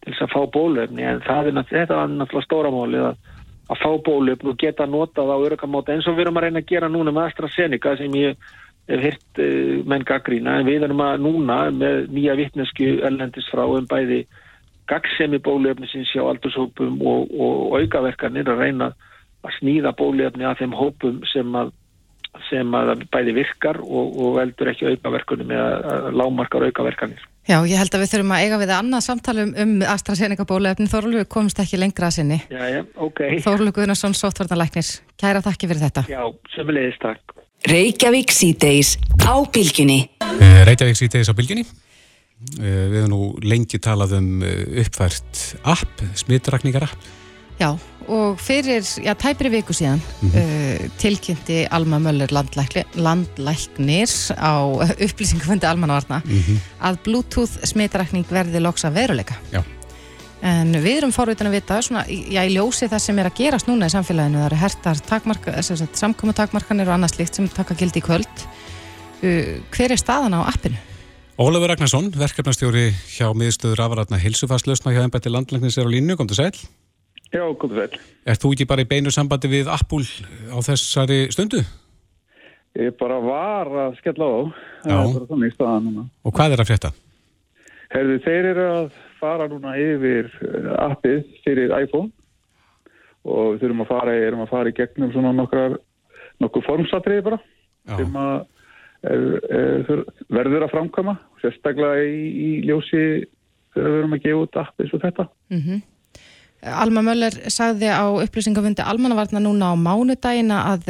til 0.04 0.12
þess 0.12 0.26
að 0.26 0.34
fá 0.34 0.52
bólefni 0.58 1.06
en 1.08 1.22
það 1.24 1.48
er 1.48 1.56
náttúrulega 1.56 2.44
stóramáli 2.44 3.00
að, 3.06 3.32
að 3.72 3.80
fá 3.80 3.88
bólefni 4.10 4.52
og 4.52 4.60
geta 4.60 4.86
notað 4.90 5.32
á 5.32 5.36
örgamáta 5.48 5.96
eins 5.96 6.10
og 6.10 6.18
við 6.18 6.26
erum 6.26 6.42
að 6.42 6.46
reyna 6.46 6.62
að 6.62 6.70
gera 6.74 6.92
núna 6.92 7.16
með 7.16 7.30
AstraZeneca 7.30 7.96
sem 8.02 8.20
ég 8.20 8.52
hýrt 8.86 9.40
uh, 9.42 9.84
menn 9.88 10.06
gaggrína 10.06 10.60
en 10.60 10.68
við 10.68 10.86
erum 10.86 11.02
að 11.04 11.22
núna 11.24 11.60
með 11.74 12.10
nýja 12.14 12.36
vittnesku 12.38 12.96
ellendist 13.06 13.50
frá 13.52 13.64
um 13.66 13.88
bæði 13.90 14.24
gaggsemi 14.90 15.40
bólefni 15.42 15.88
sem 15.90 16.04
sjá 16.06 16.22
aldurshópum 16.22 17.00
og, 17.02 17.32
og 17.34 17.80
aukaverkanir 17.80 18.46
að 18.52 18.62
reyna 18.62 18.92
að 19.46 19.56
snýða 19.58 19.92
bólefni 19.98 20.46
að 20.46 20.62
þeim 20.62 20.78
hópum 20.78 21.18
sem 21.32 21.58
að 21.58 21.74
sem 22.50 22.74
að 22.76 23.06
bæði 23.12 23.32
virkar 23.38 23.78
og, 23.80 24.12
og 24.20 24.34
veldur 24.36 24.68
ekki 24.72 24.90
aukaverkunum 24.92 25.52
eða 25.56 26.12
lámarkar 26.12 26.66
aukaverkanir. 26.68 27.22
Já, 27.46 27.60
ég 27.62 27.78
held 27.78 27.94
að 27.94 28.02
við 28.02 28.12
þurfum 28.12 28.34
að 28.34 28.44
eiga 28.44 28.58
við 28.60 28.72
annað 28.74 29.04
samtali 29.06 29.46
um, 29.62 29.74
AstraZeneca 29.94 30.46
bólefnin. 30.48 30.90
Þorlu, 30.90 31.20
við 31.22 31.28
komumst 31.32 31.62
ekki 31.62 31.78
lengra 31.78 32.10
að 32.10 32.18
sinni. 32.18 32.40
Já, 32.50 32.62
já, 32.74 32.80
ok. 33.06 33.22
Þorlu 33.46 33.72
Guðnarsson, 33.76 34.16
Sóttvarnalæknir. 34.18 34.90
Kæra 35.20 35.44
þakki 35.46 35.70
fyrir 35.70 35.84
þetta. 35.86 36.04
Já, 36.10 36.22
sömulegist 36.56 37.00
takk. 37.04 37.36
Reykjavík 37.66 38.30
síðdeis 38.30 38.94
á 39.26 39.34
bylginni. 39.50 40.06
Reykjavík 40.68 40.98
síðdeis 40.98 41.30
á 41.30 41.34
bylginni. 41.34 41.64
Við 42.54 42.94
hefum 43.00 43.10
nú 43.10 43.20
lengi 43.42 43.80
talað 43.82 44.18
um 44.20 44.28
uppfært 44.44 45.40
app, 45.66 46.04
smittrakningara. 46.14 46.86
Já, 47.56 47.70
og 48.06 48.36
fyrir, 48.38 48.84
já, 49.02 49.14
tæpri 49.18 49.50
viku 49.50 49.72
síðan 49.72 49.98
mm 49.98 50.30
-hmm. 50.30 50.84
uh, 50.84 50.90
tilkynnti 50.98 51.66
Alma 51.70 51.98
Möller 51.98 52.30
landlæknir 52.94 54.10
á 54.36 54.52
upplýsingaföndi 55.04 55.66
Almanvarna 55.66 56.22
mm 56.24 56.40
-hmm. 56.40 56.58
að 56.80 56.96
Bluetooth 57.04 57.64
smitrakning 57.64 58.26
verði 58.30 58.60
loksa 58.60 58.90
veruleika. 58.90 59.34
Já. 59.52 59.62
En 60.46 60.70
við 60.78 61.00
erum 61.00 61.12
fórvitin 61.14 61.48
að 61.48 61.56
vita, 61.56 61.80
svona, 61.82 62.04
já, 62.06 62.42
í 62.46 62.52
ljósi 62.54 62.86
það 62.90 63.00
sem 63.02 63.16
er 63.18 63.28
að 63.30 63.38
gerast 63.40 63.66
núna 63.66 63.88
í 63.88 63.94
samfélaginu, 63.94 64.38
það 64.38 64.46
eru 64.46 64.58
hertar 64.60 65.00
samkomi 65.98 66.34
takmarkanir 66.36 66.86
og 66.86 66.94
annað 66.94 67.16
slikt 67.16 67.38
sem 67.38 67.48
taka 67.50 67.74
gildi 67.74 67.98
í 67.98 68.04
kvöld. 68.06 68.44
Uh, 69.24 69.56
hver 69.74 69.94
er 69.94 69.98
staðan 69.98 70.36
á 70.38 70.46
appinu? 70.46 70.78
Ólafur 71.36 71.72
Ragnarsson, 71.72 72.12
verkefnastjóri 72.14 72.92
hjá 73.10 73.26
miðstöður 73.34 73.82
afræðna 73.88 74.20
hilsufarslösna 74.22 74.92
hjá 74.94 75.02
ennbætti 75.02 75.32
landlæknis 75.32 75.80
er 75.80 75.90
á 75.90 75.92
línu, 75.92 76.14
kom 76.16 76.30
til 76.30 76.38
sæl. 76.38 76.54
Já, 77.34 77.42
komið 77.58 77.82
vel. 77.82 77.98
Er 78.24 78.38
þú 78.38 78.52
ekki 78.54 78.68
bara 78.70 78.84
í 78.86 78.88
beinu 78.88 79.10
sambandi 79.12 79.50
við 79.50 79.72
Apple 79.72 80.06
á 80.48 80.56
þessari 80.62 81.26
stundu? 81.34 81.64
Ég 82.76 82.94
bara 83.00 83.18
var 83.24 83.72
að 83.88 83.98
skella 83.98 84.30
á. 84.30 84.36
Já. 84.86 84.94
Það 84.94 85.02
er 85.02 85.18
bara 85.18 85.28
þannig 85.32 85.56
staðan 85.56 85.90
núna. 85.90 86.06
Og 86.22 86.38
hvað 86.38 86.54
er 86.54 86.62
að 86.62 86.70
frétta? 86.70 86.92
Herðu, 87.92 88.16
þeir 88.24 88.50
eru 88.52 88.66
að 88.70 88.88
fara 89.26 89.48
núna 89.50 89.74
yfir 89.80 90.30
appið 90.86 91.24
fyrir 91.44 91.74
iPhone 91.82 92.12
og 93.26 93.56
við 93.56 93.64
þurfum 93.64 93.82
að 93.84 93.90
fara, 93.90 94.18
erum 94.28 94.44
að 94.44 94.52
fara 94.52 94.70
í 94.70 94.76
gegnum 94.76 95.10
svona 95.14 95.32
nokkrar, 95.34 95.78
nokkur 96.42 96.66
formsatriði 96.66 97.24
bara 97.26 97.40
Já. 97.40 97.96
sem 97.98 98.20
að 98.22 98.36
er, 99.06 99.26
er, 99.58 100.04
verður 100.38 100.66
að 100.66 100.72
framkama, 100.74 101.16
sérstaklega 101.42 102.06
í, 102.06 102.22
í 102.46 102.50
ljósi 102.68 103.02
þegar 103.74 103.92
við 103.92 104.00
erum 104.00 104.16
að 104.16 104.24
gefa 104.24 104.46
út 104.46 104.58
appið 104.62 104.90
svo 104.92 105.04
þetta. 105.04 105.30
Mm 105.52 105.84
Alma 106.66 107.02
Möller 107.04 107.34
sagði 107.52 107.90
á 107.92 108.08
upplýsingafundi 108.08 108.82
almannavarna 108.82 109.38
núna 109.44 109.68
á 109.70 109.74
mánudagina 109.78 110.62
að 110.72 110.88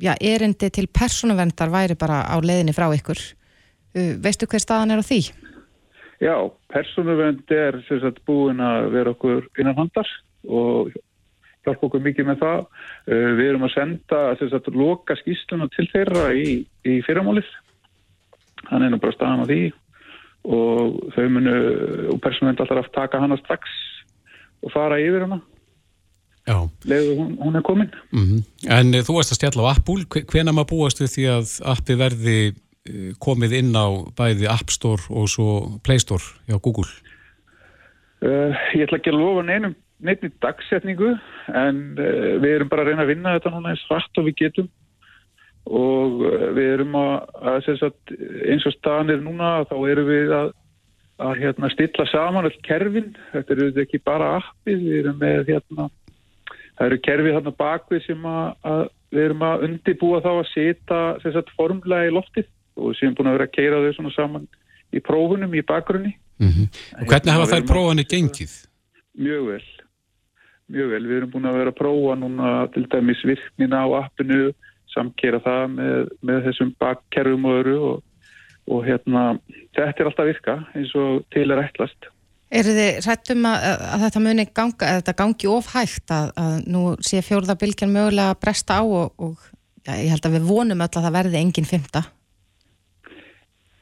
já, 0.00 0.14
erindi 0.16 0.70
til 0.70 0.86
persónuverndar 0.86 1.68
væri 1.68 1.96
bara 1.98 2.22
á 2.24 2.38
leiðinni 2.38 2.72
frá 2.72 2.86
ykkur. 2.94 3.18
Veistu 4.22 4.46
hver 4.48 4.62
staðan 4.62 4.94
er 4.94 5.02
á 5.02 5.04
því? 5.04 5.18
Já, 6.24 6.36
persónuvernd 6.72 7.50
er 7.52 7.80
sagt, 7.88 8.22
búin 8.24 8.62
að 8.64 8.90
vera 8.94 9.12
okkur 9.12 9.44
innan 9.60 9.76
handar 9.76 10.08
og 10.48 10.94
hjálpa 11.64 11.88
okkur 11.88 12.04
mikið 12.04 12.30
með 12.30 12.40
það. 12.40 12.64
Við 13.12 13.44
erum 13.50 13.66
að 13.68 13.74
senda 13.74 14.22
sagt, 14.40 14.72
loka 14.72 15.16
skýsluna 15.20 15.68
til 15.74 15.86
þeirra 15.92 16.26
í, 16.32 16.62
í 16.88 16.98
fyrramálið. 17.04 17.48
Hann 18.70 18.86
er 18.86 18.94
nú 18.94 19.00
bara 19.02 19.16
staðan 19.16 19.44
á 19.44 19.46
því 19.50 19.62
og 20.44 20.96
þau 21.14 21.26
munu 21.32 21.54
og 22.12 22.20
persónuvernd 22.24 22.60
alltaf 22.60 22.90
taka 22.92 23.20
hana 23.22 23.38
strax 23.40 23.68
og 24.64 24.72
fara 24.74 25.00
yfir 25.00 25.24
hana 25.24 25.40
Já. 26.44 26.58
leðu 26.84 27.14
hún, 27.16 27.30
hún 27.40 27.56
er 27.56 27.62
komin 27.64 27.90
mm 28.12 28.24
-hmm. 28.24 28.42
En 28.68 28.92
þú 28.92 29.16
varst 29.16 29.32
að 29.32 29.40
stjalla 29.40 29.62
á 29.64 29.72
Apple 29.76 30.04
hvena 30.32 30.52
maður 30.52 30.70
búast 30.72 31.00
við 31.00 31.10
því 31.14 31.24
að 31.36 31.46
appi 31.72 31.94
verði 31.94 32.54
komið 33.24 33.56
inn 33.60 33.72
á 33.72 33.88
bæði 34.12 34.48
App 34.52 34.72
Store 34.72 35.00
og 35.08 35.28
svo 35.32 35.80
Play 35.84 36.02
Store 36.02 36.24
hjá 36.44 36.58
Google? 36.60 36.90
Uh, 38.20 38.52
ég 38.76 38.84
ætla 38.84 38.98
ekki 39.00 39.12
að 39.12 39.20
lofa 39.20 39.44
neinum 39.48 39.76
neinni 40.04 40.30
dagsetningu 40.44 41.14
en 41.48 41.78
uh, 41.96 42.34
við 42.42 42.50
erum 42.58 42.72
bara 42.72 42.84
að 42.84 42.90
reyna 42.90 43.06
að 43.06 43.12
vinna 43.14 43.36
þetta 43.36 43.52
núna 43.54 43.72
eins 43.72 43.84
rætt 43.88 44.20
og 44.20 44.28
við 44.28 44.36
getum. 44.42 44.68
Og 45.64 46.20
við 46.52 46.66
erum 46.74 46.96
að, 47.00 47.12
að 47.48 47.68
sagt, 47.80 48.12
eins 48.44 48.66
og 48.68 48.74
staðan 48.74 49.14
er 49.14 49.22
núna 49.24 49.52
þá 49.70 49.76
erum 49.88 50.10
við 50.10 50.34
að, 50.36 50.50
að 51.24 51.38
hérna, 51.40 51.70
stilla 51.72 52.04
saman 52.10 52.48
all 52.50 52.58
kerfin, 52.66 53.14
þetta 53.32 53.54
eru 53.54 53.70
ekki 53.80 54.02
bara 54.04 54.34
appið, 54.42 54.82
við 54.82 54.98
erum 54.98 55.16
með 55.22 55.54
hérna, 55.54 55.86
það 56.76 56.90
eru 56.90 56.98
kerfið 57.06 57.38
þarna 57.38 57.54
bakvið 57.62 58.04
sem 58.04 58.28
að, 58.28 58.44
að 58.74 58.84
við 59.14 59.24
erum 59.24 59.46
að 59.48 59.64
undibúa 59.70 60.20
þá 60.20 60.30
að 60.34 60.50
setja 60.52 61.44
formlega 61.56 62.10
í 62.10 62.12
loftið 62.12 62.52
og 62.76 62.90
við 62.90 63.00
séum 63.00 63.16
búin 63.16 63.30
að 63.30 63.38
vera 63.38 63.48
að 63.48 63.56
keira 63.56 63.80
þau 63.82 63.96
svona 63.96 64.14
saman 64.14 64.46
í 64.94 65.02
prófunum 65.04 65.54
í 65.54 65.62
bakgrunni. 65.66 66.14
Mm 66.42 66.50
-hmm. 66.50 66.68
Og 67.00 67.10
hvernig 67.10 67.34
hafa 67.34 67.50
þær 67.52 67.66
prófanir 67.68 68.08
gengið? 68.10 68.54
Mjög 69.14 69.44
vel, 69.50 69.66
mjög 70.68 70.88
vel. 70.90 71.04
Við 71.08 71.16
erum 71.16 71.30
búin 71.30 71.50
að 71.50 71.58
vera 71.58 71.70
að 71.70 71.80
prófa 71.80 72.16
núna 72.18 72.48
til 72.74 72.86
dæmis 72.90 73.22
virknina 73.24 73.84
á 73.86 73.88
appinu, 74.02 74.52
samkera 74.94 75.40
það 75.42 75.62
með, 75.76 76.08
með 76.22 76.42
þessum 76.48 76.74
bakkerfum 76.78 77.44
og 77.44 77.60
öru 77.60 77.76
og, 77.90 78.02
og 78.70 78.84
hérna, 78.86 79.38
þetta 79.74 80.02
er 80.02 80.10
alltaf 80.10 80.26
virka 80.26 80.58
eins 80.74 80.94
og 80.94 81.24
til 81.30 81.50
er 81.50 81.62
ætlast. 81.62 82.10
Er 82.54 82.62
þið 82.62 83.00
rættum 83.06 83.46
að, 83.50 83.64
að 83.94 84.02
þetta 84.04 84.20
muni 84.22 84.44
ganga, 84.54 84.86
að 84.86 84.98
þetta 85.00 85.14
gangi 85.18 85.48
ofhægt 85.50 86.12
að, 86.14 86.28
að 86.38 86.52
nú 86.70 86.82
sé 87.02 87.22
fjórðabilgjan 87.24 87.94
mögulega 87.94 88.34
að 88.34 88.40
bresta 88.44 88.78
á 88.78 88.82
og, 88.84 89.14
og 89.18 89.40
ja, 89.86 89.96
ég 89.98 90.12
held 90.12 90.28
að 90.28 90.36
við 90.36 90.46
vonum 90.50 90.84
öll 90.84 90.90
að 90.90 91.06
það 91.06 91.16
verði 91.18 91.40
enginn 91.40 91.66
fymta? 91.66 92.04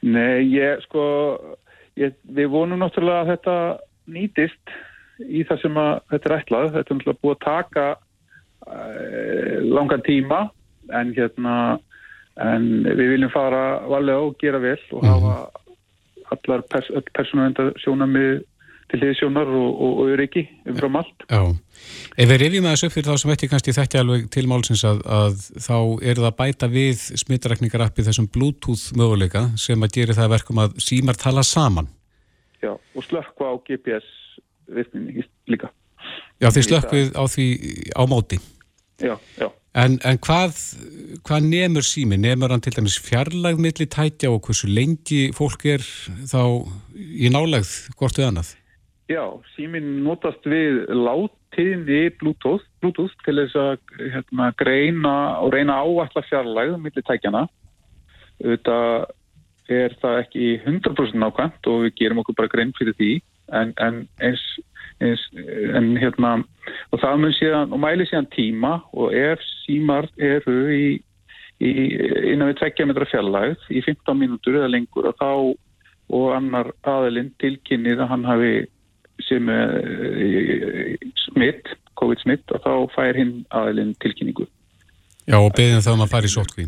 Nei, 0.03 0.43
ég 0.51 0.81
sko, 0.83 1.03
ég, 1.99 2.15
við 2.35 2.49
vonum 2.51 2.81
náttúrulega 2.83 3.23
að 3.23 3.31
þetta 3.33 3.55
nýtist 4.11 4.73
í 5.23 5.43
það 5.47 5.61
sem 5.61 5.79
að 5.79 5.93
þetta 6.11 6.29
er 6.29 6.35
ætlað. 6.37 6.69
Þetta 6.73 6.83
er 6.83 6.99
náttúrulega 6.99 7.23
búið 7.23 7.35
að 7.35 7.43
taka 7.45 7.85
uh, 8.67 9.57
langan 9.63 10.05
tíma 10.07 10.39
en 10.91 11.13
hérna, 11.15 11.57
en 12.43 12.69
við 12.89 13.13
viljum 13.13 13.31
fara 13.31 13.63
valega 13.87 14.25
og 14.27 14.35
gera 14.41 14.59
vel 14.63 14.79
og 14.91 15.05
hafa 15.07 15.35
allar 16.33 16.63
pers 16.71 16.89
persónuðenda 17.13 17.69
sjónamið 17.83 18.41
til 18.93 19.01
hliðsjónar 19.01 19.49
og, 19.49 19.69
og, 19.73 19.93
og 20.03 20.11
öryggi 20.13 20.43
umfram 20.69 20.99
allt. 20.99 21.25
Já, 21.25 21.41
ef 22.21 22.29
við 22.29 22.41
rifjum 22.43 22.67
að 22.69 22.75
þessu 22.75 22.89
upp 22.89 22.95
fyrir 22.95 23.09
þá 23.09 23.21
sem 23.23 23.33
ekki 23.33 23.49
kannski 23.49 23.75
þetta 23.75 24.03
alveg 24.03 24.27
til 24.33 24.45
málsins 24.51 24.83
að, 24.85 25.01
að 25.17 25.39
þá 25.65 25.77
er 26.11 26.21
það 26.21 26.35
bæta 26.43 26.69
við 26.69 27.05
smittrækningarappið 27.23 28.09
þessum 28.11 28.29
bluetooth 28.35 28.93
möguleika 28.99 29.47
sem 29.59 29.81
að 29.81 29.97
gera 29.97 30.17
það 30.19 30.35
verkum 30.35 30.61
að 30.61 30.77
símar 30.85 31.17
tala 31.19 31.45
saman. 31.47 31.89
Já, 32.61 32.75
og 32.77 33.07
slökkva 33.07 33.49
á 33.49 33.53
GPS 33.65 34.13
virkninni 34.69 35.25
líka. 35.49 35.73
Já, 36.37 36.51
því 36.53 36.67
slökkvið 36.69 37.13
á 37.17 37.23
því 37.33 37.49
á 37.97 38.03
móti. 38.09 38.39
Já, 39.01 39.17
já. 39.41 39.49
En, 39.73 39.95
en 40.05 40.19
hvað, 40.21 40.53
hvað 41.25 41.45
nemur 41.49 41.85
sími? 41.85 42.19
Nemur 42.21 42.53
hann 42.53 42.61
til 42.61 42.75
dæmis 42.75 42.99
fjarlægð 43.01 43.61
milli 43.63 43.87
tætja 43.89 44.29
og 44.29 44.43
hversu 44.45 44.69
lengi 44.69 45.31
fólk 45.33 45.65
er 45.65 45.81
þá 46.29 46.43
í 46.93 47.31
nálægð 47.33 47.71
hvort 47.97 48.21
við 48.21 48.29
annað? 48.29 48.51
Já, 49.11 49.23
símin 49.57 50.03
notast 50.05 50.45
við 50.47 50.85
láttiðni 50.95 52.05
Bluetooth, 52.21 52.63
Bluetooth 52.79 53.15
til 53.25 53.35
þess 53.41 53.57
að 53.59 53.73
hérna, 53.99 54.47
greina 54.55 55.15
og 55.43 55.51
reyna 55.51 55.81
áallar 55.83 56.23
fjarlægð 56.29 56.77
millir 56.79 57.03
tækjana. 57.09 57.43
Þetta 58.39 58.77
er 59.71 59.95
það 59.99 60.19
ekki 60.21 60.47
100% 60.63 61.19
nákvæmt 61.19 61.67
og 61.71 61.83
við 61.85 61.95
gerum 61.99 62.21
okkur 62.23 62.37
bara 62.39 62.51
grein 62.51 62.71
fyrir 62.77 62.95
því 62.99 63.11
en, 63.51 63.73
en 63.83 63.99
eins, 64.23 64.43
eins 65.03 65.23
en 65.75 65.93
hérna 65.99 66.35
og 66.91 67.01
það 67.01 67.19
mun 67.21 67.35
síðan 67.37 67.75
og 67.75 67.81
mæli 67.83 68.07
síðan 68.09 68.29
tíma 68.33 68.73
og 68.91 69.15
ef 69.15 69.43
símar 69.63 70.07
eru 70.17 70.57
í, 70.71 70.85
í 71.63 71.71
innan 72.33 72.51
við 72.51 72.59
tveggja 72.61 72.87
metra 72.87 73.07
fjarlægð 73.11 73.67
í 73.71 73.83
15 73.85 74.19
mínútur 74.19 74.59
eða 74.59 74.71
lengur 74.71 75.11
og 75.11 75.19
þá 75.19 75.31
og 76.13 76.29
annar 76.35 76.71
aðilinn 76.87 77.31
tilkynnið 77.41 78.03
að 78.03 78.11
hann 78.11 78.27
hafi 78.27 78.53
sem 79.21 79.49
uh, 79.49 80.95
smitt, 81.27 81.69
COVID-smitt 81.99 82.53
og 82.55 82.63
þá 82.63 82.73
fær 82.95 83.19
hinn 83.19 83.43
aðeins 83.53 83.99
tilkynningu. 84.03 84.47
Já 85.29 85.39
og 85.39 85.53
beðin 85.55 85.83
þá 85.83 85.93
um 85.93 86.03
að 86.03 86.11
fara 86.11 86.27
í 86.27 86.33
sótkví? 86.33 86.67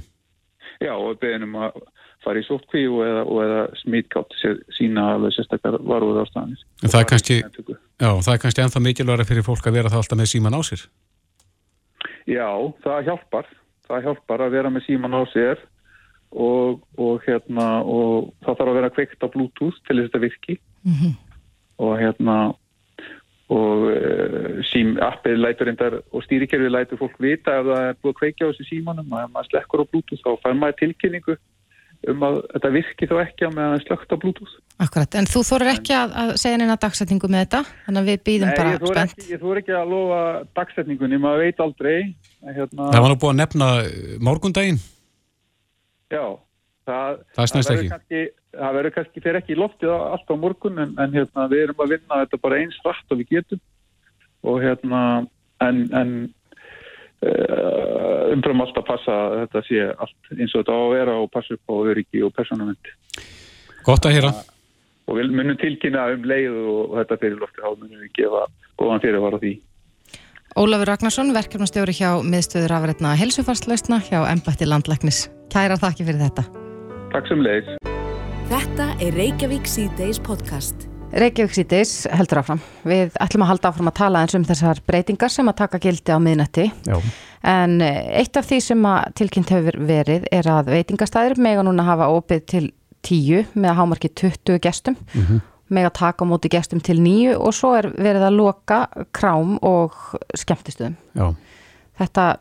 Já 0.83 0.93
og 0.93 1.19
beðin 1.19 1.47
um 1.47 1.57
að 1.65 1.79
fara 2.25 2.41
í 2.41 2.45
sótkví 2.47 2.85
og 2.89 3.01
eða, 3.05 3.25
eða 3.45 3.59
smittkátt 3.81 4.37
sína 4.77 5.09
alveg 5.15 5.35
sérstaklega 5.35 5.81
varuð 5.85 6.21
ástæðanis. 6.23 6.63
Það 6.85 7.01
er 7.01 7.09
kannski, 7.11 7.37
já, 7.43 8.09
það 8.09 8.31
er 8.33 8.41
kannski 8.43 8.63
ennþá 8.63 8.81
mikilværa 8.87 9.27
fyrir 9.27 9.45
fólk 9.45 9.69
að 9.69 9.77
vera 9.79 9.91
það 9.93 10.01
alltaf 10.01 10.21
með 10.21 10.31
síman 10.31 10.57
á 10.57 10.61
sér? 10.65 10.87
Já, 12.25 12.49
það 12.85 13.11
hjálpar. 13.11 13.51
Það 13.85 14.07
hjálpar 14.07 14.41
að 14.41 14.55
vera 14.57 14.71
með 14.73 14.87
síman 14.87 15.13
á 15.13 15.21
sér 15.29 15.61
og, 16.33 16.81
og, 16.97 17.19
hérna, 17.27 17.67
og 17.85 18.31
það 18.41 18.57
þarf 18.57 18.71
að 18.71 18.79
vera 18.79 18.93
kveikt 18.95 19.21
á 19.21 19.27
Bluetooth 19.29 19.77
til 19.85 19.99
þess 19.99 20.07
að 20.07 20.07
þetta 20.07 20.25
virki. 20.25 20.59
Mm 20.85 20.97
-hmm 20.97 21.24
og 21.81 21.97
hérna 21.99 22.37
og 23.53 23.89
uh, 23.91 24.61
sím 24.65 24.95
appið 25.05 25.41
lætur 25.43 25.69
reyndar 25.69 25.97
og 26.01 26.23
stýrikerfið 26.25 26.71
lætur 26.73 27.01
fólk 27.01 27.19
vita 27.21 27.59
ef 27.59 27.67
það 27.67 27.89
er 27.89 27.99
búið 27.99 28.13
að 28.13 28.21
kveikja 28.21 28.47
á 28.47 28.49
þessu 28.49 28.69
símanum 28.69 29.11
og 29.11 29.19
ef 29.21 29.33
maður 29.33 29.51
slekkur 29.51 29.83
á 29.85 29.89
Bluetooth 29.91 30.23
þá 30.23 30.31
fær 30.41 30.55
maður 30.57 30.79
tilkynningu 30.79 31.35
um 32.11 32.23
að 32.25 32.39
þetta 32.53 32.71
virki 32.73 33.09
þá 33.09 33.13
ekki 33.21 33.49
það 33.49 33.75
er 33.75 33.83
slögt 33.85 34.13
á 34.13 34.17
Bluetooth. 34.21 34.55
Akkurat, 34.85 35.17
en 35.19 35.29
þú 35.29 35.43
þóru 35.47 35.69
ekki 35.71 35.93
að, 35.95 36.15
að 36.21 36.31
segja 36.41 36.59
neina 36.61 36.77
dagsetningu 36.81 37.29
með 37.31 37.45
þetta, 37.45 37.61
þannig 37.85 38.01
að 38.01 38.09
við 38.09 38.23
býðum 38.29 38.49
Nei, 38.49 38.57
bara 38.57 38.73
ég 38.73 38.81
spennt. 38.81 39.13
ekki, 39.15 39.29
Ég 39.31 39.43
þóru 39.43 39.61
ekki 39.61 39.77
að 39.77 39.93
lofa 39.93 40.19
dagsetningunni, 40.59 41.21
maður 41.21 41.45
veit 41.45 41.63
aldrei 41.65 41.95
hérna... 42.49 42.89
Það 42.89 43.05
var 43.05 43.13
nú 43.13 43.19
búið 43.21 43.33
að 43.33 43.39
nefna 43.41 43.69
morgundaginn. 44.27 44.81
Já 46.13 46.25
Það, 46.85 47.21
það 47.33 47.47
snæst 47.49 47.71
ekki. 47.73 47.87
Kannski, 47.89 48.19
það 48.55 48.77
verður 48.79 48.95
kannski 48.95 49.23
fyrir 49.23 49.39
ekki 49.41 49.55
í 49.55 49.59
loftið 49.59 49.93
allt 49.93 50.31
á 50.31 50.35
morgun 50.39 50.81
en, 50.83 50.95
en 51.01 51.13
hérna, 51.15 51.47
við 51.51 51.67
erum 51.67 51.83
að 51.85 51.93
vinna 51.95 52.21
þetta 52.23 52.41
bara 52.43 52.59
eins 52.61 52.79
rætt 52.85 53.13
og 53.13 53.21
við 53.21 53.37
getum 53.37 53.61
og 54.45 54.59
hérna 54.63 55.01
en, 55.65 55.83
en 55.95 56.11
uh, 57.25 58.33
umfram 58.33 58.65
allt 58.65 58.79
að 58.79 58.87
passa 58.89 59.19
að 59.27 59.37
þetta 59.43 59.63
sé 59.69 59.85
allt 59.91 60.33
eins 60.35 60.55
og 60.55 60.63
þetta 60.63 60.75
á 60.75 60.81
að 60.81 60.95
vera 60.95 61.19
og 61.21 61.31
passa 61.33 61.57
upp 61.57 61.71
á 61.71 61.75
öryggi 61.91 62.25
og 62.25 62.35
personament. 62.35 62.91
Gott 63.85 64.07
að 64.07 64.17
hýra. 64.17 64.33
Og 65.05 65.19
við 65.19 65.33
munum 65.37 65.57
tilkynna 65.61 66.07
um 66.15 66.25
leið 66.25 66.59
og, 66.65 66.97
þetta 66.99 67.21
fyrir 67.21 67.41
loftið 67.41 67.65
þá 67.65 67.71
munum 67.71 68.03
við 68.03 68.11
gefa 68.17 68.45
góðan 68.81 69.03
fyrirvara 69.03 69.41
því. 69.43 69.55
Ólafur 70.55 70.87
Ragnarsson, 70.87 71.33
verkefnastjóri 71.35 71.97
hjá 71.97 72.09
miðstöður 72.23 72.77
afrætna 72.77 73.11
helsufarslausna 73.19 73.99
hjá 74.07 74.21
Embætti 74.31 74.69
Landlæknis. 74.69 75.25
Kæra 75.51 75.75
þakki 75.81 76.07
fyrir 76.07 76.23
þetta. 76.29 76.47
Takk 77.11 77.29
sem 77.31 77.43
leiðis. 77.43 77.94
Þetta 78.45 78.91
er 79.01 79.15
Reykjavík 79.17 79.65
C-Days 79.65 80.19
podcast. 80.21 80.83
Reykjavík 81.17 81.55
C-Days 81.55 81.93
heldur 82.13 82.43
áfram. 82.43 82.59
Við 82.85 83.15
ætlum 83.23 83.41
að 83.41 83.49
halda 83.49 83.69
áfram 83.71 83.87
að 83.89 83.95
tala 83.97 84.19
eins 84.21 84.35
um 84.37 84.43
þessar 84.45 84.81
breytingar 84.85 85.31
sem 85.33 85.47
að 85.49 85.55
taka 85.63 85.79
gildi 85.81 86.13
á 86.13 86.21
miðnætti. 86.21 86.65
Já. 86.85 86.99
En 87.49 87.79
eitt 87.81 88.37
af 88.37 88.45
því 88.45 88.59
sem 88.61 88.85
að 88.85 89.15
tilkynnt 89.17 89.53
hefur 89.55 89.79
verið 89.89 90.27
er 90.29 90.49
að 90.53 90.69
veitingastæðir 90.75 91.41
mega 91.41 91.63
núna 91.65 91.87
hafa 91.87 92.11
opið 92.13 92.43
til 92.53 92.63
tíu 93.05 93.41
með 93.55 93.71
að 93.71 93.79
hámarki 93.79 94.11
20 94.13 94.61
gestum. 94.61 94.97
Mm 95.15 95.25
-hmm. 95.25 95.39
Mega 95.69 95.89
taka 95.89 96.25
á 96.25 96.29
móti 96.29 96.49
gestum 96.53 96.79
til 96.79 96.99
nýju 97.01 97.39
og 97.39 97.53
svo 97.53 97.73
er 97.73 97.89
verið 97.97 98.27
að 98.29 98.37
loka 98.37 98.87
krám 99.11 99.57
og 99.61 99.91
skemmtistuðum. 100.37 100.95
Já. 101.15 101.35
Þetta 101.97 102.37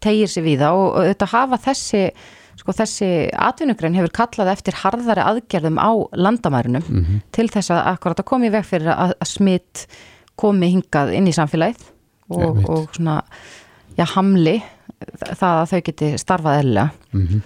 tegir 0.00 0.26
sér 0.26 0.42
við 0.42 0.58
það 0.64 0.72
og 0.72 1.04
þetta 1.04 1.26
hafa 1.26 1.56
þessi 1.56 2.10
sko 2.60 2.72
þessi 2.72 3.10
atvinnugrein 3.32 3.96
hefur 3.98 4.12
kallað 4.14 4.52
eftir 4.54 4.78
harðari 4.82 5.24
aðgerðum 5.24 5.78
á 5.80 5.90
landamærunum 6.12 6.84
mm 6.86 7.04
-hmm. 7.04 7.20
til 7.32 7.48
þess 7.48 7.70
að 7.70 7.86
akkurat 7.94 8.20
að 8.20 8.30
komi 8.30 8.50
veg 8.50 8.64
fyrir 8.64 8.92
að, 8.94 9.14
að 9.20 9.28
smitt 9.28 9.86
komi 10.36 10.70
hingað 10.74 11.14
inn 11.14 11.28
í 11.30 11.34
samfélagið 11.34 11.84
og, 12.28 12.40
ja, 12.40 12.68
og 12.68 12.88
svona, 12.96 13.22
já, 13.98 14.04
hamli 14.14 14.62
það 15.34 15.60
að 15.60 15.70
þau 15.70 15.80
geti 15.84 16.10
starfað 16.18 16.58
eðla. 16.62 16.88
Mm 17.12 17.26
-hmm. 17.26 17.40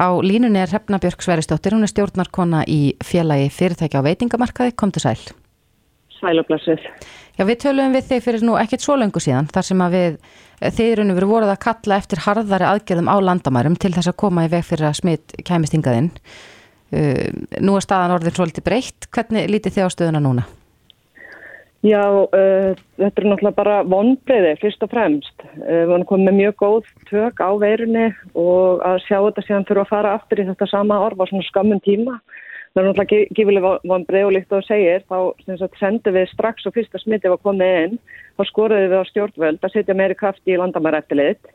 Á 0.00 0.08
línunni 0.22 0.60
er 0.62 0.70
Hrefna 0.70 0.98
Björk 0.98 1.22
Sveristóttir, 1.22 1.74
hún 1.74 1.82
er 1.82 1.90
stjórnarkona 1.90 2.64
í 2.64 2.94
félagi 3.04 3.50
fyrirtækja 3.50 4.00
á 4.00 4.06
veitingamarkaði, 4.06 4.72
kom 4.76 4.92
til 4.92 5.02
sæl. 5.02 5.18
Sæl 6.20 6.36
og 6.42 6.46
blessið. 6.48 6.86
Já, 7.38 7.46
við 7.48 7.58
töluðum 7.62 7.96
við 7.96 8.08
þig 8.10 8.22
fyrir 8.26 8.44
nú 8.44 8.56
ekkert 8.60 8.84
svo 8.84 8.96
lengur 9.00 9.24
síðan, 9.24 9.48
þar 9.48 9.66
sem 9.70 9.82
að 9.84 9.96
við 9.96 10.16
þeir 10.60 11.00
eru 11.00 11.16
verið 11.16 11.32
voruð 11.32 11.52
að 11.54 11.62
kalla 11.64 11.96
eftir 11.96 12.22
harðari 12.26 12.68
aðgerðum 12.68 13.08
á 13.08 13.16
landamærum 13.24 13.76
til 13.80 13.94
þess 13.94 14.10
að 14.10 14.18
koma 14.20 14.44
í 14.44 14.50
veg 14.52 14.64
fyrir 14.68 14.90
að 14.90 14.98
smitt 15.00 15.36
kæmist 15.48 15.76
hingaðinn. 15.76 16.10
Uh, 16.90 17.30
nú 17.62 17.76
er 17.78 17.84
staðan 17.86 18.16
orðin 18.16 18.34
svolítið 18.34 18.66
breytt. 18.66 19.06
Hvernig 19.14 19.48
lítið 19.48 19.76
þið 19.76 19.86
á 19.86 19.94
stöðuna 19.94 20.22
núna? 20.24 20.44
Já, 21.86 22.02
uh, 22.02 22.76
þetta 23.00 23.22
er 23.22 23.28
náttúrulega 23.30 23.56
bara 23.56 23.76
vonbreiði 23.88 24.52
fyrst 24.60 24.84
og 24.84 24.92
fremst. 24.92 25.46
Uh, 25.62 25.86
við 25.86 25.94
erum 25.94 26.08
komið 26.10 26.28
með 26.28 26.38
mjög 26.42 26.56
góð 26.60 26.90
tök 27.08 27.40
á 27.40 27.50
veirunni 27.62 28.10
og 28.34 28.84
að 28.84 29.00
sjá 29.06 29.16
þetta 29.16 29.46
síðan 29.46 29.68
fyrir 29.70 29.84
að 29.86 29.92
fara 29.94 30.14
aftur 30.18 30.42
í 30.42 30.48
þetta 30.50 30.68
sama 30.68 31.00
orð 31.06 31.24
á 31.24 31.30
svona 31.30 31.48
skammun 31.48 31.84
tíma. 31.86 32.18
Það 32.70 32.80
er 32.82 32.86
náttúrulega 32.86 33.36
gífileg 33.36 33.66
vonbreið 33.90 34.26
og 34.28 34.34
líkt 34.36 34.52
og 34.54 34.66
segir, 34.66 35.02
þá 35.10 35.70
sendum 35.80 36.14
við 36.14 36.28
strax 36.30 36.68
og 36.68 36.76
fyrsta 36.76 37.00
smitti 37.02 37.32
var 37.32 37.42
komið 37.42 37.78
inn, 37.84 37.96
þá 38.38 38.42
skoruðum 38.46 38.92
við 38.92 39.02
á 39.02 39.10
stjórnvöld 39.10 39.64
að 39.66 39.74
setja 39.74 39.96
meiri 39.98 40.18
krafti 40.18 40.54
í 40.54 40.60
landamæra 40.60 41.02
eftirlit 41.02 41.50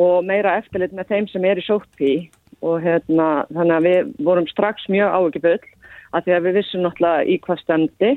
og 0.00 0.24
meira 0.28 0.58
eftirlit 0.60 0.92
með 0.96 1.12
þeim 1.12 1.28
sem 1.32 1.46
er 1.48 1.60
í 1.60 1.64
sóttí 1.64 2.14
og 2.60 2.82
hérna, 2.84 3.46
þannig 3.48 3.76
að 3.76 3.86
við 3.88 4.10
vorum 4.26 4.48
strax 4.50 4.84
mjög 4.92 5.16
áökibull 5.16 5.60
að 6.12 6.26
því 6.26 6.34
að 6.36 6.44
við 6.46 6.58
vissum 6.58 6.84
náttúrulega 6.84 7.24
í 7.24 7.38
hvað 7.46 7.62
stemdi 7.64 8.12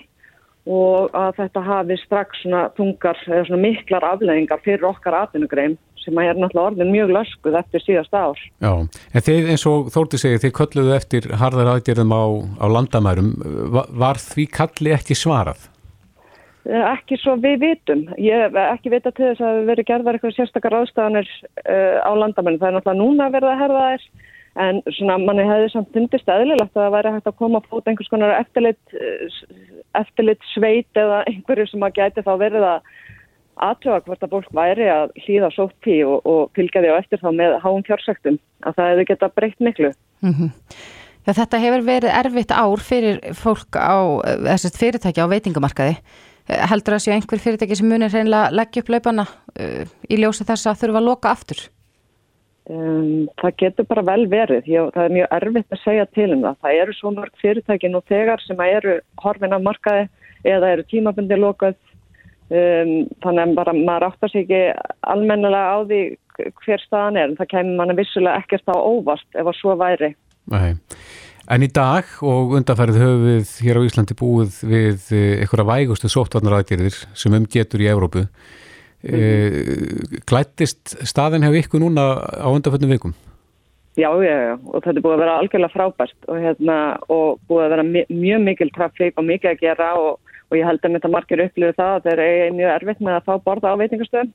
og 0.64 1.16
að 1.16 1.40
þetta 1.40 1.64
hafi 1.64 1.98
strax 2.04 2.44
svona 2.44 2.66
tungar 2.78 3.20
svona 3.24 3.60
miklar 3.60 4.06
afleggingar 4.08 4.64
fyrir 4.64 4.88
okkar 4.88 5.18
atvinnugreim 5.24 5.78
sem 6.04 6.22
er 6.22 6.38
náttúrulega 6.38 6.72
orðin 6.72 6.94
mjög 6.94 7.14
laskuð 7.18 7.60
eftir 7.60 7.84
síðast 7.84 8.16
ár. 8.16 8.40
Já, 8.64 8.72
en 9.14 9.26
þeir 9.28 9.52
eins 9.54 9.68
og 9.70 9.92
Þórti 9.94 10.20
segir, 10.22 10.42
þeir 10.44 10.56
kölluðu 10.60 10.96
eftir 10.96 11.30
harðar 11.42 11.76
aðgerðum 11.76 12.16
á, 12.16 12.24
á 12.60 12.66
landamærum. 12.78 13.32
Var, 13.74 14.22
því 14.22 14.48
kalli 14.60 14.96
ekki 14.96 15.18
svarað? 15.18 15.70
Eh, 16.64 16.84
ekki 16.94 17.18
svo 17.20 17.36
við 17.44 17.58
vitum. 17.64 18.06
Ég 18.22 18.46
hef 18.46 18.60
ekki 18.70 18.94
vita 18.94 19.12
til 19.12 19.32
þess 19.32 19.44
að 19.44 19.58
við 19.60 19.72
verið 19.74 19.90
gerðar 19.90 20.18
eitthvað 20.18 20.36
sérstakar 20.38 20.78
ástafanir 20.80 21.28
uh, 21.28 21.50
eh, 21.66 21.98
á 22.00 22.12
landamærum. 22.16 22.60
Það 22.62 22.70
er 22.70 22.78
náttúrulega 22.78 23.02
núna 23.02 23.28
að 23.28 23.36
verða 23.38 23.56
að 23.56 23.64
herða 23.64 23.88
þær 23.90 24.06
en 24.64 24.82
svona 24.94 25.18
manni 25.18 25.46
hefði 25.48 25.70
samt 25.74 25.96
fundist 25.96 26.30
eðlilegt 26.30 26.76
að 26.76 26.84
það 26.84 26.96
væri 26.96 27.14
hægt 27.16 27.30
að 27.32 27.40
koma 27.42 27.60
að 27.60 27.70
fóta 27.72 27.90
einhvers 27.90 28.12
konar 28.14 28.36
eftirlit, 28.38 28.82
eh, 28.94 29.40
eftirlit 29.98 30.48
sveit 30.54 31.00
eða 31.04 31.24
einhverju 31.30 31.68
sem 31.72 31.86
að 31.88 31.98
gæti 32.00 32.26
þá 32.26 32.34
verið 32.38 32.68
að 32.70 32.92
aðtöða 33.68 34.02
hvort 34.08 34.26
að 34.26 34.34
fólk 34.36 34.50
væri 34.58 34.90
að 34.92 35.14
hlýða 35.24 35.52
sótti 35.56 36.02
og, 36.08 36.20
og 36.28 36.52
fylgja 36.58 36.84
því 36.84 36.92
á 36.92 37.00
eftir 37.00 37.22
þá 37.24 37.30
með 37.38 37.56
háum 37.64 37.86
fjársæktum 37.88 38.42
að 38.64 38.76
það 38.78 38.92
hefði 38.92 39.08
geta 39.12 39.32
breytt 39.38 39.64
miklu. 39.64 39.94
Mm 40.24 40.36
-hmm. 40.38 40.52
Já, 41.24 41.32
þetta 41.32 41.60
hefur 41.64 41.86
verið 41.88 42.16
erfitt 42.20 42.52
ár 42.52 42.82
fyrir 42.84 43.20
fólk 43.40 43.78
á, 43.80 44.20
þessast 44.52 44.80
fyrirtækja 44.80 45.24
á 45.24 45.32
veitingamarkaði. 45.32 45.96
Heldur 46.44 46.92
það 46.92 47.00
að 47.00 47.04
séu 47.06 47.14
einhver 47.16 47.40
fyrirtæki 47.40 47.76
sem 47.80 47.88
munir 47.88 48.12
reynilega 48.12 48.52
leggja 48.52 48.84
upp 48.84 48.90
laupana 48.92 49.24
uh, 49.24 49.86
í 50.12 50.20
ljósa 50.20 50.44
þess 50.44 50.68
að 50.68 50.82
þurfa 50.82 51.00
að 51.00 51.08
loka 51.08 51.32
aftur? 51.32 51.62
Um, 52.64 53.30
það 53.40 53.56
getur 53.60 53.88
bara 53.88 54.04
vel 54.08 54.26
verið, 54.32 54.68
Já, 54.68 54.82
það 54.96 55.06
er 55.06 55.16
mjög 55.18 55.34
erfitt 55.38 55.76
að 55.76 55.82
segja 55.84 56.06
til 56.16 56.28
um 56.32 56.44
það. 56.44 56.60
Það 56.64 56.82
eru 56.82 56.98
svo 56.98 57.14
mörg 57.16 57.40
fyrirtæki 57.42 57.92
nú 57.92 58.04
þegar 58.12 58.44
sem 58.44 58.62
eru 58.68 59.00
horfin 59.24 59.56
af 59.56 59.64
markaði 59.64 60.06
eða 60.44 60.76
eru 60.76 60.86
tímabundi 60.92 61.40
lokað. 61.40 61.80
Um, 62.54 63.08
þannig 63.24 63.48
að 63.48 63.54
bara, 63.58 63.74
maður 63.74 64.04
áttar 64.12 64.30
sér 64.30 64.44
ekki 64.44 64.58
almennilega 65.10 65.74
á 65.74 65.78
því 65.90 66.02
hver 66.62 66.82
staðan 66.84 67.18
er 67.18 67.32
en 67.32 67.38
það 67.40 67.50
kemur 67.54 67.78
manna 67.80 67.96
vissulega 67.98 68.42
ekkert 68.44 68.70
á 68.70 68.78
óvart 68.78 69.26
ef 69.34 69.48
það 69.48 69.58
svo 69.58 69.76
væri. 69.80 70.10
Nei. 70.54 70.76
En 71.52 71.66
í 71.66 71.70
dag 71.74 72.08
og 72.24 72.54
undanfærið 72.60 73.00
höfum 73.02 73.24
við 73.26 73.56
hér 73.66 73.80
á 73.82 73.86
Íslandi 73.88 74.16
búið 74.20 74.60
við 74.70 75.10
einhverja 75.42 75.66
vægustu 75.68 76.12
sóttvarnaræðgerðir 76.14 77.00
sem 77.18 77.36
umgetur 77.36 77.84
í 77.84 77.90
Európu. 77.92 78.28
Klættist 80.30 80.94
mhm. 80.94 81.10
staðin 81.10 81.44
hefur 81.48 81.64
ykkur 81.64 81.84
núna 81.84 82.06
á 82.22 82.48
undanföldnum 82.54 82.94
vikum? 82.96 83.16
Já, 83.94 84.10
já, 84.26 84.34
já, 84.34 84.54
og 84.58 84.80
þetta 84.82 84.96
er 84.98 85.04
búið 85.06 85.14
að 85.14 85.22
vera 85.22 85.34
algjörlega 85.38 85.74
frábært 85.74 86.24
og, 86.26 86.38
hérna, 86.42 86.78
og 87.14 87.42
búið 87.46 87.66
að 87.66 87.74
vera 87.76 87.84
mjög 88.10 88.40
mikil 88.48 88.70
trafík 88.74 89.20
og 89.22 89.28
mikið 89.28 89.52
að 89.52 89.60
gera 89.62 89.90
og, 90.02 90.32
og 90.54 90.60
ég 90.60 90.70
held 90.70 90.84
að 90.86 90.98
þetta 91.00 91.12
margir 91.12 91.42
upplifið 91.48 91.78
það 91.80 91.94
að 91.98 92.04
það 92.06 92.24
er 92.24 92.58
mjög 92.60 92.74
erfitt 92.78 93.02
með 93.02 93.16
að 93.18 93.28
fá 93.30 93.34
borða 93.48 93.74
á 93.74 93.82
veitingastöðum. 93.82 94.34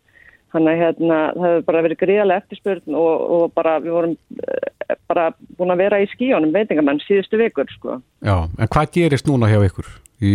Þannig 0.49 0.73
að 0.73 0.81
hérna, 0.81 1.17
það 1.37 1.47
hefur 1.47 1.65
bara 1.69 1.81
verið 1.85 2.01
gríðarlega 2.01 2.43
eftirspurn 2.43 2.95
og, 2.97 3.25
og 3.37 3.43
bara 3.53 3.75
við 3.85 3.93
vorum 3.93 4.15
eh, 4.41 4.95
bara 5.11 5.27
búin 5.59 5.75
að 5.75 5.83
vera 5.83 5.99
í 6.01 6.07
skíjónum 6.09 6.55
veitingamenn 6.55 7.03
síðustu 7.05 7.41
vikur, 7.41 7.69
sko. 7.77 7.99
Já, 8.25 8.37
en 8.49 8.71
hvað 8.73 8.95
gerist 8.97 9.29
núna 9.29 9.51
hjá 9.53 9.61
ykkur 9.67 9.91
í 10.25 10.33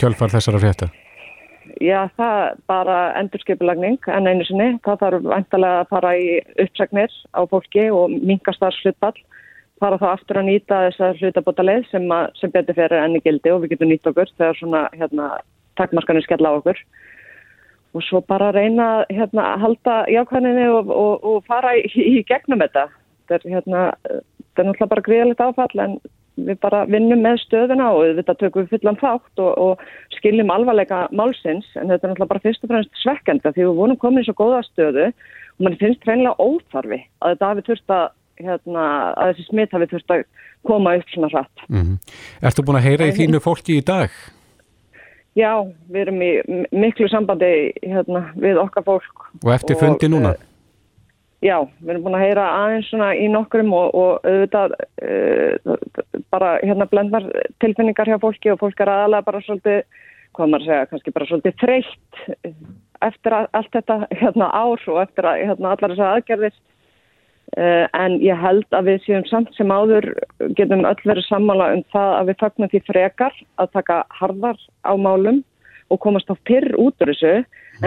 kjölfar 0.00 0.32
þessara 0.32 0.62
frétta? 0.62 0.88
Já, 1.84 2.06
það 2.16 2.62
bara 2.70 2.96
endurskipulagning 3.20 4.08
en 4.08 4.30
einu 4.30 4.46
sinni. 4.48 4.70
Það 4.86 5.02
þarf 5.04 5.30
vantalega 5.34 5.82
að 5.82 5.90
fara 5.92 6.12
í 6.16 6.28
uppsagnir 6.64 7.16
á 7.36 7.40
fólki 7.50 7.88
og 7.92 8.16
minkast 8.16 8.62
þar 8.64 8.78
slutball. 8.80 9.16
Fara 9.82 9.98
þá 10.00 10.06
aftur 10.08 10.40
að 10.40 10.48
nýta 10.48 10.82
þessar 10.86 11.18
hlutabóta 11.20 11.64
leið 11.66 11.88
sem, 11.90 12.06
sem 12.40 12.52
betur 12.52 12.78
fyrir 12.78 13.02
enni 13.02 13.20
gildi 13.24 13.52
og 13.52 13.64
við 13.64 13.74
getum 13.74 13.90
nýtt 13.92 14.08
okkur 14.08 14.30
þegar 14.38 14.60
svona 14.60 14.82
hérna, 14.96 15.30
takkmaskanir 15.76 16.24
skella 16.24 16.54
á 16.54 16.58
okkur. 16.60 16.80
Og 17.96 18.04
svo 18.04 18.22
bara 18.24 18.52
reyna 18.56 19.04
hérna, 19.10 19.52
að 19.52 19.64
halda 19.64 19.96
jákvæðinni 20.12 20.68
og, 20.72 20.92
og, 20.92 21.26
og 21.28 21.44
fara 21.48 21.74
í, 21.76 21.84
í 21.92 22.24
gegnum 22.28 22.64
þetta. 22.64 22.88
Þetta 23.26 23.36
er, 23.36 23.56
hérna, 23.56 23.82
þetta 24.06 24.62
er 24.62 24.70
náttúrulega 24.70 24.92
bara 24.94 25.06
gríðilegt 25.10 25.44
áfall 25.44 25.84
en 25.84 25.98
við 26.36 26.58
bara 26.60 26.84
vinnum 26.88 27.22
með 27.24 27.40
stöðuna 27.44 27.88
og 27.96 28.18
þetta 28.18 28.36
tökum 28.40 28.66
við 28.66 28.74
fullan 28.74 28.98
þátt 29.00 29.42
og, 29.42 29.52
og 29.56 30.16
skiljum 30.18 30.52
alvarleika 30.52 31.06
málsins 31.16 31.68
en 31.76 31.88
þetta 31.88 32.08
er 32.08 32.12
náttúrulega 32.12 32.32
bara 32.34 32.44
fyrst 32.44 32.64
og 32.64 32.72
fremst 32.72 33.00
svekkenda 33.00 33.52
því 33.54 33.64
við 33.64 33.80
vonum 33.80 34.00
komin 34.02 34.24
í 34.24 34.28
svo 34.28 34.36
góða 34.36 34.62
stöðu 34.66 35.06
og 35.08 35.64
mann 35.64 35.78
finnst 35.80 36.04
reynilega 36.08 36.36
óþarfi 36.36 37.00
að 37.24 37.34
þetta 37.34 37.50
hafi 37.52 37.66
þurft 37.70 37.94
að, 37.96 38.06
hérna, 38.40 38.86
að 39.16 39.32
þessi 39.32 39.46
smitt 39.50 39.76
hafi 39.76 39.90
þurft 39.92 40.14
að 40.14 40.24
koma 40.66 40.96
upp 40.98 41.12
svona 41.12 41.30
hratt. 41.32 41.68
Mm 41.68 41.82
-hmm. 41.82 42.16
Ertu 42.42 42.64
búin 42.66 42.80
að 42.80 42.88
heyra 42.88 43.06
í 43.06 43.16
þínu 43.18 43.42
fólki 43.44 43.78
í 43.78 43.84
dag? 43.84 44.10
Já, 45.36 45.52
við 45.92 46.00
erum 46.00 46.22
í 46.22 46.32
miklu 46.72 47.08
sambandi 47.08 47.72
hérna, 47.82 48.30
við 48.40 48.56
okkar 48.56 48.84
fólk. 48.84 49.26
Og 49.44 49.52
eftir 49.52 49.76
fundi 49.76 50.08
núna? 50.08 50.32
Og, 50.32 50.44
Já, 51.44 51.60
við 51.82 51.90
erum 51.92 52.04
búin 52.06 52.16
að 52.16 52.24
heyra 52.24 52.44
aðeins 52.62 52.86
svona 52.88 53.10
í 53.14 53.26
nokkurum 53.28 53.72
og, 53.76 53.94
og 53.94 54.24
auðvitað 54.24 54.74
uh, 55.04 55.76
bara 56.32 56.54
hérna 56.62 56.86
blendnar 56.88 57.26
tilfinningar 57.60 58.08
hjá 58.08 58.16
fólki 58.22 58.50
og 58.54 58.62
fólk 58.62 58.80
er 58.80 58.88
aðalega 58.88 59.26
bara 59.26 59.42
svolítið, 59.44 59.82
hvað 60.36 60.50
maður 60.52 60.66
segja, 60.70 60.86
kannski 60.90 61.12
bara 61.12 61.28
svolítið 61.28 61.58
þreytt 61.60 62.22
eftir 63.04 63.36
allt 63.36 63.76
þetta 63.76 63.98
hérna 64.22 64.48
ár 64.48 64.88
og 64.88 65.02
eftir 65.02 65.28
að 65.28 65.42
hérna 65.44 65.74
allar 65.74 65.92
þess 65.92 66.04
að 66.06 66.14
aðgerðist. 66.14 66.62
Uh, 67.54 67.86
en 67.94 68.16
ég 68.18 68.34
held 68.42 68.66
að 68.74 68.88
við 68.90 69.04
séum 69.04 69.26
samt 69.30 69.52
sem 69.54 69.70
áður 69.70 70.08
getum 70.58 70.82
öll 70.82 70.98
verið 71.06 71.28
sammála 71.28 71.68
um 71.76 71.84
það 71.94 72.14
að 72.16 72.30
við 72.30 72.40
fagnum 72.40 72.70
því 72.72 72.80
frekar 72.88 73.36
að 73.62 73.70
taka 73.76 73.98
harðar 74.18 74.58
á 74.82 74.92
málum 74.98 75.38
og 75.94 76.00
komast 76.02 76.26
á 76.26 76.34
pyrr 76.48 76.74
út 76.74 76.98
úr 77.06 77.12
þessu 77.12 77.34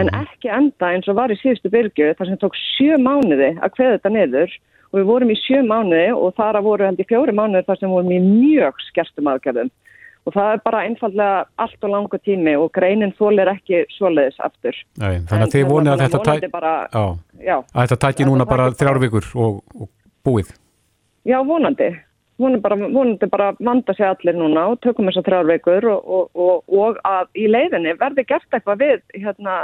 en 0.00 0.08
mhm. 0.08 0.24
ekki 0.24 0.48
enda 0.56 0.94
eins 0.94 1.10
og 1.12 1.18
var 1.20 1.34
í 1.34 1.36
síðustu 1.42 1.70
byrju 1.72 2.14
þar 2.16 2.30
sem 2.30 2.40
tók 2.40 2.56
sjö 2.56 2.96
mánuði 3.04 3.52
að 3.60 3.76
hveða 3.76 3.98
þetta 3.98 4.14
niður 4.16 4.56
og 4.90 4.98
við 4.98 5.08
vorum 5.12 5.34
í 5.34 5.38
sjö 5.42 5.60
mánuði 5.66 6.08
og 6.16 6.34
þar 6.40 6.58
að 6.58 6.66
voru 6.70 6.88
held 6.88 7.04
í 7.04 7.08
fjóri 7.12 7.36
mánuði 7.36 7.66
þar 7.68 7.80
sem 7.82 7.94
vorum 7.94 8.16
í 8.16 8.20
mjög 8.24 8.80
skerstum 8.88 9.30
aðgerðum 9.30 9.70
og 10.28 10.34
það 10.34 10.52
er 10.54 10.62
bara 10.64 10.82
einfallega 10.88 11.44
allt 11.64 11.86
og 11.86 11.94
langa 11.94 12.20
tími 12.20 12.56
og 12.60 12.68
greinin 12.76 13.14
þólir 13.18 13.50
ekki 13.54 13.84
svoleiðis 13.96 14.38
aftur. 14.44 14.76
Nei, 15.00 15.22
þannig 15.30 15.46
að 15.46 15.56
þið 15.56 15.66
vonið 15.70 15.94
að 15.94 16.04
þetta 16.04 16.20
tæ... 16.26 16.50
bara... 16.52 16.74
að 16.92 17.80
þetta 17.80 18.00
tæki 18.06 18.28
núna 18.28 18.46
bara 18.48 18.70
þrjárvíkur 18.76 19.32
og, 19.34 19.58
og 19.80 19.90
búið. 20.26 20.54
Já, 21.28 21.40
vonandi 21.44 21.90
vonandi 22.40 22.62
bara, 22.62 22.76
vonandi 22.76 23.26
bara 23.26 23.50
vanda 23.60 23.94
sig 23.94 24.06
allir 24.06 24.38
núna 24.38 24.66
og 24.72 24.80
tökum 24.84 25.08
þessar 25.10 25.26
þrjárveikur 25.28 25.86
og, 25.92 26.10
og, 26.16 26.40
og, 26.46 26.74
og 26.80 26.98
að 27.06 27.28
í 27.36 27.46
leiðinni 27.50 27.94
verði 28.00 28.24
gert 28.28 28.56
eitthvað 28.56 28.82
við 28.84 28.98
hérna, 29.18 29.56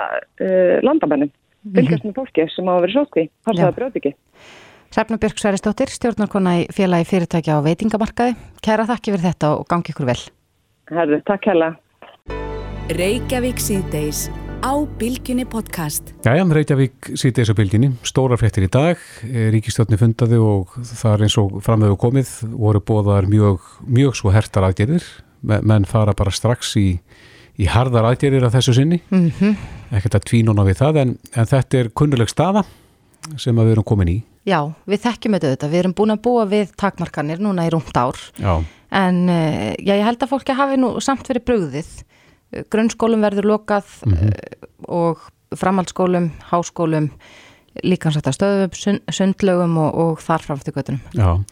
uh, 0.43 0.77
landamennin, 0.85 1.33
fylgjast 1.77 2.07
með 2.07 2.17
fólki 2.21 2.47
sem 2.53 2.69
á 2.69 2.73
að 2.77 2.87
vera 2.87 2.97
sótkví, 2.99 3.27
þar 3.47 3.61
það 3.63 3.77
brjóti 3.81 4.03
ekki. 4.03 4.15
Ræfna 4.97 5.19
Björg 5.21 5.41
Særistóttir, 5.43 5.91
stjórnarkona 5.93 6.55
í 6.63 6.67
félagi 6.73 7.09
fyrirtækja 7.11 7.59
á 7.59 7.67
veitingamarkaði. 7.67 8.37
Kæra 8.65 8.87
þakki 8.89 9.13
fyrir 9.13 9.27
þetta 9.27 9.51
og 9.59 9.67
gangi 9.69 9.93
ykkur 9.93 10.09
vel. 10.09 10.21
Herðu, 10.87 11.16
takk 11.26 11.49
hella. 11.51 11.72
Reykjavík 12.95 13.59
síðdeis 13.59 14.28
á 14.62 14.87
Bilginni 15.01 15.43
podcast. 15.51 16.12
Jæja, 16.22 16.45
Reykjavík 16.47 17.09
sýti 17.18 17.41
þessu 17.41 17.57
Bilginni, 17.59 17.89
stóra 18.07 18.39
fréttir 18.39 18.68
í 18.68 18.70
dag, 18.70 19.01
eh, 19.26 19.49
ríkistjóðni 19.51 19.99
fundaði 19.99 20.39
og 20.39 20.76
það 20.78 21.14
er 21.14 21.24
eins 21.26 21.39
og 21.43 21.57
framöfu 21.66 21.99
komið, 21.99 22.30
voru 22.55 22.78
bóðar 22.78 23.26
mjög, 23.26 23.66
mjög 23.82 24.14
svo 24.14 24.30
hertar 24.30 24.68
aðgerðir, 24.68 25.03
menn 25.43 25.84
fara 25.84 26.14
bara 26.14 26.30
strax 26.30 26.76
í, 26.78 27.01
í 27.59 27.66
hardar 27.66 28.07
aðgerðir 28.07 28.47
af 28.47 28.55
þessu 28.55 28.78
sinni, 28.78 29.03
mm 29.11 29.30
-hmm. 29.41 29.57
ekkert 29.91 30.14
að 30.14 30.26
tvínuna 30.30 30.62
við 30.62 30.78
það, 30.87 30.97
en, 31.03 31.18
en 31.34 31.47
þetta 31.47 31.78
er 31.78 31.89
kunnuleg 31.89 32.30
staða 32.30 32.62
sem 33.37 33.57
við 33.57 33.72
erum 33.72 33.84
komin 33.84 34.09
í. 34.09 34.22
Já, 34.47 34.70
við 34.87 35.03
þekkjum 35.03 35.34
þetta, 35.34 35.66
við 35.66 35.78
erum 35.78 35.95
búin 35.99 36.14
að 36.14 36.22
búa 36.22 36.47
við 36.47 36.70
takmarkanir 36.78 37.43
núna 37.43 37.66
í 37.66 37.70
rúmt 37.74 37.97
ár, 37.99 38.14
Já. 38.39 38.62
En 38.91 39.28
eh, 39.28 39.74
já, 39.78 39.95
ég 39.97 40.05
held 40.07 40.22
að 40.22 40.32
fólki 40.32 40.57
hafi 40.57 40.78
nú 40.80 40.97
samt 41.05 41.28
verið 41.28 41.47
brugðið 41.49 41.91
grunnskólum 42.70 43.24
verður 43.24 43.51
lokað 43.51 43.89
mm 44.07 44.14
-hmm. 44.14 44.32
og 44.89 45.18
framhaldsskólum, 45.57 46.30
háskólum 46.51 47.11
líkansættar 47.82 48.32
stöðum, 48.32 49.01
sundlögum 49.11 49.76
og, 49.78 49.95
og 49.95 50.20
þar 50.20 50.43
framftu 50.43 50.72
göttunum. 50.72 51.01
Já, 51.12 51.43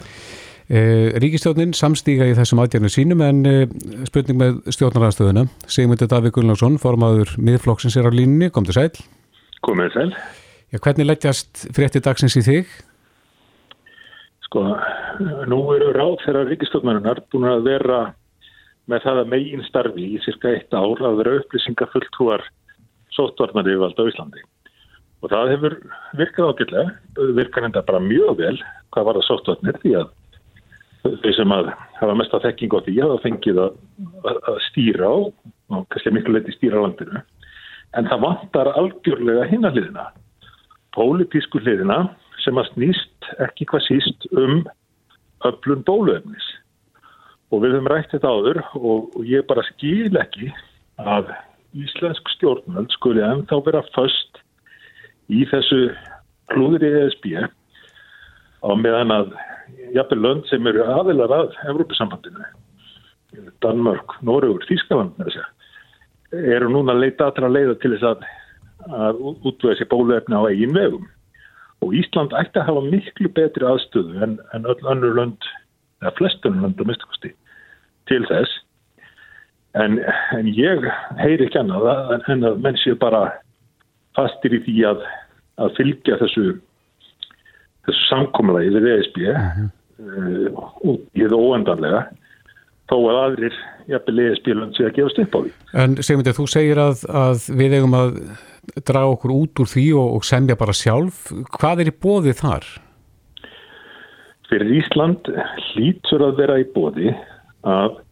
e, 0.69 1.13
Ríkistjónin 1.21 1.75
samstíga 1.75 2.25
í 2.25 2.35
þessum 2.35 2.59
aðgjörnum 2.59 2.89
sínum 2.89 3.21
en 3.21 3.69
spurning 4.07 4.39
með 4.39 4.73
stjórnarhanstöðuna 4.73 5.49
Sigmundur 5.67 6.09
Davík 6.09 6.33
Gullnarsson, 6.33 6.79
formadur 6.79 7.35
miðflokksins 7.37 7.97
er 7.97 8.09
á 8.09 8.13
línni, 8.13 8.51
kom 8.51 8.65
til 8.65 8.75
sæl. 8.75 8.91
Komið 9.61 9.93
sæl. 9.93 10.15
Já, 10.73 10.79
hvernig 10.79 11.07
leggjast 11.07 11.69
frétti 11.75 12.01
dagsins 12.01 12.37
í 12.37 12.43
þig? 12.43 12.67
Sko, 14.55 14.63
nú 15.51 15.57
eru 15.75 15.89
ráð 15.91 16.21
þeirra 16.23 16.45
ríkistofnarinnar 16.47 17.25
búin 17.35 17.49
að 17.51 17.65
vera 17.67 17.97
með 18.87 19.01
það 19.03 19.17
að 19.25 19.31
megin 19.33 19.65
starfi 19.67 20.05
í 20.15 20.21
cirka 20.23 20.53
eitt 20.55 20.77
ár 20.79 21.01
að 21.09 21.17
vera 21.19 21.33
upplýsingafulltúar 21.41 22.45
sóttvarnar 23.17 23.67
yfirvald 23.67 23.99
á 23.99 24.07
Íslandi. 24.13 24.45
Og 25.25 25.33
það 25.33 25.51
hefur 25.57 25.75
virkað 26.21 26.53
ágjörlega, 26.53 26.95
virkað 27.41 27.67
enda 27.67 27.83
bara 27.89 28.03
mjög 28.05 28.31
vel 28.45 28.55
hvað 28.95 29.09
var 29.09 29.19
það 29.19 29.27
sóttvarnir 29.27 29.81
því 29.83 29.95
að 30.05 30.13
þau 31.25 31.33
sem 31.41 31.55
að 31.57 31.73
hafa 31.99 32.17
mest 32.21 32.39
að 32.39 32.47
þekking 32.47 32.79
á 32.79 32.85
því 32.87 32.95
að 33.01 33.15
það 33.15 33.25
fengið 33.27 33.63
að, 33.65 33.81
að 34.31 34.61
stýra 34.69 35.11
á 35.11 35.17
og 35.19 35.89
kannski 35.91 36.15
miklu 36.15 36.37
leiti 36.37 36.55
stýra 36.55 36.79
á 36.79 36.85
landinu. 36.87 37.25
En 37.99 38.07
það 38.07 38.23
vantar 38.29 38.71
algjörlega 38.79 39.51
hinaliðina, 39.51 40.07
pólitísku 40.95 41.59
liðina 41.67 42.05
sem 42.47 42.63
að 42.63 42.71
snýst 42.71 43.14
ekki 43.45 43.67
hvað 43.71 43.87
síst 43.89 44.29
um 44.33 44.63
öflun 45.49 45.85
bóluefnis. 45.87 46.47
Og 47.53 47.63
við 47.63 47.77
höfum 47.77 47.91
rætt 47.93 48.15
þetta 48.15 48.33
áður 48.33 48.63
og, 48.75 49.19
ég 49.29 49.47
bara 49.49 49.65
skil 49.75 50.15
ekki 50.19 50.51
að 51.03 51.31
íslensk 51.75 52.31
stjórnvöld 52.37 52.93
skuli 52.95 53.23
ennþá 53.25 53.61
vera 53.67 53.83
först 53.95 54.41
í 55.33 55.45
þessu 55.51 55.89
klúður 56.53 56.85
í 56.87 56.93
ESB 57.01 57.27
á 58.65 58.71
meðan 58.79 59.15
að 59.15 59.33
jafnveg 59.95 60.21
lönd 60.21 60.47
sem 60.51 60.67
eru 60.71 60.85
aðilar 60.95 61.33
að 61.35 61.57
Evrópusambandinu 61.71 62.47
Danmörk, 63.65 64.19
Nóriður, 64.23 64.63
Þískaland 64.69 65.19
eru 66.35 66.71
núna 66.71 66.95
að 66.95 67.03
leita 67.03 67.29
aðra 67.29 67.51
leiða 67.51 67.75
til 67.83 67.93
þess 67.95 68.07
að, 68.13 68.25
að 68.91 69.21
útvöða 69.35 69.79
sér 69.79 69.91
bóluefni 69.91 70.39
á 70.39 70.43
eigin 70.51 70.77
vegum 70.77 71.09
og 71.85 71.95
Ísland 72.01 72.35
ætti 72.41 72.61
að 72.61 72.69
hafa 72.71 72.85
miklu 72.89 73.31
betri 73.37 73.69
aðstöðu 73.69 74.23
en, 74.25 74.39
en 74.57 74.69
öll 74.71 74.91
önnur 74.93 75.17
lönd 75.21 75.51
eða 76.03 76.17
flestunum 76.19 76.65
lönd 76.65 76.81
á 76.81 76.85
mistakosti 76.89 77.35
til 78.11 78.25
þess 78.29 78.61
En, 79.75 79.99
en 80.31 80.51
ég 80.55 80.85
heyri 81.19 81.49
ekki 81.49 81.59
annað 81.59 81.89
en 82.31 82.47
að 82.47 82.61
menn 82.63 82.77
séu 82.79 82.95
bara 82.99 83.25
fastir 84.15 84.55
í 84.55 84.61
því 84.63 84.75
að, 84.93 85.01
að 85.59 85.73
fylgja 85.81 86.19
þessu, 86.21 86.45
þessu 87.89 88.05
samkomlaði 88.07 88.71
við 88.77 88.87
ESB 88.93 89.19
uh 89.33 89.49
-huh. 89.57 89.65
uh, 90.05 90.69
út 90.93 91.19
í 91.19 91.27
það 91.27 91.35
óendanlega 91.41 92.05
þó 92.87 92.97
að 93.01 93.21
aðrir 93.25 93.59
jafnvel 93.91 94.27
ESB-lönd 94.29 94.79
sé 94.79 94.87
að 94.87 94.97
gefast 95.01 95.19
upp 95.25 95.35
á 95.35 95.39
því. 95.43 95.53
En 95.83 95.99
segjum 95.99 96.23
þetta, 96.23 96.39
þú 96.39 96.47
segir 96.55 96.79
að, 96.79 97.05
að 97.11 97.47
við 97.59 97.79
eigum 97.81 97.99
að 97.99 98.11
draga 98.81 99.13
okkur 99.13 99.35
út 99.35 99.63
úr 99.65 99.71
því 99.71 99.87
og, 100.01 100.17
og 100.19 100.27
semja 100.29 100.57
bara 100.61 100.75
sjálf. 100.77 101.29
Hvað 101.59 101.85
er 101.85 101.93
í 101.93 101.99
bóði 102.07 102.35
þar? 102.39 102.67
Fyrir 104.51 104.75
Ísland 104.79 105.29
hlýtur 105.73 106.27
að 106.27 106.41
vera 106.43 106.59
í 106.61 106.67
bóði 106.75 107.15
að 107.65 108.03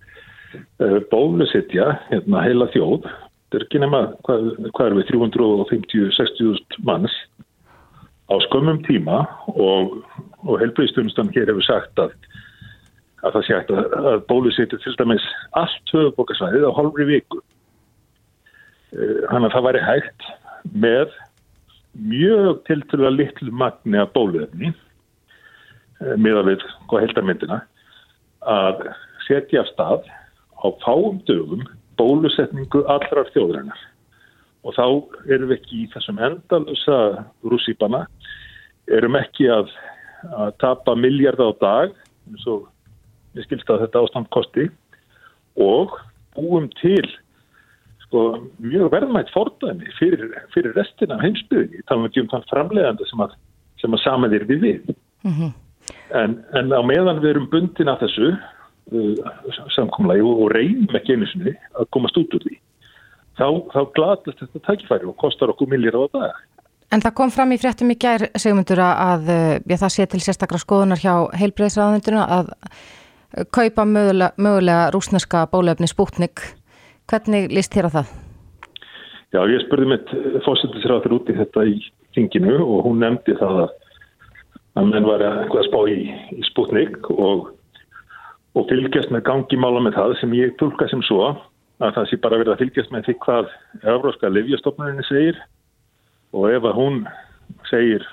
Eh, 0.52 0.98
bólusetja 1.12 1.86
hérna, 2.10 2.42
heila 2.44 2.66
þjóð 2.74 3.06
er 3.52 3.64
ekki 3.64 3.80
nema 3.80 4.02
hvað, 4.26 4.48
hvað 4.76 4.88
er 4.88 4.96
við 4.98 5.06
350-60 5.12 6.82
manns 6.88 7.14
á 8.28 8.36
skömmum 8.48 8.80
tíma 8.84 9.22
og, 9.52 9.94
og 10.44 10.60
helbriðstunnstan 10.60 11.32
hér 11.32 11.52
hefur 11.52 11.64
sagt 11.64 12.02
að, 12.02 12.12
að 13.22 13.36
það 13.36 13.46
sé 13.46 13.56
hægt 13.56 13.72
að, 13.72 13.96
að 14.12 14.18
bólusetja 14.28 14.80
til 14.82 14.94
dæmis 15.00 15.28
allt 15.60 15.94
höfubokasvæðið 15.94 16.68
á 16.68 16.76
halvri 16.80 17.08
viku 17.14 17.40
eh, 18.96 19.24
að 19.32 19.48
það 19.54 19.68
væri 19.70 19.84
hægt 19.88 20.28
með 20.70 21.12
mjög 21.92 22.62
tilturlega 22.68 23.16
litlu 23.16 23.52
magni 23.52 24.00
að 24.00 24.12
bóluefni 24.16 24.72
eh, 24.72 26.16
miða 26.16 26.44
við 26.48 26.64
hvað 26.88 27.06
heldarmyndina 27.06 27.60
að 28.48 28.84
setja 29.26 29.64
stað 29.70 30.08
á 30.62 30.66
fáum 30.84 31.20
dögum 31.28 31.66
bólusetningu 32.00 32.84
allrar 32.90 33.28
þjóðrænar 33.34 33.80
og 34.62 34.76
þá 34.76 34.86
erum 35.28 35.50
við 35.50 35.58
ekki 35.58 35.80
í 35.82 35.88
þessum 35.92 36.20
endalusa 36.22 36.98
rússýpana 37.44 38.06
erum 38.90 39.18
ekki 39.18 39.48
að, 39.52 39.70
að 40.32 40.54
tapa 40.62 40.94
miljard 40.98 41.42
á 41.42 41.50
dag 41.60 41.98
eins 42.30 42.46
og 42.50 42.68
ég 43.36 43.46
skilst 43.46 43.70
að 43.70 43.84
þetta 43.86 44.04
ástand 44.06 44.30
kosti 44.34 44.68
og 45.60 45.98
búum 46.36 46.70
til 46.80 47.04
sko, 48.12 48.26
mjög 48.60 48.92
verðmætt 48.92 49.32
fordæmi 49.32 49.88
fyrir, 49.96 50.36
fyrir 50.52 50.76
restina 50.76 51.16
af 51.16 51.24
heimsbyðinni 51.24 51.82
talum 51.88 52.04
við 52.06 52.22
um 52.26 52.32
þann 52.34 52.48
framleganda 52.52 53.08
sem 53.08 53.24
að, 53.24 53.36
sem 53.80 53.96
að 53.96 54.04
samaðir 54.04 54.44
við 54.50 54.66
við. 54.66 54.96
Mm 55.24 55.36
-hmm. 55.38 55.52
en, 56.20 56.36
en 56.60 56.74
á 56.76 56.80
meðan 56.84 57.22
við 57.24 57.30
erum 57.34 57.48
bundin 57.50 57.88
að 57.88 58.04
þessu 58.04 58.34
Uh, 58.90 59.14
samkomlagi 59.72 60.24
og 60.26 60.50
reynum 60.52 60.96
ekki 60.98 61.14
einu 61.14 61.26
sinni 61.30 61.52
að 61.78 61.86
komast 61.94 62.16
út 62.18 62.34
úr 62.34 62.42
því 62.42 62.56
þá, 63.38 63.46
þá 63.70 63.78
glatast 63.94 64.40
þetta 64.42 64.60
tækifæri 64.66 65.06
og 65.08 65.14
kostar 65.22 65.52
okkur 65.52 65.70
millir 65.70 65.94
á 65.94 66.02
það 66.12 66.32
En 66.92 67.04
það 67.04 67.14
kom 67.20 67.32
fram 67.32 67.54
í 67.54 67.58
fréttum 67.62 67.92
í 67.94 67.96
gær 68.02 68.26
segmundur 68.34 68.82
að 68.82 69.30
já, 69.30 69.76
það 69.78 69.94
sé 69.94 70.06
til 70.10 70.20
sérstakra 70.26 70.60
skoðunar 70.60 71.00
hjá 71.00 71.14
heilbreyðsraðundurina 71.40 72.26
að 72.36 72.50
kaupa 73.54 73.86
mögulega, 73.88 74.34
mögulega 74.36 74.90
rúsneska 74.92 75.46
bólefni 75.54 75.88
Sputnik 75.88 76.42
hvernig 77.12 77.52
líst 77.52 77.76
þér 77.76 77.90
að 77.90 77.96
það? 77.98 78.12
Já, 79.32 79.40
ég 79.48 79.62
spurði 79.64 79.92
mitt 79.92 80.10
fósittisræður 80.44 81.16
út 81.20 81.30
í 81.32 81.38
þetta 81.38 81.64
í 81.68 81.78
þinginu 82.16 82.58
og 82.60 82.84
hún 82.88 83.00
nefndi 83.04 83.36
það 83.38 83.64
að 83.66 83.78
að 84.72 84.88
menn 84.88 85.04
var 85.04 85.20
eitthvað 85.20 85.60
að 85.60 85.66
spá 85.68 85.80
í, 85.92 85.96
í 86.32 86.44
Sputnik 86.48 87.10
og 87.12 87.50
og 88.52 88.68
fylgjast 88.68 89.12
með 89.12 89.24
gangimála 89.28 89.80
með 89.80 89.96
það 89.96 90.14
sem 90.20 90.32
ég 90.36 90.56
tólka 90.60 90.88
sem 90.90 91.00
svo 91.06 91.30
að 91.82 91.94
það 91.96 92.08
sé 92.08 92.18
bara 92.20 92.38
verið 92.40 92.52
að 92.52 92.62
fylgjast 92.62 92.92
með 92.92 93.06
því 93.06 93.14
hvað 93.24 93.52
Európska 93.94 94.28
livjastofnurinni 94.28 95.06
segir 95.08 95.38
og 96.36 96.50
ef 96.52 96.66
að 96.68 96.76
hún 96.76 96.98
segir 97.70 98.04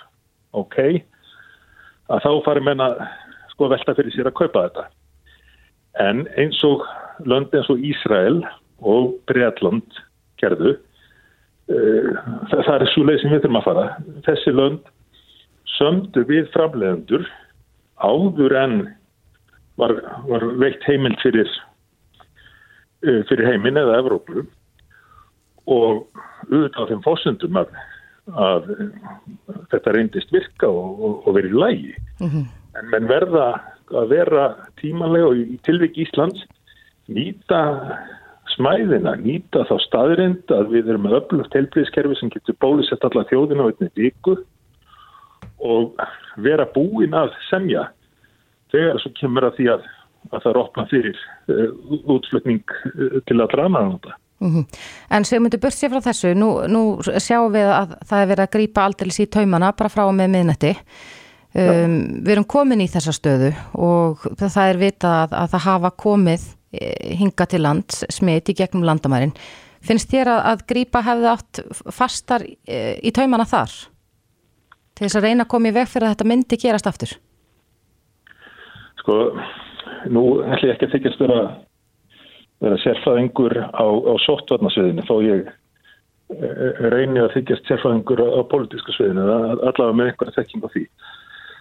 ok 0.56 0.78
að 2.10 2.24
þá 2.24 2.32
farir 2.48 2.66
menna 2.70 2.88
sko 3.52 3.68
velta 3.72 3.96
fyrir 3.98 4.16
sér 4.16 4.32
að 4.32 4.38
kaupa 4.40 4.64
þetta 4.70 4.88
en 6.08 6.24
eins 6.40 6.64
og 6.68 6.88
löndi 7.28 7.60
eins 7.60 7.72
og 7.74 7.84
Ísrael 7.84 8.40
og 8.82 9.18
Breitland 9.30 10.00
gerðu 10.42 10.76
uh, 10.76 12.14
það, 12.52 12.64
það 12.66 12.76
er 12.76 12.92
svo 12.94 13.04
leið 13.08 13.22
sem 13.22 13.34
við 13.34 13.44
þurfum 13.44 13.60
að 13.62 13.68
fara 13.68 13.86
þessi 14.28 14.56
lönd 14.56 14.94
sömdu 15.78 16.26
við 16.28 16.50
framlegendur 16.54 17.28
áður 18.00 18.56
en 18.60 18.78
var, 19.80 19.96
var 20.28 20.46
veikt 20.60 20.84
heimild 20.88 21.20
fyrir, 21.24 21.50
eh, 23.06 23.22
fyrir 23.30 23.48
heiminn 23.48 23.80
eða 23.80 24.00
Evrópu 24.02 24.44
og 25.70 26.08
auðvitað 26.50 26.92
þeim 26.92 27.04
fósundum 27.06 27.60
að, 27.62 27.74
að 28.34 28.70
þetta 29.72 29.96
reyndist 29.96 30.32
virka 30.34 30.70
og, 30.70 31.04
og, 31.04 31.28
og 31.28 31.38
verið 31.38 31.58
lægi. 31.64 31.94
Mm 32.20 32.30
-hmm. 32.30 32.48
En 32.80 32.90
menn 32.94 33.10
verða 33.10 33.48
að 33.90 34.10
vera 34.14 34.46
tímanlega 34.82 35.32
og 35.32 35.38
í 35.38 35.60
tilvik 35.66 35.98
Íslands 35.98 36.44
nýta 37.10 37.62
smæðina, 38.56 39.16
nýta 39.22 39.66
þá 39.70 39.76
staðrind 39.86 40.54
að 40.54 40.74
við 40.74 40.92
erum 40.92 41.06
með 41.08 41.18
öflugt 41.20 41.56
helbriðskerfi 41.58 42.18
sem 42.20 42.32
getur 42.34 42.58
bólusett 42.62 43.04
alla 43.08 43.26
þjóðina 43.30 43.68
á 43.68 43.70
einni 43.72 43.90
viku 43.98 44.36
og 45.60 46.00
vera 46.40 46.68
búin 46.74 47.16
að 47.18 47.34
semja 47.50 47.90
þegar 48.74 49.02
svo 49.02 49.12
kemur 49.20 49.50
að 49.50 49.60
því 49.60 49.70
að, 49.76 49.86
að 50.32 50.44
það 50.46 50.60
opna 50.64 50.88
fyrir 50.92 51.22
uh, 51.52 51.70
útflutning 52.16 52.76
uh, 52.94 53.20
til 53.28 53.40
að 53.40 53.54
drama 53.56 53.86
þetta. 53.92 54.18
Mm 54.40 54.52
-hmm. 54.54 54.66
En 55.12 55.26
sem 55.26 55.44
myndir 55.44 55.60
börst 55.60 55.80
sér 55.80 55.92
frá 55.92 56.00
þessu, 56.00 56.34
nú, 56.34 56.50
nú 56.68 57.02
sjáum 57.04 57.52
við 57.52 57.68
að 57.76 57.98
það 58.08 58.22
er 58.22 58.28
verið 58.28 58.44
að 58.46 58.54
grýpa 58.56 58.86
aldrei 58.86 59.12
í 59.20 59.26
taumana 59.26 59.72
bara 59.72 59.90
frá 59.90 60.06
með 60.12 60.30
miðnetti. 60.30 60.76
Um, 61.50 62.22
við 62.22 62.32
erum 62.32 62.46
komin 62.46 62.82
í 62.82 62.88
þessa 62.88 63.12
stöðu 63.12 63.50
og 63.74 64.22
það 64.38 64.70
er 64.70 64.78
vita 64.78 65.10
að, 65.24 65.32
að 65.34 65.48
það 65.50 65.64
hafa 65.66 65.90
komið 65.98 66.42
hinga 66.72 67.48
til 67.50 67.64
land 67.66 67.96
smit 68.14 68.52
í 68.52 68.56
gegnum 68.58 68.86
landamærin. 68.86 69.34
Finnst 69.86 70.12
þér 70.12 70.34
að, 70.34 70.42
að 70.52 70.66
grýpa 70.70 71.02
hefði 71.06 71.32
átt 71.32 71.62
fastar 71.96 72.44
eh, 72.44 73.00
í 73.00 73.14
taumana 73.16 73.48
þar? 73.48 73.72
Til 74.94 75.06
þess 75.06 75.20
að 75.20 75.28
reyna 75.30 75.46
að 75.46 75.52
koma 75.54 75.72
í 75.72 75.76
veg 75.78 75.88
fyrir 75.88 76.10
að 76.10 76.16
þetta 76.16 76.28
myndi 76.28 76.60
gerast 76.60 76.90
aftur? 76.90 77.14
Sko, 79.00 79.16
nú 80.12 80.26
ætlum 80.44 80.68
ég 80.68 80.76
ekki 80.76 80.90
að 80.90 80.96
þykjast 80.98 81.24
vera, 81.24 81.40
vera 82.66 82.82
sérfæðingur 82.84 83.56
á, 83.72 83.86
á 83.88 84.14
sóttvarnasviðinu 84.26 85.08
þó 85.08 85.16
ég 85.24 85.48
eh, 85.48 86.84
reyni 86.92 87.24
að 87.24 87.38
þykjast 87.38 87.72
sérfæðingur 87.72 88.26
á 88.28 88.42
pólitísku 88.52 88.98
sviðinu, 88.98 89.26
allavega 89.64 89.96
með 89.96 90.12
einhverja 90.12 90.42
þekking 90.42 90.68
á 90.68 90.70
því. 90.76 90.86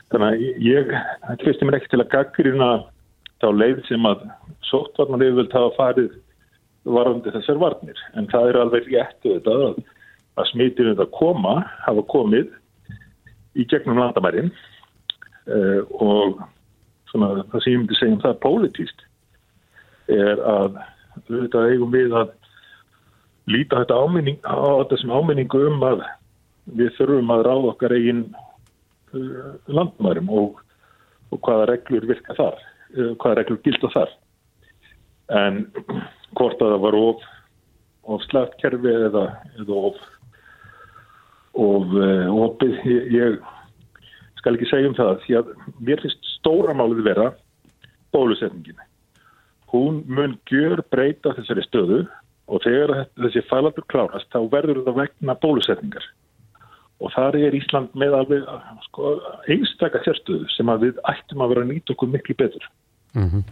Þannig 0.09 0.29
að 0.29 0.67
ég, 0.67 0.95
ég 1.47 1.65
mér 1.69 1.79
ekki 1.79 1.93
til 1.95 2.03
að 2.03 2.11
gaggrýna 2.17 2.73
þá 3.43 3.49
leið 3.55 3.85
sem 3.89 4.09
að 4.09 4.25
sóttvarnarið 4.69 5.39
vil 5.39 5.49
tafa 5.53 5.75
farið 5.77 6.17
varandi 6.89 7.33
þessar 7.35 7.61
varnir. 7.61 8.01
En 8.17 8.29
það 8.33 8.51
er 8.51 8.61
alveg 8.63 8.89
réttu 8.89 9.35
þetta 9.37 9.57
að, 9.69 9.81
að 10.41 10.51
smitinu 10.53 10.95
þetta 10.95 11.11
koma, 11.19 11.55
hafa 11.85 12.05
komið 12.11 12.51
í 13.59 13.67
gegnum 13.69 14.01
landamærin 14.01 14.53
uh, 15.51 15.83
og 15.99 16.43
svona 17.11 17.45
það 17.51 17.65
sem 17.65 17.73
ég 17.73 17.83
myndi 17.83 17.99
segja 17.99 18.15
um 18.15 18.23
það 18.25 18.41
pólitíst 18.45 19.05
er 20.13 20.41
að 20.41 20.79
auðvitað 21.29 21.73
eigum 21.73 21.93
við 21.93 22.15
að 22.17 22.35
líta 23.49 23.83
þetta 23.83 23.99
áminning 24.05 24.39
á 24.45 24.57
þetta 24.83 25.01
sem 25.01 25.13
áminningu 25.13 25.65
um 25.71 25.85
að 25.89 26.05
við 26.79 26.93
þurfum 26.99 27.33
að 27.33 27.45
ráða 27.49 27.73
okkar 27.73 27.95
eigin 27.97 28.25
uh, 29.17 29.53
landmærum 29.67 30.33
og, 30.33 30.61
og 31.33 31.41
hvaða 31.45 31.71
reglur 31.73 32.09
virka 32.09 32.37
þar, 32.39 32.61
hvaða 32.95 33.35
reglur 33.41 33.61
gilda 33.65 33.91
þar. 33.95 34.15
En 35.39 35.61
hvort 36.39 36.63
að 36.63 36.73
það 36.75 36.85
var 36.87 36.97
of, 36.99 37.27
of 38.09 38.25
slagt 38.29 38.57
kerfi 38.63 38.95
eða, 39.09 39.25
eða 39.61 39.81
of, 39.91 39.99
of 41.59 41.97
uh, 41.99 42.29
opið, 42.47 42.79
ég 43.13 43.41
skal 44.41 44.55
ekki 44.57 44.71
segja 44.71 44.91
um 44.91 44.97
það 44.97 45.19
því 45.27 45.39
að 45.41 45.53
mér 45.85 46.05
finnst 46.05 46.31
stóra 46.39 46.77
málið 46.77 47.05
vera 47.11 47.33
bólusetningin. 48.15 48.79
Hún 49.69 50.01
mun 50.09 50.39
gjör 50.49 50.81
breyta 50.89 51.35
þessari 51.37 51.67
stöðu 51.67 51.99
og 52.49 52.63
þegar 52.65 53.05
þessi 53.19 53.45
fælandur 53.51 53.85
klárast 53.93 54.31
þá 54.33 54.41
verður 54.53 54.87
það 54.87 55.03
vegna 55.03 55.37
bólusetningar 55.43 56.07
og 56.99 57.13
þar 57.15 57.37
er 57.39 57.57
Ísland 57.57 57.93
með 57.99 58.17
alveg 58.19 58.47
sko, 58.89 59.13
einstakar 59.51 60.03
sérstöðu 60.07 60.49
sem 60.55 60.71
að 60.73 60.89
við 60.89 61.03
ættum 61.13 61.45
að 61.45 61.53
vera 61.53 61.67
að 61.67 61.71
nýta 61.73 61.95
okkur 61.95 62.11
miklu 62.15 62.39
betur. 62.39 62.65
Mm 63.15 63.29
-hmm. 63.31 63.45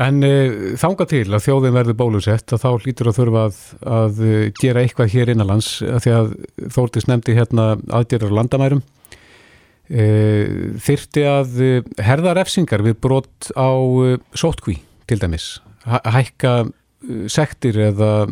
En 0.00 0.22
e, 0.22 0.76
þánga 0.78 1.06
til 1.10 1.26
að 1.34 1.44
þjóðin 1.48 1.74
verður 1.74 1.98
bólusett 1.98 2.52
og 2.54 2.60
þá 2.62 2.70
hlýtur 2.78 3.10
að 3.10 3.16
þurfa 3.18 3.40
að, 3.48 3.56
að 3.82 4.20
gera 4.60 4.82
eitthvað 4.84 5.12
hér 5.14 5.32
innanlands 5.32 5.82
að 5.82 6.02
því 6.04 6.12
að 6.14 6.28
Þórtis 6.70 7.08
nefndi 7.10 7.34
hérna 7.34 7.64
aðgerðar 7.90 8.36
landamærum 8.38 8.82
e, 9.90 10.04
þyrti 10.78 11.24
að 11.26 11.58
herða 11.98 12.36
refsingar 12.38 12.86
við 12.86 13.00
brot 13.02 13.50
á 13.58 13.70
sótkví 14.30 14.78
til 15.10 15.18
dæmis, 15.18 15.58
hækka 15.82 16.70
sektir 17.26 17.78
eða 17.90 18.28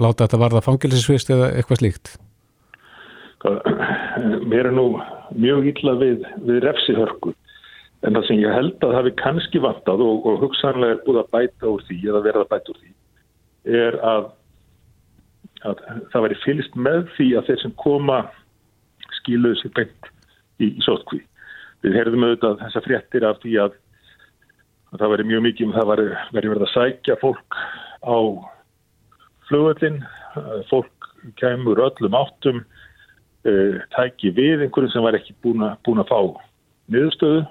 láta 0.00 0.24
þetta 0.24 0.40
varða 0.40 0.64
fangilsisvist 0.64 1.32
eða 1.34 1.50
eitthvað 1.58 1.82
slíkt? 1.82 2.14
Mér 3.44 4.70
er 4.70 4.72
nú 4.72 4.86
mjög 5.36 5.66
illa 5.74 5.96
við, 6.00 6.22
við 6.46 6.62
refsihörku 6.64 7.34
en 8.04 8.16
það 8.16 8.26
sem 8.28 8.40
ég 8.40 8.52
held 8.52 8.84
að 8.84 9.08
við 9.08 9.16
kannski 9.20 9.60
vantað 9.64 10.02
og, 10.04 10.24
og 10.28 10.40
hugsanlega 10.44 10.96
er 10.96 11.02
búið 11.04 11.20
að 11.22 11.30
bæta 11.34 11.68
úr 11.72 11.84
því 11.88 11.98
eða 12.08 12.22
verða 12.24 12.46
bæta 12.50 12.72
úr 12.72 12.80
því 12.80 12.94
er 13.84 13.98
að, 14.04 14.26
að 15.64 15.84
það 16.12 16.26
væri 16.26 16.40
fylgst 16.44 16.74
með 16.76 17.06
því 17.16 17.28
að 17.38 17.46
þeir 17.48 17.62
sem 17.62 17.76
koma 17.80 18.18
skiluðu 19.20 19.60
sér 19.60 19.72
beint 19.78 20.10
í, 20.60 20.68
í 20.68 20.84
sótkví. 20.84 21.22
Við 21.84 21.96
heyrðum 21.98 22.26
auðvitað 22.26 22.60
þessa 22.64 22.84
fréttir 22.84 23.26
af 23.28 23.40
því 23.44 23.56
að, 23.64 23.78
að 24.92 25.00
það 25.02 25.14
væri 25.14 25.28
mjög 25.30 25.46
mikið 25.48 25.68
um 25.68 25.76
það 25.76 25.90
væri 25.92 26.08
verið 26.36 26.66
að 26.66 26.74
sækja 26.74 27.18
fólk 27.20 27.58
á 28.04 28.18
flugöldin, 29.48 29.98
fólk 30.70 31.10
kemur 31.40 31.80
öllum 31.84 32.16
áttum, 32.20 32.62
uh, 33.48 33.76
tæki 33.96 34.32
við 34.36 34.64
einhverjum 34.64 34.92
sem 34.92 35.04
var 35.04 35.18
ekki 35.18 35.36
búin 35.44 35.64
að, 35.66 35.76
búin 35.86 36.02
að 36.02 36.10
fá 36.10 36.20
niðurstöðu 36.94 37.44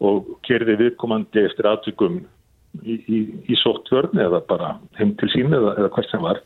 og 0.00 0.28
kerði 0.46 0.78
viðkomandi 0.80 1.44
eftir 1.44 1.68
aðtökum 1.68 2.20
í, 2.82 2.96
í, 2.96 3.18
í 3.50 3.58
sóttvörn 3.60 4.20
eða 4.22 4.40
bara 4.48 4.74
heim 4.98 5.16
til 5.20 5.28
sín 5.34 5.52
eða, 5.52 5.74
eða 5.76 5.90
hvert 5.96 6.12
sem 6.12 6.22
var. 6.24 6.40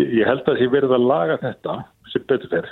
Ég 0.00 0.24
held 0.26 0.46
að 0.48 0.62
það 0.62 0.72
verið 0.72 0.96
að 0.96 1.10
laga 1.10 1.36
þetta 1.42 1.76
sem 2.12 2.24
betur 2.28 2.50
fer 2.52 2.70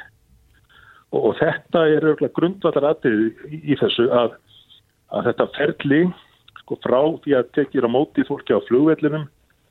og, 1.11 1.21
og 1.21 1.35
þetta 1.41 1.85
er 1.89 2.07
örgulega 2.13 2.37
grundvallar 2.39 2.89
aðrið 2.93 3.51
í, 3.51 3.61
í 3.75 3.79
þessu 3.81 4.09
að, 4.15 4.39
að 5.15 5.31
þetta 5.31 5.49
ferli 5.59 6.01
sko 6.63 6.79
frá 6.85 7.01
því 7.25 7.37
að 7.39 7.53
tekjur 7.59 7.87
á 7.87 7.91
móti 7.91 8.25
fólki 8.29 8.57
á 8.57 8.61
flugvellinum 8.69 9.29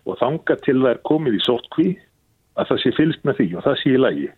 og 0.09 0.19
þanga 0.21 0.57
til 0.65 0.77
það 0.81 0.93
er 0.93 1.01
komið 1.09 1.37
í 1.37 1.41
sóttkví 1.45 1.89
að 2.59 2.71
það 2.71 2.81
sé 2.83 2.93
fylgst 2.97 3.25
með 3.27 3.39
því 3.39 3.49
og 3.55 3.65
það 3.67 3.81
sé 3.81 3.93
í 3.93 3.99
lagi. 3.99 4.29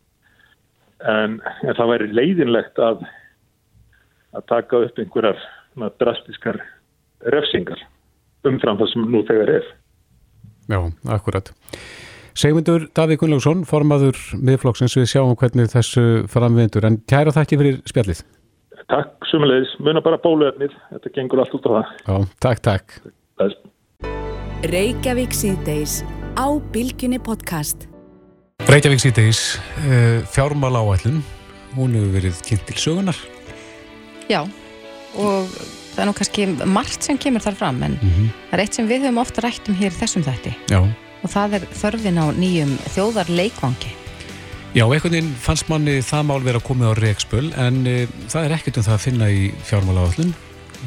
En, 1.09 1.39
en 1.65 1.77
það 1.77 1.91
væri 1.93 2.11
leiðinlegt 2.13 2.81
að, 2.81 3.01
að 4.37 4.45
taka 4.51 4.83
upp 4.85 4.99
einhverjar 5.01 5.39
drastiskar 6.01 6.59
refsingar 7.33 7.81
umfram 8.47 8.79
það 8.79 8.91
sem 8.93 9.07
nú 9.09 9.23
þegar 9.27 9.55
er. 9.59 9.67
Já, 10.71 10.79
akkurat. 11.13 11.51
Segmundur 12.37 12.87
Davík 12.95 13.19
Gunnlaugsson, 13.21 13.65
formaður 13.67 14.17
miðflokksins, 14.39 14.95
við 14.95 15.09
sjáum 15.11 15.35
hvernig 15.39 15.71
þessu 15.73 16.05
framvindur, 16.31 16.87
en 16.87 17.01
kæra 17.09 17.33
þakki 17.35 17.59
fyrir 17.59 17.81
spjallið. 17.91 18.23
Takk, 18.91 19.27
sumulegis, 19.29 19.73
muna 19.83 20.03
bara 20.03 20.19
bóluefnið, 20.23 20.73
þetta 20.95 21.13
gengur 21.17 21.43
allt 21.43 21.55
út 21.59 21.67
á 21.67 21.71
það. 21.75 21.93
Já, 22.07 22.33
takk, 22.47 22.65
takk. 22.69 22.97
Reykjavík 24.71 25.35
síðdeis 25.35 26.01
á 26.39 26.47
Bilginni 26.71 27.19
podcast. 27.19 27.90
Reykjavík 28.69 29.01
síðdeis, 29.01 29.39
uh, 29.81 30.21
fjármála 30.31 30.83
áætlun, 30.83 31.21
hún 31.75 31.95
hefur 31.97 32.11
verið 32.15 32.41
kynnt 32.45 32.65
til 32.69 32.77
sögunar. 32.79 33.17
Já, 34.29 34.43
og 35.17 35.47
það 35.91 36.03
er 36.03 36.09
nú 36.09 36.15
kannski 36.17 36.45
margt 36.65 37.03
sem 37.03 37.17
kemur 37.19 37.43
þar 37.43 37.55
fram 37.59 37.83
en 37.83 37.99
Mm 38.01 38.09
-hmm. 38.09 38.27
það 38.49 38.53
er 38.53 38.59
eitt 38.59 38.73
sem 38.73 38.87
við 38.87 39.01
höfum 39.01 39.17
ofta 39.21 39.41
rætt 39.41 39.69
um 39.69 39.75
hér 39.75 39.91
þessum 39.91 40.23
þætti 40.23 40.53
Já. 40.69 40.79
og 41.23 41.29
það 41.29 41.53
er 41.53 41.67
þörfin 41.81 42.21
á 42.23 42.25
nýjum 42.31 42.77
þjóðarleikvangi 42.95 43.91
Já, 44.71 44.85
einhvern 44.87 45.11
veginn 45.11 45.33
fannst 45.35 45.67
manni 45.67 45.97
það 45.99 46.23
mál 46.29 46.43
vera 46.43 46.59
komið 46.63 46.87
á 46.87 46.93
reikspöl 46.95 47.49
en 47.59 47.81
e, 47.87 48.07
það 48.31 48.45
er 48.45 48.53
ekkert 48.55 48.77
um 48.77 48.83
það 48.83 48.93
að 48.93 49.03
finna 49.03 49.27
í 49.27 49.51
fjármála 49.67 50.05
áætlun. 50.07 50.33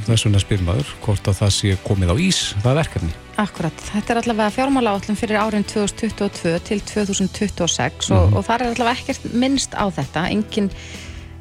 Þess 0.04 0.24
vegna 0.26 0.40
spyr 0.42 0.62
maður 0.66 0.88
hvort 1.04 1.28
að 1.30 1.36
það 1.38 1.52
sé 1.54 1.74
komið 1.86 2.10
á 2.10 2.16
ís, 2.18 2.38
það 2.60 2.70
er 2.72 2.78
verkefni. 2.82 3.12
Akkurat, 3.40 3.84
þetta 3.92 4.12
er 4.14 4.18
allavega 4.20 4.52
fjármála 4.54 4.92
áallum 4.94 5.16
fyrir 5.18 5.38
árin 5.40 5.64
2022 5.70 6.58
til 6.66 6.80
2026 6.90 8.10
og, 8.10 8.26
Mhm. 8.28 8.36
og 8.36 8.44
það 8.46 8.54
er 8.54 8.66
allavega 8.74 8.98
ekkert 9.00 9.32
minnst 9.34 9.72
á 9.78 9.84
þetta, 9.90 10.26
engin 10.30 10.70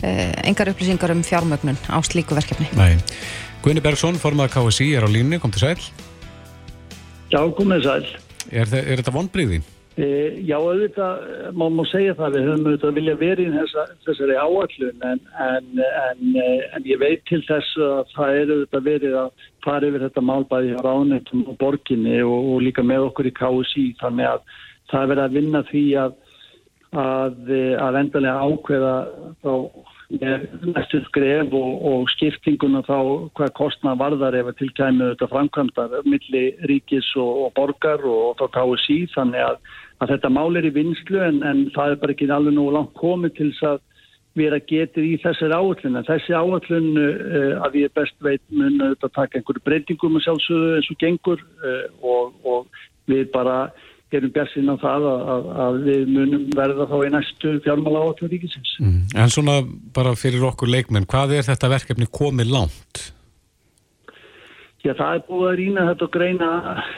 uh, 0.03 0.31
engar 0.43 0.67
upplýsingar 0.71 1.11
um 1.11 1.23
fjármögnun 1.23 1.77
á 1.89 1.97
slíku 2.05 2.35
verkefni. 2.37 2.67
Nei. 2.77 2.97
Guðni 3.63 3.81
Bergson, 3.81 4.15
formaða 4.19 4.49
KSI, 4.53 4.93
er 4.95 5.03
á 5.05 5.09
línni, 5.09 5.39
kom 5.39 5.51
til 5.51 5.61
sæl. 5.61 5.79
Já, 7.31 7.39
komið 7.57 7.83
sæl. 7.83 8.05
Er, 8.51 8.67
er 8.75 8.99
þetta 9.01 9.13
vonbriði? 9.15 9.61
E, 9.93 10.05
já, 10.41 10.55
auðvitað, 10.57 11.19
eh, 11.21 11.49
má, 11.53 11.67
má 11.69 11.83
segja 11.85 12.15
það, 12.17 12.33
við 12.33 12.47
höfum 12.47 12.63
auðvitað 12.65 12.95
vilja 12.97 13.13
verið 13.19 13.49
í 13.51 13.57
þessa, 13.59 13.83
þessari 14.07 14.37
áallun 14.41 15.03
en, 15.05 15.19
en, 15.45 15.67
en, 15.83 16.23
eh, 16.41 16.63
en 16.73 16.87
ég 16.89 16.97
veit 16.97 17.21
til 17.29 17.43
þess 17.45 17.75
að 17.77 18.09
það 18.15 18.37
er 18.39 18.53
auðvitað 18.55 18.87
verið 18.87 19.17
að 19.21 19.45
fara 19.61 19.91
yfir 19.91 20.05
þetta 20.07 20.23
málbæði 20.25 20.73
á 20.73 20.85
ráðnættum 20.87 21.43
og 21.45 21.59
borginni 21.61 22.15
og, 22.25 22.49
og 22.55 22.65
líka 22.65 22.81
með 22.81 23.05
okkur 23.11 23.29
í 23.29 23.35
KSI 23.37 23.85
þannig 24.01 24.31
að 24.31 24.41
það 24.89 24.99
er 25.03 25.11
verið 25.13 25.23
að 25.27 25.37
vinna 25.37 25.63
því 25.69 25.85
að, 26.07 26.17
að, 27.05 27.37
eh, 27.59 27.75
að 27.85 27.99
endalega 28.01 28.49
ákveða 28.49 28.95
þá 29.45 29.53
næstu 30.11 31.01
skref 31.07 31.53
og, 31.53 31.85
og 31.85 32.09
skiptinguna 32.13 32.83
þá 32.87 32.97
hvað 33.37 33.53
kostna 33.57 33.95
varðar 33.99 34.35
ef 34.35 34.51
að 34.51 34.59
tilkæmi 34.59 35.09
þetta 35.13 35.29
framkvæmdar 35.31 35.95
milli 36.05 36.43
ríkis 36.69 37.07
og, 37.15 37.45
og 37.45 37.53
borgar 37.57 38.03
og, 38.03 38.35
þá 38.41 38.45
KSI 38.57 38.99
þannig 39.15 39.41
að, 39.47 39.57
að 40.03 40.13
þetta 40.15 40.33
mál 40.35 40.59
er 40.59 40.67
í 40.67 40.75
vinslu 40.75 41.23
en, 41.23 41.41
en 41.43 41.65
það 41.75 41.95
er 41.95 42.03
bara 42.03 42.15
ekki 42.15 42.29
alveg 42.29 42.57
nú 42.57 42.69
langt 42.73 42.93
komið 42.99 43.35
til 43.39 43.49
þess 43.53 43.69
að 43.71 43.81
vera 44.33 44.57
getið 44.59 45.05
í 45.05 45.17
þessari 45.21 45.53
áallun 45.53 45.99
en 45.99 46.07
þessi 46.07 46.33
áallun 46.33 46.87
uh, 46.97 47.65
að 47.65 47.79
ég 47.83 47.93
best 47.93 48.15
veit 48.25 48.41
mun 48.49 48.81
auðvitað 48.81 49.13
taka 49.13 49.39
einhverju 49.39 49.65
breytingum 49.65 50.17
og 50.17 50.25
sjálfsögðu 50.25 50.77
eins 50.79 50.89
og 50.89 51.01
gengur 51.03 51.43
uh, 51.61 51.85
og, 52.01 52.33
og 52.43 52.85
við 53.09 53.27
bara 53.33 53.67
gerum 54.14 54.34
björnsinn 54.36 54.72
á 54.72 54.76
það 54.82 55.07
að, 55.09 55.26
að, 55.34 55.49
að 55.66 55.82
við 55.88 56.14
munum 56.14 56.45
verða 56.57 56.88
þá 56.91 56.95
í 56.99 57.09
næstu 57.16 57.55
fjármála 57.66 58.05
áallun 58.05 58.32
ríkisins. 58.32 58.78
Mm. 58.80 59.01
En 59.24 59.34
svona 59.34 59.57
bara 59.95 60.16
fyrir 60.20 60.45
okkur 60.49 60.72
leikmenn, 60.72 61.09
hvað 61.09 61.38
er 61.39 61.49
þetta 61.49 61.74
verkefni 61.74 62.09
komið 62.22 62.53
langt? 62.53 63.03
Já, 64.84 64.91
það 64.99 65.14
er 65.16 65.22
búið 65.30 65.45
að 65.47 65.57
rýna 65.61 65.84
þetta 65.88 66.05
og 66.05 66.11
greina 66.11 66.47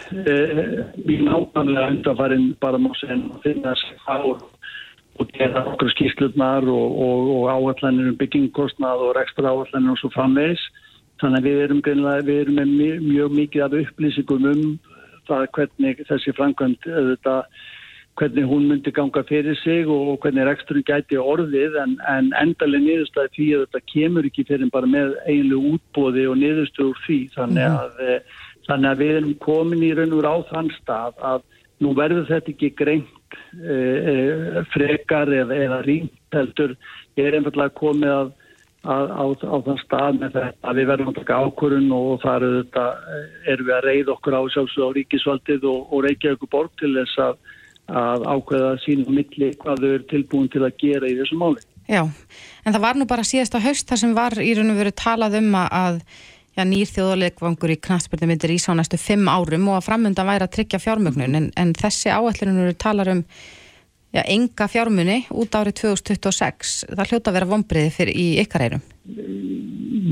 eh, 0.10 0.62
mjög 1.06 1.20
nákvæmlega 1.28 1.90
undanfærin 1.94 2.48
bara 2.64 2.80
má 2.82 2.90
segja 2.98 3.20
að 3.20 3.44
finna 3.44 3.76
sig 3.78 4.00
á 4.10 4.18
og 5.16 5.30
gera 5.38 5.62
okkur 5.72 5.92
skýrslutnar 5.94 6.66
og, 6.68 6.96
og, 7.06 7.30
og 7.36 7.46
áallanir 7.54 8.10
um 8.10 8.18
byggingkostnað 8.20 9.06
og 9.06 9.14
rekstra 9.20 9.54
áallanir 9.54 9.94
og 9.94 10.02
svo 10.02 10.10
framvegis. 10.16 10.64
Þannig 11.22 11.40
að 11.40 11.46
við 11.48 11.62
erum, 11.64 11.84
við 11.86 12.40
erum 12.42 12.58
með 12.60 12.74
mjög, 12.74 13.06
mjög 13.06 13.38
mikið 13.38 13.66
af 13.68 13.78
upplýsingum 13.84 14.50
um 14.52 14.66
það 15.30 15.50
hvernig 15.58 16.06
þessi 16.10 16.36
framkvæmt 16.38 16.88
hvernig 18.16 18.46
hún 18.48 18.68
myndi 18.70 18.92
ganga 18.96 19.24
fyrir 19.28 19.58
sig 19.60 19.90
og 19.92 20.20
hvernig 20.24 20.46
reksturinn 20.48 20.88
gæti 20.88 21.18
orðið 21.20 21.76
en, 21.82 21.98
en 22.08 22.30
endalega 22.40 22.84
niðurstaði 22.86 23.34
því 23.36 23.48
að 23.56 23.66
þetta 23.66 23.82
kemur 23.92 24.30
ekki 24.30 24.46
fyrir 24.48 24.72
bara 24.72 24.88
með 24.88 25.18
eiginlega 25.26 25.74
útbóði 25.76 26.24
og 26.32 26.40
niðurstöð 26.40 26.94
úr 26.94 27.02
því 27.08 27.20
þannig 27.36 27.68
að, 27.68 28.00
mm. 28.06 28.40
þannig 28.70 28.90
að 28.92 29.04
við 29.04 29.14
erum 29.18 29.36
komin 29.44 29.84
í 29.84 29.92
raun 30.00 30.16
og 30.16 30.24
rá 30.24 30.34
þann 30.54 30.72
stað 30.78 31.20
að 31.34 31.44
nú 31.84 31.92
verður 31.98 32.30
þetta 32.30 32.54
ekki 32.54 32.72
greint 32.80 33.38
e, 33.60 33.76
e, 33.76 34.64
frekar 34.72 35.32
eða, 35.42 35.60
eða 35.68 35.82
rýnt 35.84 36.36
heldur 36.40 36.78
ég 37.20 37.28
er 37.28 37.40
einfallega 37.42 37.76
komið 37.76 38.16
að 38.16 38.34
að, 38.86 39.12
á, 39.12 39.24
á 39.26 39.58
þann 39.66 39.82
stað 39.82 40.20
með 40.20 40.36
þetta 40.38 40.70
að 40.70 40.80
við 40.80 40.90
verðum 40.92 41.12
að 41.12 41.20
taka 41.20 41.40
ákvörun 41.46 41.92
og 41.96 42.12
það 42.24 42.36
eru 42.38 42.60
þetta, 42.60 42.86
erum 43.54 43.70
við 43.70 43.76
að 43.76 43.88
reyða 43.90 44.14
okkur 44.16 44.38
á 44.38 44.42
sjálfsög 44.56 44.86
á 44.86 44.96
ríkisvaldið 44.98 45.68
og, 45.72 45.80
og 45.90 46.06
reykja 46.06 46.36
ykkur 46.36 46.52
borg 46.54 46.76
til 46.82 46.92
þess 47.00 47.24
að, 47.26 47.40
að 48.04 48.28
ákveða 48.36 48.70
sínum 48.86 49.18
milli 49.20 49.52
hvað 49.64 49.82
þau 49.82 49.90
eru 49.90 50.06
tilbúin 50.12 50.54
til 50.54 50.64
að 50.66 50.78
gera 50.84 51.10
í 51.10 51.18
þessu 51.22 51.42
máli. 51.42 51.66
Já, 51.86 52.02
en 52.06 52.74
það 52.74 52.86
var 52.88 52.98
nú 52.98 53.10
bara 53.10 53.28
síðasta 53.28 53.62
haust 53.62 53.90
þar 53.90 54.02
sem 54.02 54.16
var 54.18 54.38
í 54.42 54.54
raun 54.58 54.74
og 54.74 54.80
veru 54.80 54.96
talað 54.98 55.38
um 55.42 55.52
að 55.62 56.00
já, 56.56 56.64
nýr 56.66 56.90
þjóðalegvangur 56.90 57.76
í 57.76 57.82
knastbyrni 57.84 58.32
myndir 58.32 58.56
í 58.56 58.62
sá 58.62 58.72
næstu 58.78 58.98
fimm 59.02 59.30
árum 59.30 59.70
og 59.70 59.80
að 59.80 59.86
framöndan 59.90 60.30
væri 60.30 60.48
að 60.48 60.56
tryggja 60.58 60.82
fjármögnun 60.82 61.38
en, 61.38 61.52
en 61.54 61.76
þessi 61.78 62.14
áætlunum 62.14 62.64
eru 62.66 62.78
talar 62.80 63.12
um 63.14 63.24
já, 64.16 64.22
enga 64.24 64.68
fjármunni 64.72 65.24
út 65.36 65.56
árið 65.58 65.82
2026. 65.84 66.76
Það 66.96 67.12
hljóta 67.12 67.32
að 67.32 67.38
vera 67.40 67.50
vonbriði 67.52 67.94
fyrir 67.94 68.16
í 68.16 68.28
ykkar 68.46 68.66
eirum. 68.66 68.86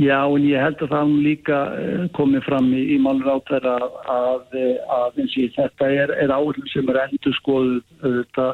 Já, 0.03 0.19
en 0.25 0.45
ég 0.47 0.59
held 0.59 0.81
að 0.83 0.93
það 0.93 1.13
líka 1.23 1.59
eh, 1.79 2.05
komið 2.17 2.47
fram 2.47 2.71
í, 2.75 2.81
í 2.95 2.97
málur 3.01 3.37
átæra 3.37 3.77
að, 3.79 3.93
að, 4.13 4.57
að 4.97 5.21
þetta 5.55 5.91
er, 5.91 6.15
er 6.25 6.33
áætlun 6.33 6.71
sem 6.73 6.89
er 6.91 6.99
endur 7.05 7.37
skoðuð 7.37 7.83
þetta 8.03 8.47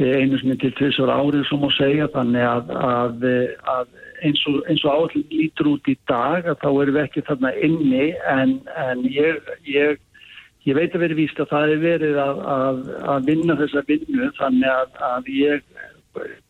eh, 0.00 0.16
einu 0.18 0.40
sem 0.40 0.54
er 0.54 0.62
til 0.62 0.72
tvisar 0.80 1.12
árið 1.12 1.44
sem 1.50 1.62
má 1.62 1.68
segja 1.76 2.08
þannig 2.16 2.48
að, 2.48 2.74
að 3.74 3.92
eins 4.24 4.42
og, 4.48 4.62
og 4.64 4.90
áallin 4.90 5.26
lítur 5.30 5.70
út 5.74 5.90
í 5.90 5.96
dag 6.08 6.48
að 6.48 6.60
þá 6.62 6.68
erum 6.70 6.96
við 6.96 7.02
ekki 7.04 7.24
þarna 7.28 7.52
inni 7.68 8.08
en, 8.32 8.56
en 8.86 9.04
ég, 9.10 9.52
ég 9.68 10.00
ég 10.68 10.78
veit 10.78 10.94
að 10.94 11.04
verið 11.04 11.20
víst 11.22 11.40
að 11.42 11.50
það 11.52 11.74
er 11.74 11.82
verið 11.82 12.20
að, 12.22 12.44
að, 12.54 12.78
að 13.14 13.26
vinna 13.30 13.58
þessa 13.60 13.84
vinnu 13.88 14.30
þannig 14.38 14.70
að, 14.72 15.02
að 15.10 15.30
ég 15.34 15.66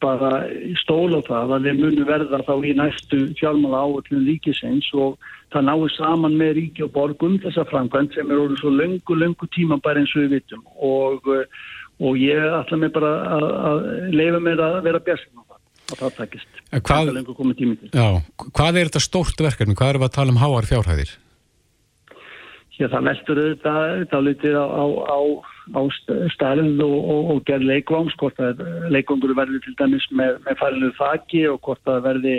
bara 0.02 0.30
stóla 0.82 1.20
það 1.24 1.54
að 1.56 1.68
við 1.68 1.78
munum 1.80 2.08
verða 2.08 2.40
þá 2.44 2.52
í 2.68 2.72
næstu 2.76 3.20
fjármála 3.38 3.80
áallinu 3.86 4.24
ríkisins 4.26 4.90
og 4.92 5.16
það 5.54 5.66
náir 5.70 5.94
saman 5.94 6.36
með 6.40 6.52
ríki 6.58 6.84
og 6.84 6.92
borgum 6.96 7.38
þessa 7.42 7.64
framkvæmt 7.70 8.16
sem 8.16 8.30
er 8.30 8.42
orðið 8.42 8.60
svo 8.60 8.74
löngu, 8.74 9.16
löngu 9.16 9.48
tíma 9.56 9.80
bara 9.84 10.02
eins 10.02 10.12
og 10.16 10.26
við 10.26 10.36
vitum 10.38 10.64
og, 10.76 11.32
og 12.04 12.20
ég 12.20 12.44
ætla 12.60 12.80
mig 12.80 12.92
bara 12.94 13.14
að 13.70 13.82
leifa 14.12 14.42
mér 14.44 14.64
að 14.68 14.80
vera 14.88 15.02
björnsinn 15.08 15.40
á 15.40 15.44
það 15.44 15.60
að 15.84 16.00
það 16.00 16.16
takist. 16.20 16.62
Hvað, 16.74 17.12
já, 17.92 18.08
hvað 18.44 18.80
er 18.80 18.88
þetta 18.88 19.04
stórt 19.04 19.44
verkefni? 19.46 19.76
Hvað 19.78 19.94
er 19.94 20.00
það 20.02 20.08
að 20.08 20.16
tala 20.18 20.34
um 20.34 20.42
háar 20.42 20.68
fjárhæðir? 20.68 21.16
Já, 22.74 22.88
það 22.90 23.04
mestur 23.06 23.38
auðvitað 23.38 24.00
dálítið 24.10 24.56
á, 24.58 24.66
á, 25.06 25.18
á 25.78 25.80
staðlund 26.34 26.80
og, 26.82 26.94
og, 26.98 27.28
og 27.30 27.42
gerð 27.46 27.68
leikváms, 27.68 28.16
hvort 28.18 28.40
að 28.42 28.64
leikongur 28.90 29.34
verði 29.38 29.60
til 29.62 29.74
dæmis 29.78 30.06
með, 30.10 30.40
með 30.42 30.58
færinu 30.58 30.88
þakki 30.96 31.44
og 31.52 31.60
hvort 31.62 31.90
að 31.92 32.00
verði 32.08 32.32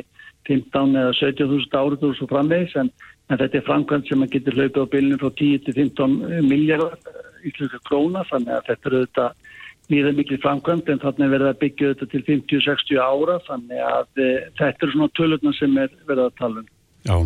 15 0.49 0.97
eða 0.99 1.13
17.000 1.21 1.79
árið 1.79 2.03
og 2.09 2.17
svo 2.19 2.27
framvegs, 2.27 2.75
en, 2.81 2.91
en 3.31 3.39
þetta 3.39 3.61
er 3.61 3.63
framkvæmt 3.69 4.11
sem 4.11 4.25
að 4.25 4.33
getur 4.33 4.57
hlaupið 4.59 4.83
á 4.83 4.91
bylunum 4.91 5.21
frá 5.21 5.31
10 5.39 5.61
til 5.65 5.75
15 5.77 6.17
miljardar 6.49 7.21
íslenska 7.47 7.79
króna, 7.87 8.25
þannig 8.27 8.51
að 8.57 8.67
þetta 8.67 8.91
er 8.91 8.97
auðvitað 8.97 9.53
mjög 9.93 10.19
mikið 10.19 10.41
framkvæmt, 10.43 10.91
en 10.91 11.01
þannig 11.05 11.31
verður 11.31 11.53
að 11.53 11.61
byggja 11.63 11.93
auðvitað 11.93 12.11
til 12.11 12.23
50-60 12.27 12.99
ára, 12.99 13.37
þannig 13.47 13.85
að 13.87 14.21
e, 14.25 14.27
þetta 14.59 14.87
er 14.89 14.93
svona 14.97 15.09
tölurna 15.15 15.55
sem 15.55 15.79
er 15.79 15.95
verið 16.09 16.25
að 16.25 16.37
tala 16.41 16.63
um. 16.65 16.69
Já. 17.05 17.17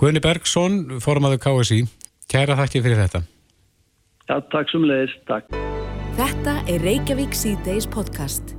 Guðni 0.00 0.22
Bergson, 0.24 0.78
formadur 1.00 1.40
KSI 1.40 1.80
Kæra 2.30 2.54
þakki 2.60 2.84
fyrir 2.84 3.00
þetta. 3.02 3.24
Já, 4.30 4.36
takk 4.52 4.70
sem 4.70 4.86
leiðist, 4.86 5.18
takk. 5.26 5.50
Þetta 6.20 6.56
er 6.70 6.84
Reykjavík 6.86 7.34
C-Days 7.34 7.88
podcast. 7.90 8.54